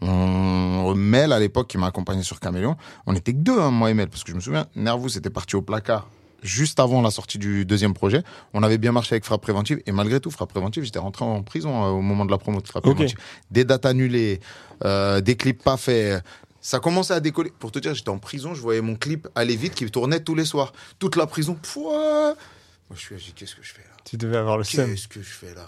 [0.00, 2.76] On, Mel, à l'époque, qui m'a accompagné sur Caméléon,
[3.06, 5.30] on était que deux, hein, moi et Mel, parce que je me souviens, Nervous était
[5.30, 6.08] parti au placard
[6.42, 8.22] juste avant la sortie du deuxième projet.
[8.54, 11.42] On avait bien marché avec Frappe Préventive, et malgré tout, Frappe Préventive, j'étais rentré en
[11.42, 12.84] prison euh, au moment de la promo de Frappe.
[12.84, 13.18] Préventive.
[13.50, 14.40] Des dates annulées,
[14.84, 16.22] euh, des clips pas faits.
[16.60, 17.52] Ça commençait à décoller.
[17.58, 20.34] Pour te dire, j'étais en prison, je voyais mon clip aller vite qui tournait tous
[20.34, 20.72] les soirs.
[20.98, 23.96] Toute la prison, pouah Moi, je suis dit, qu'est-ce que je fais là?
[24.04, 24.90] Tu devais avoir le seum.
[24.90, 25.66] Qu'est-ce que je fais là?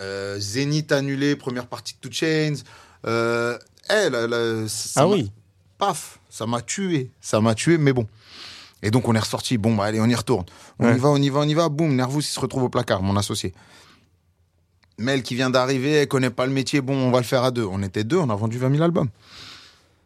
[0.00, 2.56] Euh, Zénith annulé, première partie de Two Chains.
[3.06, 3.58] Euh,
[3.90, 5.30] eh, là, là, ça Ah oui.
[5.78, 7.10] Paf, ça m'a tué.
[7.20, 8.06] Ça m'a tué, mais bon.
[8.84, 9.58] Et donc, on est ressorti.
[9.58, 10.44] Bon, bah, allez, on y retourne.
[10.78, 10.94] On Ouais.
[10.94, 11.68] y va, on y va, on y va.
[11.68, 13.52] Boum, Nervous, il se retrouve au placard, mon associé.
[14.98, 16.80] Mel qui vient d'arriver, elle connaît pas le métier.
[16.80, 17.64] Bon, on va le faire à deux.
[17.64, 19.08] On était deux, on a vendu 20 000 albums.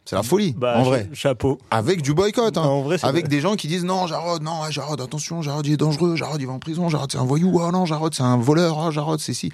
[0.07, 1.11] C'est la folie, Bah, en vrai.
[1.12, 1.59] Chapeau.
[1.70, 2.57] Avec du boycott.
[2.57, 2.62] hein.
[2.62, 3.29] En vrai, c'est Avec vrai.
[3.29, 6.47] des gens qui disent non, Jarod, non, Jarod, attention, Jarod, il est dangereux, Jarod, il
[6.47, 9.20] va en prison, Jarod, c'est un voyou, oh non, Jarod, c'est un voleur, oh, Jarod,
[9.20, 9.53] c'est si.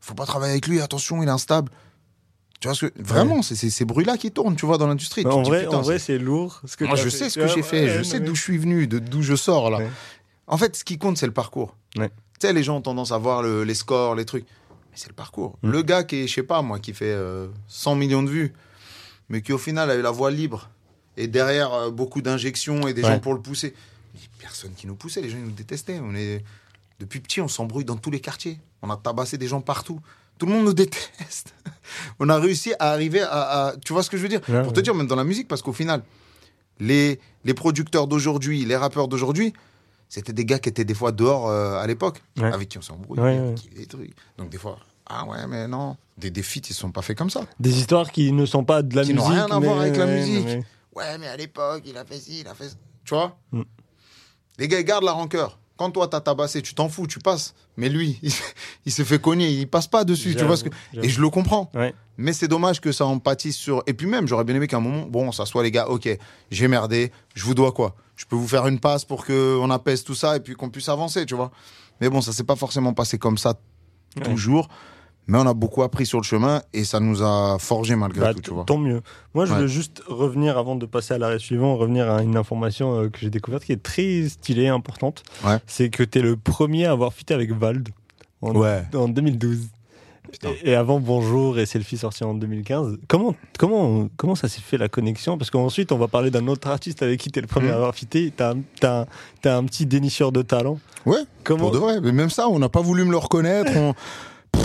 [0.00, 1.70] Faut pas travailler avec lui, attention, il est instable.
[2.60, 2.92] Tu vois ce que.
[3.02, 5.22] Vraiment, c'est c'est ces bruits-là qui tournent, tu vois, dans l'industrie.
[5.22, 6.60] Tu en vrai, putain, en vrai, c'est- lourd.
[6.66, 7.10] Ce que Moi, je fait.
[7.10, 9.22] sais ce que vois, j'ai fait, ouais, je sais d'où je suis venu, de d'où
[9.22, 9.78] je sors, là.
[9.78, 9.88] Ouais.
[10.46, 11.74] En fait, ce qui compte, c'est le parcours.
[11.94, 12.02] Tu
[12.40, 14.44] sais, les gens ont tendance à voir le- les scores, les trucs.
[14.44, 15.56] Mais c'est le parcours.
[15.62, 15.70] Mm.
[15.70, 18.52] Le gars qui est, je sais pas, moi, qui fait euh, 100 millions de vues,
[19.28, 20.68] mais qui au final a eu la voie libre,
[21.16, 23.74] et derrière euh, beaucoup d'injections et des gens pour le pousser.
[24.14, 26.00] Mais personne qui nous poussait, les gens ils nous détestaient.
[26.02, 26.42] On est...
[26.98, 28.58] Depuis petit, on s'embrouille dans tous les quartiers.
[28.82, 30.00] On a tabassé des gens partout.
[30.40, 31.54] Tout le monde nous déteste.
[32.18, 34.40] on a réussi à arriver à, à- Tu vois ce que je veux dire?
[34.48, 34.82] Ouais, Pour te ouais.
[34.82, 36.02] dire, même dans la musique, parce qu'au final,
[36.80, 39.52] les, les producteurs d'aujourd'hui, les rappeurs d'aujourd'hui,
[40.08, 42.52] c'était des gars qui étaient des fois dehors euh, à l'époque, Ouais.
[42.52, 44.12] avec qui on qui des trucs.
[44.38, 45.96] Donc des fois, ah ouais, mais non.
[46.16, 47.42] Des, des feats, ils sont pas faits comme ça.
[47.60, 49.44] Des histoires qui ne sont pas de la Qui n'ont musique.
[49.46, 50.44] rien à voir avec la musique.
[50.46, 50.64] mais-
[50.96, 52.74] Ouais, mais à l'époque, il a fait ci, il a fait ça.
[53.04, 53.38] Tu vois?
[53.52, 53.62] Mm.
[54.58, 55.59] Les gars, ils gardent la rancœur.
[55.80, 57.54] Quand toi, t'as tabassé, tu t'en fous, tu passes.
[57.78, 58.30] Mais lui, il,
[58.84, 60.36] il se fait cogner, il passe pas dessus.
[60.36, 60.68] Tu vois ce que...
[60.92, 61.70] J'avoue, Et je le comprends.
[61.72, 61.94] Ouais.
[62.18, 63.82] Mais c'est dommage que ça en pâtisse sur.
[63.86, 66.06] Et puis même, j'aurais bien aimé qu'à un moment, bon, on s'assoit les gars, ok,
[66.50, 67.94] j'ai merdé, je vous dois quoi?
[68.16, 70.90] Je peux vous faire une passe pour qu'on apaise tout ça et puis qu'on puisse
[70.90, 71.50] avancer, tu vois?
[72.02, 73.54] Mais bon, ça s'est pas forcément passé comme ça
[74.18, 74.22] Ouais.
[74.24, 74.68] toujours.
[75.26, 78.34] Mais on a beaucoup appris sur le chemin et ça nous a forgé malgré Bah,
[78.34, 78.64] tout, tu t- vois.
[78.64, 79.00] tant mieux.
[79.34, 79.60] Moi, je Ouais.
[79.60, 83.18] veux juste revenir, avant de passer à l'arrêt suivant, revenir à une information euh, que
[83.20, 85.22] j'ai découverte qui est très stylée, importante.
[85.44, 85.58] Ouais.
[85.66, 87.90] C'est que tu es le premier à avoir fité avec Vald
[88.42, 88.82] en, Ouais.
[88.94, 89.68] en 2012.
[90.32, 90.50] Putain.
[90.64, 92.98] Et, et avant Bonjour et Selfie sorti en 2015.
[93.08, 95.36] Comment, comment, comment ça s'est fait la connexion?
[95.38, 97.72] Parce qu'ensuite, on va parler d'un autre artiste avec qui tu es le premier Mhm.
[97.72, 98.32] à avoir fité.
[98.36, 98.42] Tu
[98.86, 99.06] as,
[99.44, 100.78] un petit dénicheur de talent.
[101.06, 102.00] Ouais, Comment pour de vrai.
[102.00, 103.72] Mais même ça, on n'a pas voulu me le reconnaître.
[103.76, 103.94] on-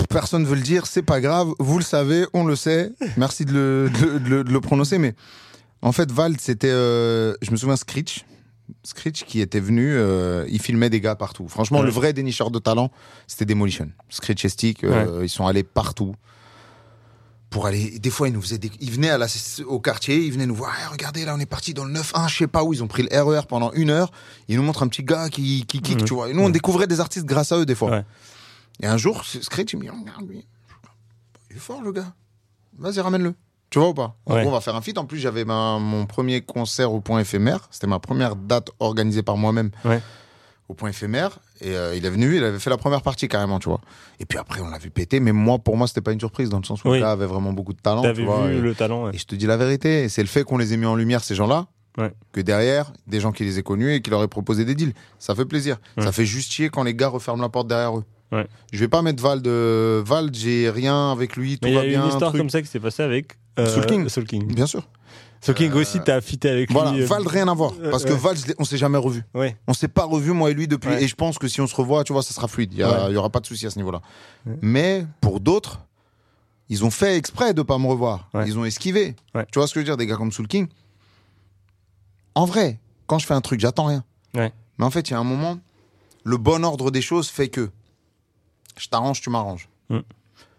[0.09, 1.49] Personne ne veut le dire, c'est pas grave.
[1.59, 2.91] Vous le savez, on le sait.
[3.17, 4.97] Merci de le, de, le- de le- de le prononcer.
[4.97, 5.13] Mais
[5.81, 6.69] en fait, Vald, c'était.
[6.69, 8.25] euh, je me souviens, Screech.
[8.83, 11.47] Screech qui était venu, euh, il filmait des gars partout.
[11.47, 11.85] Franchement, Ouais.
[11.85, 12.91] le vrai dénicheur de talent,
[13.27, 13.89] c'était Demolition.
[14.09, 16.15] Screech et Stick, euh, ils sont allés partout.
[17.51, 19.27] Pour aller, des fois, ils nous faisaient des, ils venaient à la,
[19.67, 22.27] au quartier, ils venaient nous voir, Ah, regardez, là, on est parti dans le 9-1,
[22.27, 24.11] je sais pas où, ils ont pris le RER pendant une heure,
[24.49, 26.05] ils nous montrent un petit gars qui, qui kick, Mhm.
[26.05, 26.29] tu vois.
[26.29, 28.03] Et nous, on découvrait des artistes grâce à eux, des fois.
[28.81, 30.45] Et un jour, Screech, il me dit, regarde lui.
[31.49, 32.13] Il est fort, le gars.
[32.77, 33.33] Vas-y, ramène-le.
[33.69, 34.15] Tu vois ou pas?
[34.27, 34.41] Ouais.
[34.41, 34.97] gros, on va faire un feat.
[34.97, 37.67] En plus, j'avais ma- mon premier concert au point éphémère.
[37.71, 40.01] C'était ma première date organisée par moi-même Ouais.
[40.69, 41.39] au point éphémère.
[41.61, 43.79] Et euh, il est venu, il avait fait la première partie carrément, tu vois.
[44.19, 45.19] Et puis après, on l'a vu péter.
[45.21, 46.97] Mais moi, pour moi, c'était pas une surprise dans le sens où Oui.
[46.97, 48.01] le gars avait vraiment beaucoup de talent.
[48.01, 49.05] T'avais vois, vu et- le talent.
[49.05, 49.15] ouais.
[49.15, 51.23] et je te dis la vérité, c'est le fait qu'on les ait mis en lumière,
[51.23, 51.67] ces gens-là,
[51.97, 52.13] Ouais.
[52.33, 54.93] que derrière, des gens qui les aient connus et qui leur aient proposé des deals.
[55.17, 55.77] Ça fait plaisir.
[55.97, 56.03] Ouais.
[56.03, 58.03] Ça fait juste chier quand les gars referment la porte derrière eux.
[58.35, 58.47] Ouais.
[58.73, 60.03] Je vais pas mettre Val de.
[60.05, 62.41] Val, j'ai rien avec lui, tout Mais il y va a une histoire truc.
[62.41, 64.09] comme ça qui s'est passée avec euh, Soul King.
[64.09, 64.45] Soul King.
[64.53, 64.87] Bien sûr.
[65.41, 67.03] Soul King Euh, aussi, t'as fité avec Voilà, lui.
[67.03, 67.73] euh, Val, rien à voir.
[67.81, 68.17] euh, Parce que ouais.
[68.17, 69.23] Val, je l'ai- on s'est jamais revu.
[69.35, 69.55] Ouais.
[69.67, 70.89] On s'est pas revu, moi et lui, depuis.
[70.89, 71.03] Ouais.
[71.03, 72.73] Et je pense que si on se revoit, tu vois, ça sera fluide.
[72.73, 74.01] Il y, a- aura pas de souci à ce niveau-là.
[74.61, 75.81] Mais pour d'autres,
[76.67, 78.29] ils ont fait exprès de pas me revoir.
[78.45, 79.15] Ils ont esquivé.
[79.51, 80.67] Tu vois ce que je veux dire, des gars comme Soul King?
[82.33, 84.03] En vrai, quand je fais un truc, j'attends rien.
[84.33, 84.51] Mais
[84.83, 85.57] en fait, il y a un moment,
[86.23, 87.69] le bon ordre des choses fait que
[88.79, 89.67] je t'arrange, tu m'arranges.
[89.89, 89.99] Mm.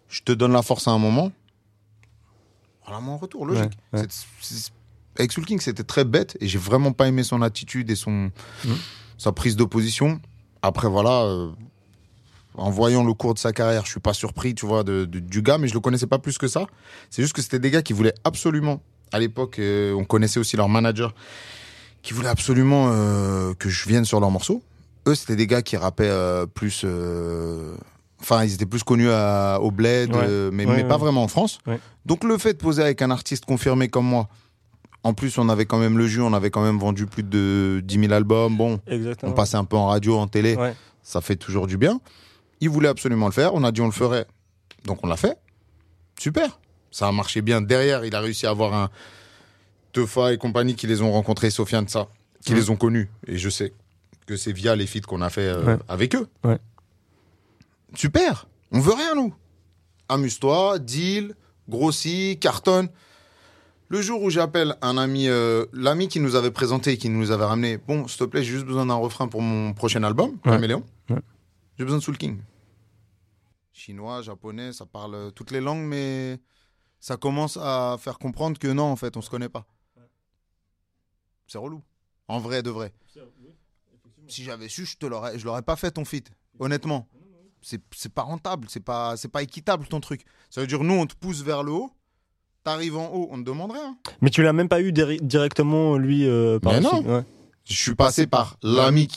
[0.09, 1.33] Je te donne la force à un moment.
[2.87, 3.73] Voilà mon retour, logique.
[3.93, 4.07] Ouais, ouais.
[4.09, 4.73] C'est- c'est-
[5.19, 8.31] avec Soul King, c'était très bête et j'ai vraiment pas aimé son attitude et son
[8.65, 8.71] Mm.
[9.19, 10.21] sa prise d'opposition.
[10.63, 11.51] Après, voilà, euh,
[12.55, 15.19] en voyant le cours de sa carrière, je suis pas surpris, tu vois, de, de-
[15.21, 16.67] du gars, mais je le connaissais pas plus que ça.
[17.11, 18.81] C'est juste que c'était des gars qui voulaient absolument,
[19.13, 21.15] à l'époque, euh, on connaissait aussi leur manager,
[22.03, 24.63] qui voulaient absolument euh, que je vienne sur leurs morceaux.
[25.09, 26.13] Eux, c'était des gars qui rappaient
[26.55, 26.83] plus.
[28.21, 30.23] Enfin, ils étaient plus connus à- au bled, Ouais.
[30.27, 31.59] euh, mais, Ouais, mais pas vraiment en France.
[32.07, 34.29] Donc, le fait de poser avec un artiste confirmé comme moi,
[35.03, 37.81] en plus, on avait quand même le jus, on avait quand même vendu plus de
[37.85, 38.57] 10 000 albums.
[38.57, 39.33] Bon, Exactement.
[39.33, 40.57] on passait un peu en radio, en télé,
[41.03, 42.01] ça fait toujours du bien.
[42.61, 44.27] Il voulait absolument le faire, on a dit on le ferait,
[44.85, 45.37] donc on l'a fait.
[46.19, 46.59] Super,
[46.91, 47.61] ça a marché bien.
[47.61, 48.89] Derrière, il a réussi à avoir un
[49.93, 52.09] Teufa et compagnie qui les ont rencontrés, Sofiane, ça,
[52.45, 53.09] qui les ont connus.
[53.27, 53.73] Et je sais
[54.27, 56.27] que c'est via les feats qu'on a fait euh, avec eux.
[57.95, 59.35] Super, on veut rien, nous.
[60.09, 61.35] Amuse-toi, deal,
[61.69, 62.89] grossis, cartonne.
[63.89, 67.45] Le jour où j'appelle un ami, euh, l'ami qui nous avait présenté, qui nous avait
[67.45, 70.39] ramené, bon, s'il te plaît, j'ai juste besoin d'un refrain pour mon prochain album.
[70.41, 70.85] Caméléon.
[71.09, 71.21] Ouais.
[71.79, 72.41] J'ai besoin de Soul King.
[73.73, 76.41] Chinois, japonais, ça parle toutes les langues, mais
[76.99, 79.67] ça commence à faire comprendre que non, en fait, on se connaît pas.
[81.47, 81.83] C'est relou.
[82.27, 82.93] En vrai, de vrai.
[84.27, 86.33] Si j'avais su, je te l'aurais, je l'aurais pas fait ton feat.
[86.59, 87.07] Honnêtement,
[87.69, 90.25] c'est c'est pas rentable, c'est pas c'est pas équitable ton truc.
[90.51, 91.91] Ça veut dire nous on te pousse vers le haut,
[92.63, 93.97] t'arrives en haut, on te demande rien.
[94.21, 97.03] Mais tu l'as même pas eu dir- directement, lui, euh, par Mais non.
[97.03, 97.25] Ouais.
[97.65, 99.09] Je suis passé par l'ami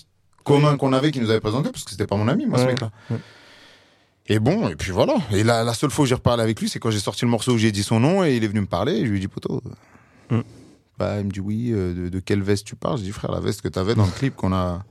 [0.43, 2.65] commun qu'on avait qui nous avait présenté parce que c'était pas mon ami moi ce
[2.65, 2.89] mec-là.
[3.11, 3.19] Ouais.
[4.31, 5.15] Et bon, et puis voilà.
[5.31, 7.31] Et la, la seule fois où j'ai reparlé avec lui, c'est quand j'ai sorti le
[7.31, 9.17] morceau où j'ai dit son nom et il est venu me parler et je lui
[9.17, 9.61] ai dit poto.
[10.31, 10.39] Mm.
[10.97, 12.97] Bah, il me dit oui, euh, de, de quelle veste tu parles?
[12.97, 14.83] Je dis frère, la veste que t'avais dans le clip qu'on a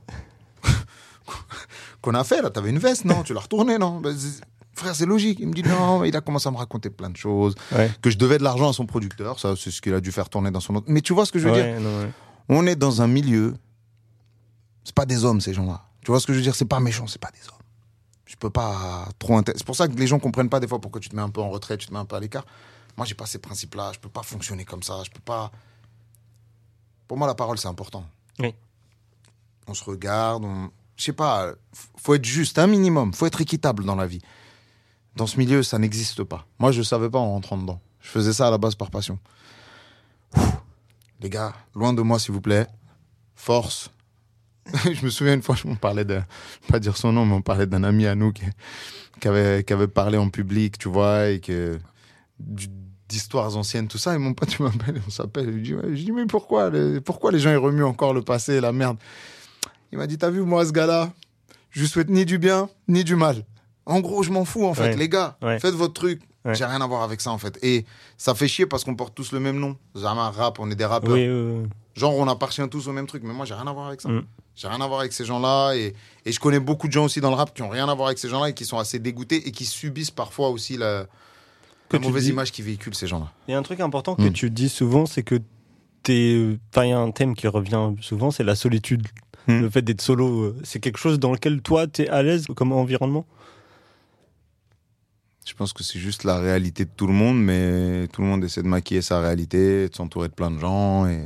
[2.01, 4.01] qu'on a fait là, t'avais une veste, non Tu l'as retournée, non?
[4.17, 4.41] C'est-
[4.73, 5.39] Frère, c'est logique.
[5.41, 7.91] Il me dit non, il a commencé à me raconter plein de choses, Ouais.
[8.01, 10.29] que je devais de l'argent à son producteur, ça c'est ce qu'il a dû faire
[10.29, 10.85] tourner dans son autre.
[10.89, 11.65] Mais tu vois ce que je veux dire?
[11.65, 12.11] Ouais, non, ouais.
[12.47, 13.55] on est dans un milieu.
[14.85, 15.83] C'est pas des hommes, ces gens-là.
[16.01, 16.55] Tu vois ce que je veux dire?
[16.55, 17.55] C'est pas méchant, c'est pas des hommes.
[18.25, 19.37] Je peux pas trop.
[19.47, 21.29] C'est pour ça que les gens comprennent pas des fois pourquoi tu te mets un
[21.29, 22.45] peu en retrait, tu te mets un peu à l'écart.
[22.95, 23.91] Moi, j'ai pas ces principes-là.
[23.93, 25.01] Je peux pas fonctionner comme ça.
[25.03, 25.51] Je peux pas.
[27.07, 28.05] Pour moi, la parole, c'est important.
[28.39, 28.53] Oui.
[29.67, 30.69] On se regarde, on.
[30.99, 31.53] Je sais pas.
[31.97, 33.13] Faut être juste, un minimum.
[33.13, 34.21] Faut être équitable dans la vie.
[35.15, 36.45] Dans ce milieu, ça n'existe pas.
[36.59, 37.79] Moi, je savais pas en rentrant dedans.
[38.01, 39.17] Je faisais ça à la base par passion.
[41.21, 42.67] Les gars, loin de moi, s'il vous plaît.
[43.33, 43.91] Force.
[44.93, 46.21] je me souviens une fois, on parlait de,
[46.67, 48.43] pas dire son nom, mais on parlait d'un ami à nous qui,
[49.21, 51.79] qui avait, qui avait parlé en public, tu vois, et que
[53.07, 54.15] d'histoires anciennes, tout ça.
[54.15, 55.63] Et mon pote, il m'appelle, on s'appelle.
[55.63, 58.97] Je dis, mais pourquoi, les, pourquoi les gens ils remuent encore le passé, la merde?
[59.91, 61.11] Il m'a dit, t'as vu, moi, ce gars-là,
[61.71, 63.43] je lui souhaite ni du bien, ni du mal.
[63.85, 64.89] En gros, je m'en fous, en fait.
[64.91, 64.95] Ouais.
[64.95, 65.59] Les gars, Ouais.
[65.59, 66.21] faites votre truc.
[66.45, 66.55] Ouais.
[66.55, 67.57] J'ai rien à voir avec ça, en fait.
[67.63, 67.85] Et
[68.17, 69.75] ça fait chier parce qu'on porte tous le même nom.
[69.97, 71.13] Zama, rap, on est des rappeurs.
[71.13, 71.27] Oui.
[71.95, 74.09] Genre, on appartient tous au même truc, mais moi, j'ai rien à voir avec ça.
[74.09, 74.23] Mm.
[74.55, 75.73] J'ai rien à voir avec ces gens-là.
[75.75, 75.93] Et,
[76.25, 78.07] et je connais beaucoup de gens aussi dans le rap qui ont rien à voir
[78.07, 81.07] avec ces gens-là et qui sont assez dégoûtés et qui subissent parfois aussi la,
[81.89, 83.31] Que la tu mauvaise dis- image qu'ils véhiculent, ces gens-là.
[83.47, 84.33] Il y a un truc important que Mm.
[84.33, 85.39] tu dis souvent, c'est que
[86.03, 86.57] t'es.
[86.71, 89.05] Enfin, il y a un thème qui revient souvent, c'est la solitude.
[89.49, 92.71] Le fait d'être solo, euh, c'est quelque chose dans lequel toi, t'es à l'aise comme
[92.71, 93.25] environnement?
[95.45, 98.43] Je pense que c'est juste la réalité de tout le monde, mais tout le monde
[98.43, 101.07] essaie de maquiller sa réalité, de s'entourer de plein de gens.
[101.07, 101.23] Et,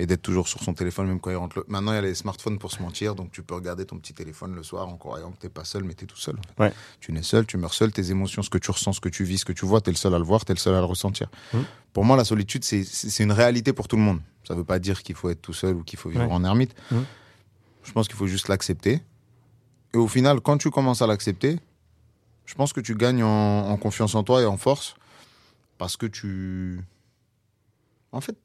[0.00, 1.58] et d'être toujours sur son téléphone même quand il rentre.
[1.58, 3.96] le- Maintenant, il y a les smartphones pour se mentir, donc tu peux regarder ton
[3.98, 6.36] petit téléphone le soir en croyant que t'es pas seul, mais t'es tout seul.
[6.38, 6.62] en fait.
[6.68, 6.72] Ouais.
[7.00, 9.24] Tu nais seul, tu meurs seul, tes émotions, ce que tu ressens, ce que tu
[9.24, 10.78] vis, ce que tu vois, t'es le seul à le voir, t'es le seul à
[10.78, 11.28] le ressentir.
[11.52, 11.64] Mhm.
[11.92, 12.84] Pour moi, la solitude, c'est-
[13.24, 14.20] une réalité pour tout le monde.
[14.46, 16.32] Ça veut pas dire qu'il faut être tout seul ou qu'il faut vivre Ouais.
[16.32, 16.76] en ermite.
[16.92, 17.04] Mhm.
[17.88, 19.02] Je pense qu'il faut juste l'accepter.
[19.94, 21.58] Et au final, quand tu commences à l'accepter,
[22.44, 24.94] je pense que tu gagnes en, en confiance en toi et en force
[25.78, 26.80] parce que tu.
[28.12, 28.36] En fait,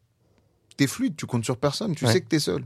[0.77, 2.13] t'es fluide, tu comptes sur personne, tu Ouais.
[2.13, 2.63] sais que t'es seul.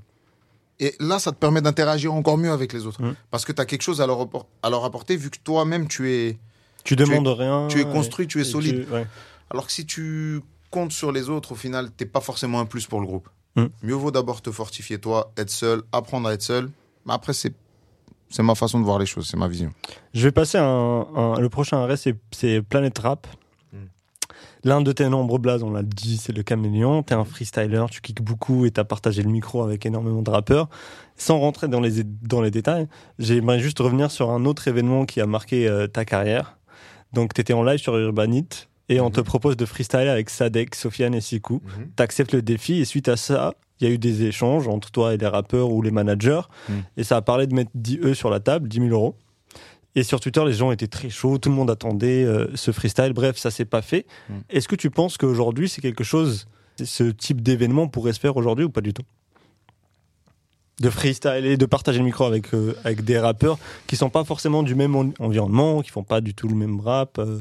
[0.79, 3.01] Et là, ça te permet d'interagir encore mieux avec les autres.
[3.01, 3.15] Mhm.
[3.31, 6.11] Parce que t'as quelque chose à leur, appor- à leur apporter vu que toi-même, tu
[6.11, 6.37] es.
[6.83, 7.67] Tu demandes rien.
[7.69, 8.85] tu es et- construit, tu es solide.
[8.85, 9.07] tu- ouais.
[9.49, 12.85] Alors que si tu comptes sur les autres, au final, t'es pas forcément un plus
[12.85, 13.27] pour le groupe.
[13.57, 13.65] Mm.
[13.83, 16.69] Mieux vaut d'abord te fortifier toi, être seul, apprendre à être seul.
[17.05, 17.53] Mais après, c'est
[18.29, 19.71] c'est ma façon de voir les choses, c'est ma vision.
[20.13, 20.63] Je vais passer un,
[21.15, 23.25] un- le prochain arrêt, c'est, c'est Planet Rap.
[23.71, 23.85] Hmm.
[24.65, 27.03] L'un de tes nombres blazes, on l'a dit, c'est le caméléon.
[27.03, 30.67] T'es un freestyler, tu kicks beaucoup et t'as partagé le micro avec énormément de rappeurs.
[31.15, 32.87] Sans rentrer dans les, dans les détails,
[33.17, 36.57] j'aimerais juste revenir sur un autre événement qui a marqué euh, ta carrière.
[37.13, 39.11] Donc, t'étais en live sur Urbanite et on Mhm.
[39.11, 41.61] te propose de freestyler avec Sadek, Sofiane et Sikou.
[41.95, 45.13] T'acceptes le défi et suite à ça, il y a eu des échanges entre toi
[45.13, 46.73] et les rappeurs ou les managers Mm.
[46.97, 49.15] et ça a parlé de mettre 10 E sur la table, 10 000 euros.
[49.95, 53.13] Et sur Twitter, les gens étaient très chauds, tout le monde attendait euh, ce freestyle.
[53.13, 54.05] Bref, ça s'est pas fait.
[54.29, 54.33] Mm.
[54.49, 56.47] Est-ce que tu penses qu'aujourd'hui, c'est quelque chose,
[56.83, 59.03] ce type d'événement pourrait se faire aujourd'hui ou pas du tout?
[60.79, 63.57] De freestyler, de partager le micro avec, euh, avec des rappeurs
[63.87, 66.79] qui sont pas forcément du même en- environnement, qui font pas du tout le même
[66.79, 67.17] rap.
[67.17, 67.39] euh.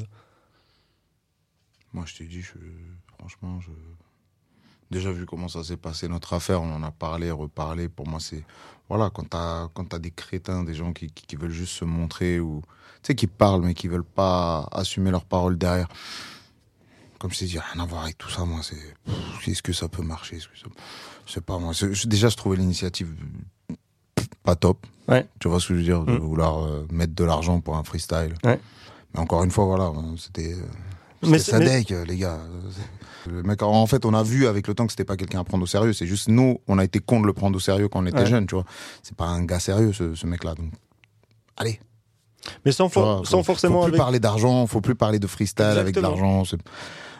[1.97, 2.53] Moi, je t'ai dit, je...
[3.17, 3.71] franchement, je...
[4.91, 7.89] déjà vu comment ça s'est passé notre affaire, on en a parlé, reparlé.
[7.89, 8.43] Pour moi, c'est
[8.87, 12.39] voilà, quand t'as quand des crétins, des gens qui, qui, qui veulent juste se montrer
[12.39, 12.61] ou
[13.01, 15.87] tu sais qui parlent mais qui veulent pas assumer leurs paroles derrière.
[17.19, 18.45] Comme je t'ai dit, rien à voir avec tout ça.
[18.45, 20.35] Moi, c'est est-ce que ça peut marcher?
[20.37, 20.67] Est-ce que ça...
[21.25, 21.73] Je sais pas moi.
[22.05, 23.09] Déjà, je trouvais l'initiative
[24.43, 24.85] pas top.
[25.07, 25.27] Ouais.
[25.39, 26.19] Tu vois ce que je veux dire, de Mm.
[26.19, 28.35] vouloir euh, mettre de l'argent pour un freestyle.
[28.43, 28.59] Ouais.
[29.13, 30.53] Mais encore une fois, voilà, c'était.
[30.53, 30.61] euh,
[31.23, 32.39] Mais c'est- mais- Sadek, euh, les gars.
[33.27, 35.43] Le mec, en fait, on a vu avec le temps que c'était pas quelqu'un à
[35.43, 35.91] prendre au sérieux.
[35.91, 38.19] C'est juste nous, on a été con de le prendre au sérieux quand on était
[38.19, 38.25] Ouais.
[38.25, 38.63] jeune, tu vois.
[39.03, 40.55] C'est pas un gars sérieux, ce, ce mec-là.
[40.55, 40.71] Donc,
[41.57, 41.79] allez.
[42.65, 43.99] Mais sans, for- vois, sans faut- forcément Faut plus avec.
[43.99, 46.43] parler d'argent, faut plus parler de freestyle avec de l'argent.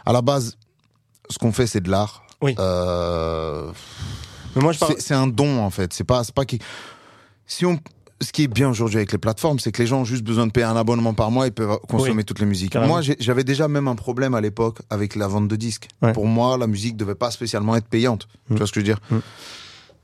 [0.05, 0.57] À la base,
[1.29, 2.23] ce qu'on fait, c'est de l'art.
[2.41, 2.55] Oui.
[2.59, 3.69] Euh,
[4.55, 4.93] Mais moi, je parle.
[4.95, 5.91] c'est c'est un don en fait.
[5.91, 6.59] C'est pas, c'est pas qui.
[7.45, 7.77] Si on,
[8.21, 10.47] ce qui est bien aujourd'hui avec les plateformes, c'est que les gens ont juste besoin
[10.47, 12.71] de payer un abonnement par mois et peuvent consommer Oui, toutes les musiques.
[12.71, 12.93] carrément.
[12.95, 15.87] Moi, j'avais déjà même un problème à l'époque avec la vente de disques.
[16.01, 16.13] Ouais.
[16.13, 18.27] Pour moi, la musique devait pas spécialement être payante.
[18.49, 18.53] Mm.
[18.53, 19.17] Tu vois ce que je veux dire Mm.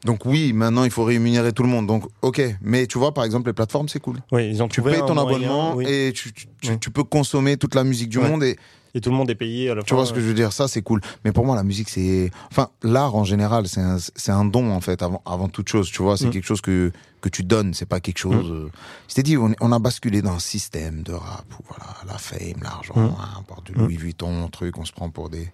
[0.06, 1.88] Donc oui, maintenant il faut rémunérer tout le monde.
[1.88, 4.18] Donc ok, mais tu vois par exemple les plateformes c'est cool.
[4.34, 5.86] Oui, ils ont Tu payes ton moyen, abonnement oui.
[5.88, 6.78] et tu, tu, tu- Oui.
[6.80, 8.28] tu peux consommer toute la musique du Ouais.
[8.28, 8.58] monde et
[8.96, 10.34] Et tout le monde est payé à la tu fin, vois ce que je veux
[10.36, 11.02] dire, ça c'est cool.
[11.26, 14.72] Mais pour moi la musique c'est, enfin l'art en général c'est un, c'est un don
[14.72, 15.90] en fait avant, avant toute chose.
[15.92, 16.32] Tu vois, c'est Mm.
[16.32, 16.92] quelque chose que
[17.22, 18.52] que tu donnes, c'est pas quelque chose.
[18.52, 18.70] euh,
[19.08, 22.62] Je t'ai dit, on, a basculé dans un système de rap où voilà la fame,
[22.62, 23.16] l'argent, Mm.
[23.20, 25.50] hein, on du Louis Vuitton, truc, on se prend pour des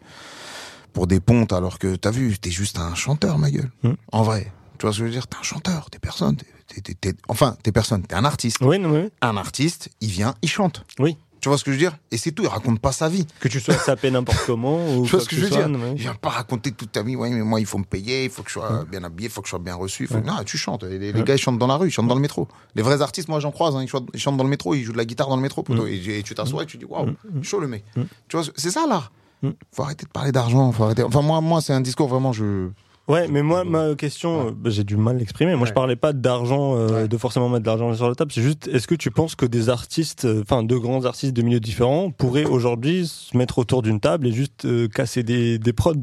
[0.93, 3.71] pour des pontes alors que t'as vu, t'es juste un chanteur ma gueule.
[3.83, 3.91] Mm.
[4.11, 6.81] En vrai, tu vois ce que je veux dire, t'es un chanteur, t'es personne, t'es,
[6.81, 8.57] t'es- t'es- enfin t'es personne, t'es un artiste.
[8.61, 9.09] Oui, non, oui.
[9.21, 10.83] Un artiste, il vient, il chante.
[10.99, 11.15] Oui.
[11.41, 11.97] Tu vois ce que je veux dire?
[12.11, 13.25] Et c'est tout, il raconte pas sa vie.
[13.39, 14.97] Que tu sois sapé n'importe comment.
[14.97, 15.67] Ou Tu vois ce que je veux dire?
[15.69, 17.15] Il vient pas raconter toute ta vie.
[17.15, 19.31] Ouais, mais moi, il faut me payer, il faut que je sois bien habillé, il
[19.31, 20.03] faut que je sois bien reçu.
[20.03, 20.15] il Faut...
[20.15, 20.21] Ouais.
[20.21, 20.83] Non, tu chantes.
[20.83, 22.47] Les, gars, ils chantent dans la rue, ils chantent dans le métro.
[22.75, 23.75] Les vrais artistes, moi, j'en croise.
[23.75, 25.41] hein, ils, chantent, ils chantent dans le métro, ils jouent de la guitare dans le
[25.41, 25.63] métro.
[25.63, 25.87] poteau.
[25.87, 27.43] Et, et tu t'assois et tu dis, waouh, Mm.
[27.43, 27.83] chaud le mec.
[27.95, 28.01] Mm.
[28.27, 29.11] Tu vois, c'est ça l'art.
[29.41, 29.49] Mm.
[29.73, 30.71] Faut arrêter de parler d'argent.
[30.71, 31.03] Faut arrêter.
[31.03, 32.33] Enfin, moi, moi, c'est un discours vraiment.
[32.33, 32.69] Je.
[33.09, 35.55] Ouais, mais moi, ma question, euh, bah, j'ai du mal à l'exprimer.
[35.55, 37.07] Moi, je parlais pas d'argent, euh, Ouais.
[37.07, 38.31] de forcément mettre de l'argent sur la table.
[38.31, 41.41] C'est juste, est-ce que tu penses que des artistes, euh, enfin, deux grands artistes de
[41.41, 45.73] milieux différents pourraient aujourd'hui se mettre autour d'une table et juste euh, casser des, des
[45.73, 45.95] prods?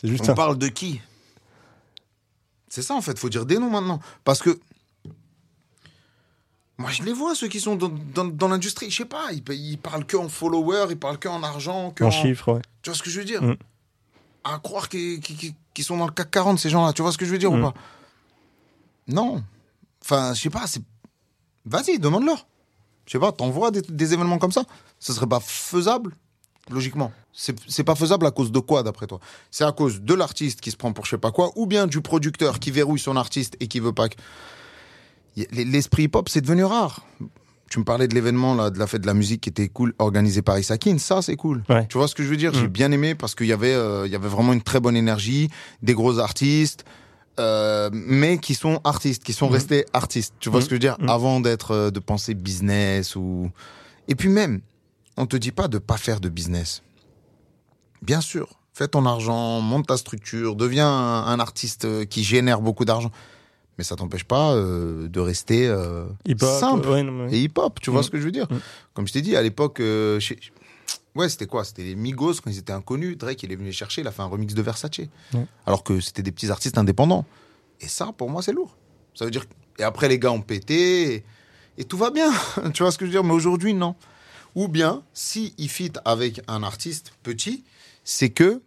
[0.00, 0.34] C'est juste On ça.
[0.34, 1.00] parle de qui?
[2.68, 4.00] C'est ça en fait, faut dire des noms maintenant.
[4.24, 4.58] Parce que.
[6.76, 9.42] Moi je les vois, ceux qui sont dans, dans, dans l'industrie, je sais pas, ils,
[9.54, 12.10] ils parlent que en followers, ils parlent que en argent, que En en.
[12.10, 12.62] chiffres, ouais.
[12.82, 13.42] Tu vois ce que je veux dire?
[13.42, 13.56] Mm.
[14.44, 15.20] À croire qu'ils
[15.82, 17.60] sont dans le CAC 40, ces gens-là, tu vois ce que je veux dire Mm.
[17.60, 17.74] ou pas?
[19.08, 19.42] Non.
[20.02, 20.64] Enfin, je sais pas.
[21.64, 22.46] Vas-y, demande-leur.
[23.06, 24.64] Je sais pas, t'envoies des, des événements comme ça
[24.98, 26.14] Ce serait pas faisable
[26.70, 27.12] Logiquement.
[27.32, 29.20] C'est pas faisable à cause de quoi, d'après toi?
[29.50, 31.86] C'est à cause de l'artiste qui se prend pour je sais pas quoi, ou bien
[31.86, 34.16] du producteur qui verrouille son artiste et qui veut pas que.
[35.52, 37.06] L'esprit hip-hop, c'est devenu rare.
[37.70, 39.94] Tu me parlais de l'événement, là, de la fête de la musique qui était cool,
[39.98, 40.98] organisé par Isakin.
[40.98, 41.62] Ça, c'est cool.
[41.68, 41.86] Ouais.
[41.88, 42.52] Tu vois ce que je veux dire?
[42.52, 42.60] Mm.
[42.60, 44.96] J'ai bien aimé parce qu'il y avait, euh, il y avait vraiment une très bonne
[44.96, 45.50] énergie,
[45.82, 46.84] des gros artistes,
[47.38, 49.52] euh, mais qui sont artistes, qui sont Mm.
[49.52, 50.34] restés artistes.
[50.40, 50.62] Tu vois Mm.
[50.62, 50.96] ce que je veux dire?
[51.00, 51.08] Mm.
[51.10, 53.50] Avant d'être, euh, de penser business ou.
[54.08, 54.60] Et puis même,
[55.16, 56.82] on te dit pas de pas faire de business.
[58.02, 62.84] Bien sûr, Fais ton argent, monte ta structure, deviens un, un artiste qui génère beaucoup
[62.84, 63.10] d'argent.
[63.78, 66.04] Mais ça t'empêche pas euh, de rester euh,
[66.58, 67.78] simple ouais, non, mais- et hip-hop.
[67.80, 68.04] Tu vois Mm.
[68.04, 68.56] ce que je veux dire Mm.
[68.94, 70.38] Comme je t'ai dit, à l'époque, euh, chez-
[71.14, 71.64] ouais, c'était quoi?
[71.64, 73.16] C'était les Migos quand ils étaient inconnus.
[73.16, 74.90] Drake, il est venu les chercher, il a fait un remix de Versace.
[75.66, 77.24] Alors que c'était des petits artistes indépendants.
[77.80, 78.76] Et ça, pour moi, c'est lourd.
[79.14, 79.44] Ça veut dire.
[79.78, 81.24] Et après, les gars ont pété et,
[81.78, 82.30] et tout va bien.
[82.74, 83.22] tu vois ce que je veux dire?
[83.24, 83.94] Mais aujourd'hui, non.
[84.56, 87.62] Ou bien, si il fit avec un artiste petit,
[88.02, 88.60] c'est que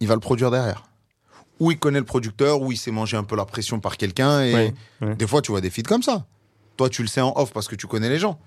[0.00, 0.84] il va le produire derrière.
[1.60, 4.42] Ou il connaît le producteur, ou il s'est mangé un peu la pression par quelqu'un.
[4.44, 5.14] Et Ouais, ouais.
[5.16, 6.26] des fois, tu vois des feats comme ça.
[6.76, 8.38] Toi, tu le sais en off parce que tu connais les gens.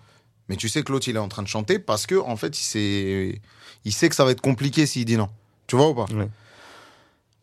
[0.49, 2.57] Mais tu sais que l'autre, il est en train de chanter parce que, en fait,
[2.59, 3.41] il sait,
[3.85, 5.29] il sait que ça va être compliqué s'il dit non.
[5.67, 6.05] Tu vois ou pas?
[6.13, 6.27] Ouais.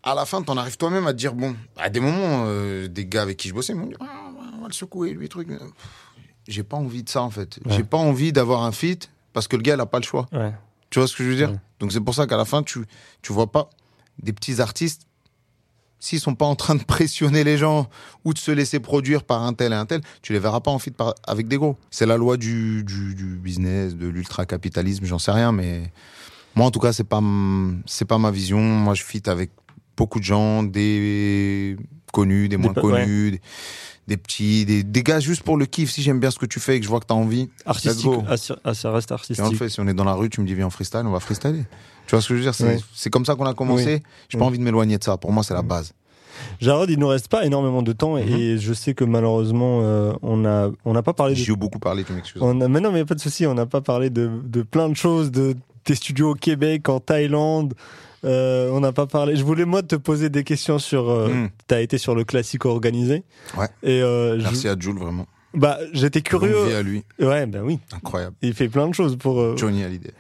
[0.02, 3.04] À la fin, t'en arrives toi-même à te dire bon, à des moments, euh, des
[3.04, 5.48] gars avec qui je bossais m'ont dit Ah, on va le secouer, lui, truc.
[6.46, 7.58] J'ai pas envie de ça, en fait.
[7.66, 10.26] J'ai pas envie d'avoir un feat parce que le gars, il a pas le choix.
[10.90, 11.52] Tu vois ce que je veux dire?
[11.80, 12.80] Donc c'est pour ça qu'à la fin, tu,
[13.22, 13.68] tu vois pas
[14.22, 15.02] des petits artistes,
[16.00, 17.88] s'ils sont pas en train de pressionner les gens
[18.24, 20.70] ou de se laisser produire par un tel et un tel, tu les verras pas
[20.70, 20.92] en fit
[21.26, 21.76] avec des gros.
[21.90, 25.92] C'est la loi du, du, du business, de l'ultra-capitalisme, j'en sais rien, mais
[26.54, 27.22] moi en tout cas, c'est pas,
[27.86, 28.60] c'est pas ma vision.
[28.60, 29.50] Moi je fit avec
[29.96, 31.76] beaucoup de gens, des
[32.12, 33.40] connus, des moins connus, des,
[34.08, 35.92] des petits, des, des gars juste pour le kiff.
[35.92, 37.50] Si j'aime bien ce que tu fais et que je vois que tu as envie,
[37.66, 38.10] Artistique.
[38.26, 39.58] Ah, ça ah, ça reste et on le artistique.
[39.58, 39.68] fait.
[39.68, 41.64] Si on est dans la rue, tu me dis viens en freestyle, on va freestyler.
[42.06, 44.02] Tu vois ce que je veux dire C'est comme ça qu'on a commencé.
[44.28, 45.16] J'ai pas envie de m'éloigner de ça.
[45.18, 45.92] Pour moi, c'est la base.
[46.60, 50.44] Jarod, il nous reste pas énormément de temps et je sais que malheureusement, euh, on
[50.44, 52.40] a, on n'a pas parlé de J'ai beaucoup parlé, tu m'excuses.
[52.42, 53.44] Mais non, mais pas de souci.
[53.46, 55.54] On n'a pas parlé de, de plein de choses, de
[55.84, 57.74] tes studios au Québec, en Thaïlande.
[58.24, 59.36] Euh, on n'a pas parlé.
[59.36, 61.08] Je voulais moi te poser des questions sur.
[61.10, 61.48] Euh, Mm.
[61.66, 63.22] T'as été sur le classique organisé.
[63.56, 63.68] Ouais.
[63.82, 65.26] Et euh, je- Merci à Jules, vraiment.
[65.54, 66.76] bah, j'étais Longue vie curieux.
[66.76, 67.04] à lui.
[67.20, 67.78] Ouais, ben oui.
[67.92, 68.34] Incroyable.
[68.42, 69.40] Il fait plein de choses pour.
[69.40, 70.12] euh, Johnny Hallyday.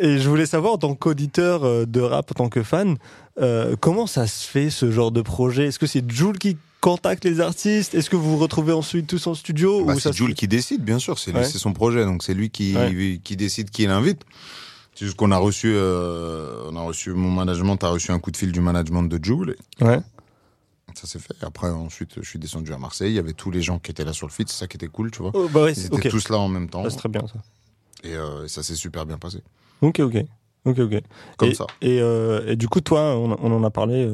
[0.00, 2.96] et je voulais savoir, en tant qu'auditeur de rap, en tant que fan,
[3.40, 5.66] euh, comment ça se fait ce genre de projet?
[5.66, 7.94] Est-ce que c'est Jules qui contacte les artistes?
[7.94, 10.82] Est-ce que vous vous retrouvez ensuite tous en studio Bah, ou c'est Jules qui décide,
[10.82, 11.18] bien sûr.
[11.18, 11.44] C'est Ouais.
[11.44, 13.20] son projet, donc c'est lui qui, Ouais.
[13.22, 14.22] qui décide qui l'invite.
[14.94, 18.30] C'est juste qu'on a reçu, euh, on a reçu mon management, a reçu un coup
[18.30, 19.56] de fil du management de Jules.
[19.80, 19.98] Ouais.
[19.98, 21.34] et Ça s'est fait.
[21.42, 23.10] Après, ensuite, je suis descendu à Marseille.
[23.12, 24.48] Il y avait tous les gens qui étaient là sur le feed.
[24.50, 25.30] C'est ça qui était cool, tu vois.
[25.34, 26.08] Oh, bah ouais, Ils c'est- étaient ok.
[26.10, 26.82] tous là en même temps.
[26.84, 27.40] Ça, c'est très bien ça.
[28.04, 29.42] Et euh, ça s'est super bien passé.
[29.80, 30.16] Ok, ok.
[30.64, 31.02] Ok, ok.
[31.38, 31.66] Comme et, ça.
[31.80, 34.04] Et, euh, et du coup, toi, on, on en a parlé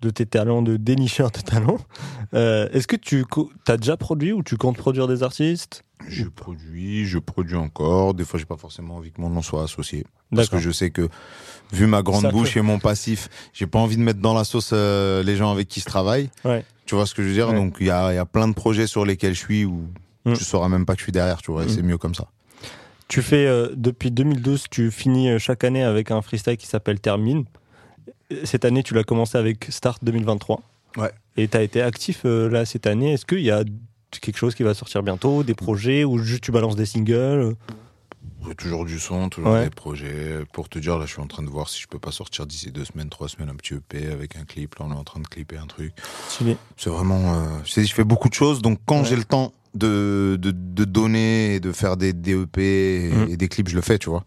[0.00, 1.78] de tes talents, de dénicheur de talents.
[2.34, 3.24] Euh, Est-ce que tu
[3.68, 5.84] as déjà produit ou tu comptes produire des artistes?
[6.08, 8.14] Je produis, je produis encore.
[8.14, 10.06] Des fois, j'ai pas forcément envie que mon nom soit associé.
[10.34, 11.08] Parce que je sais que,
[11.72, 14.44] vu ma grande Ça bouche et mon passif, j'ai pas envie de mettre dans la
[14.44, 16.30] sauce euh, les gens avec qui je travaille.
[16.44, 16.64] Ouais.
[16.86, 17.48] Tu vois ce que je veux dire?
[17.50, 17.54] Ouais.
[17.56, 19.84] Donc, il y a, il y a plein de projets sur lesquels je suis où
[20.26, 20.34] Mm.
[20.34, 21.64] tu sauras même pas que je suis derrière, tu vois.
[21.64, 21.68] Mm.
[21.70, 22.28] C'est mieux comme ça.
[23.08, 27.44] Tu fais, euh, depuis 2012, tu finis chaque année avec un freestyle qui s'appelle Termine.
[28.44, 30.62] Cette année, tu l'as commencé avec Start 2023.
[30.96, 31.10] Ouais.
[31.36, 33.12] Et tu as été actif euh, là cette année.
[33.12, 33.64] Est-ce qu'il y a
[34.20, 37.54] quelque chose qui va sortir bientôt, des projets, ou juste tu balances des singles?
[38.56, 39.64] Toujours du son, toujours Ouais.
[39.64, 40.38] des projets.
[40.52, 42.46] Pour te dire, là, je suis en train de voir si je peux pas sortir
[42.46, 44.74] d'ici deux semaines, trois semaines un petit EP avec un clip.
[44.76, 45.92] Là, on est en train de clipper un truc.
[46.76, 47.34] C'est vraiment.
[47.34, 49.04] Euh, je sais, je fais beaucoup de choses, donc quand Ouais.
[49.04, 53.28] j'ai le temps de, de, de donner et de faire des DEP et, Mhm.
[53.30, 54.24] et des clips, je le fais, tu vois.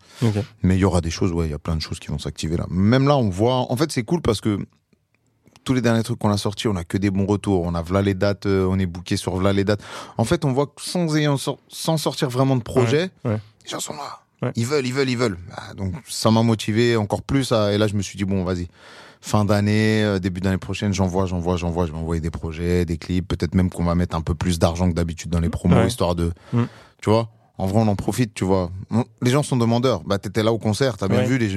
[0.64, 2.20] Mais il y aura des choses, ouais, il y a plein de choses qui vont
[2.20, 2.66] s'activer là.
[2.70, 3.70] Même là, on voit.
[3.72, 4.58] En fait, c'est cool parce que
[5.66, 7.62] tous les derniers trucs qu'on a sortis, on a que des bons retours.
[7.64, 9.82] On a v'là les dates, euh, on est booké sur v'là les dates.
[10.18, 13.40] En fait, on voit que sans, ayant sans sortir vraiment de projet, Ouais, ouais.
[13.64, 14.20] Les gens sont là.
[14.42, 14.52] Ouais.
[14.56, 15.38] Ils veulent, ils veulent, ils veulent.
[15.56, 17.52] Ah, donc ça m'a motivé encore plus.
[17.52, 18.68] à- et là, je me suis dit, bon, vas-y.
[19.22, 21.86] Fin d'année, euh, début d'année prochaine, j'envoie, j'envoie, j'envoie.
[21.86, 23.26] Je vais envoyer des projets, des clips.
[23.26, 25.88] Peut-être même qu'on va mettre un peu plus d'argent que d'habitude dans les promos, Ouais.
[25.88, 26.34] histoire de.
[26.52, 26.64] Mm.
[27.02, 28.72] Tu vois En vrai, on en profite, tu vois.
[29.22, 30.02] Les gens sont demandeurs.
[30.06, 31.26] Bah, t'étais là au concert, t'as bien Ouais.
[31.26, 31.38] vu.
[31.38, 31.50] Les...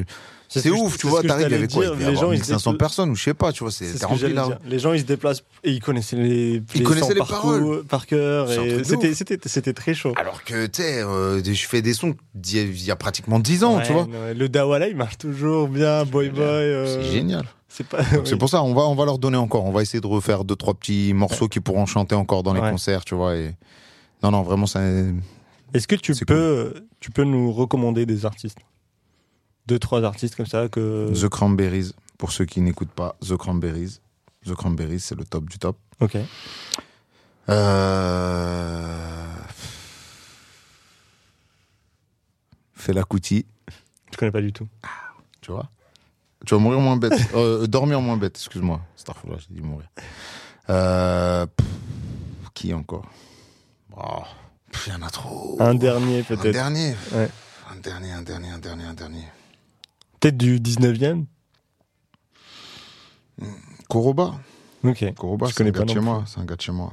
[0.49, 1.23] C'est C'est ce ouf, je- tu c'est vois.
[1.25, 1.85] T'arrives, il y avait quoi?
[1.85, 3.73] Il y ils 1500 étaient- personnes, ou je sais pas, tu vois.
[3.73, 4.47] C'est C'est rempli là.
[4.47, 4.59] dire.
[4.67, 7.83] Les gens, ils se déplacent et ils connaissaient les, Ils les connaissaient les par, paroles.
[7.85, 8.47] par cœur.
[8.49, 8.85] C'est
[9.49, 10.13] C'était, très chaud.
[10.17, 12.15] Alors que, tu sais, euh, je fais des sons
[12.53, 14.07] il y a pratiquement 10 ans, tu vois.
[14.37, 16.05] Le Dawala, il marche toujours bien.
[16.05, 16.45] Boy Boy.
[16.45, 17.45] euh, C'est génial.
[17.69, 17.85] C'est
[18.25, 18.39] C'est oui.
[18.39, 19.65] pour ça, on va, on va leur donner encore.
[19.65, 22.61] On va essayer de refaire deux, trois petits morceaux qui pourront chanter encore dans les
[22.61, 23.35] concerts, tu vois.
[23.37, 23.55] Et...
[24.23, 24.81] Non, non, vraiment, ça.
[25.75, 28.59] Est-ce que tu peux, tu peux nous recommander des artistes?
[29.67, 31.13] Deux, trois artistes comme ça que.
[31.13, 33.99] The Cranberries, pour ceux qui n'écoutent pas, The Cranberries.
[34.47, 35.77] The Cranberries, c'est le top du top.
[36.01, 36.17] Ok.
[37.49, 39.27] Euh...
[42.75, 43.47] Fela Kuti,
[44.13, 44.69] Je connais pas du tout.
[45.41, 45.69] tu vois?
[46.45, 47.13] Tu vas mourir moins bête.
[47.35, 48.81] Euh, dormir moins bête, excuse-moi.
[48.95, 49.89] Starfall, j'ai dit mourir.
[50.71, 51.47] Euh...
[51.47, 51.67] pff,
[52.55, 53.07] Qui encore?
[53.97, 54.29] Oh, pff,
[54.87, 55.57] Il y en a trop.
[55.61, 56.53] Un dernier Un peut-être.
[56.53, 56.95] dernier.
[57.13, 57.29] Ouais.
[57.73, 59.25] Un dernier, un dernier, un dernier, un dernier.
[60.21, 61.25] Peut-être du 19e
[63.89, 64.35] Koroba.
[64.85, 65.15] Ok.
[65.15, 66.25] Koroba, Je c'est un connais gars pas de non chez moi.
[66.27, 66.93] C'est un gars de chez moi.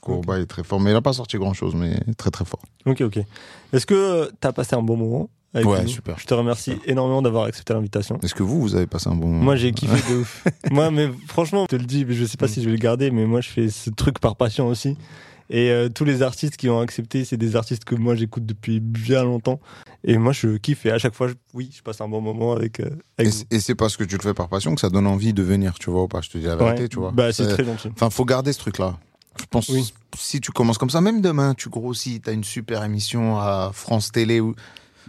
[0.00, 0.80] Koroba est très fort.
[0.80, 2.60] Mais il a pas sorti grand chose, mais très très fort.
[2.86, 3.18] Ok, ok.
[3.72, 6.18] Est-ce que tu as passé un bon moment avec Ouais, nous super.
[6.18, 8.18] Je te remercie énormément d'avoir accepté l'invitation.
[8.22, 9.42] Est-ce que vous, vous avez passé un bon moment?
[9.44, 10.44] Moi, j'ai kiffé de ouf.
[10.70, 13.10] moi, mais franchement, je te le dis, je sais pas si je vais le garder,
[13.10, 14.96] mais moi, je fais ce truc par passion aussi.
[15.50, 18.80] Et euh, tous les artistes qui ont accepté, c'est des artistes que moi, j'écoute depuis
[18.80, 19.60] bien longtemps.
[20.02, 20.86] Et moi, je kiffe.
[20.86, 22.88] Et à chaque fois, je- oui, je passe un bon moment avec, euh,
[23.18, 25.06] Et avec c'est- Et c'est parce que tu le fais par passion que ça donne
[25.06, 26.88] envie de venir, tu vois ou pas Je te dis la vérité, Ouais.
[26.88, 27.10] tu vois.
[27.12, 27.88] Bah, c'est très gentil.
[27.92, 28.98] Enfin, faut garder ce truc-là.
[29.38, 29.92] Je pense Oui.
[30.16, 34.12] si tu commences comme ça, même demain, tu grossis, t'as une super émission à France
[34.12, 34.54] Télé ou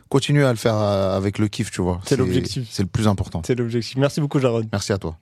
[0.09, 2.01] continue à le faire euh, avec le kiff, tu vois.
[2.05, 2.67] C'est l'objectif.
[2.71, 3.41] C'est le plus important.
[3.45, 3.95] C'est l'objectif.
[3.97, 4.67] Merci beaucoup, Jarod.
[4.71, 5.17] Merci à toi.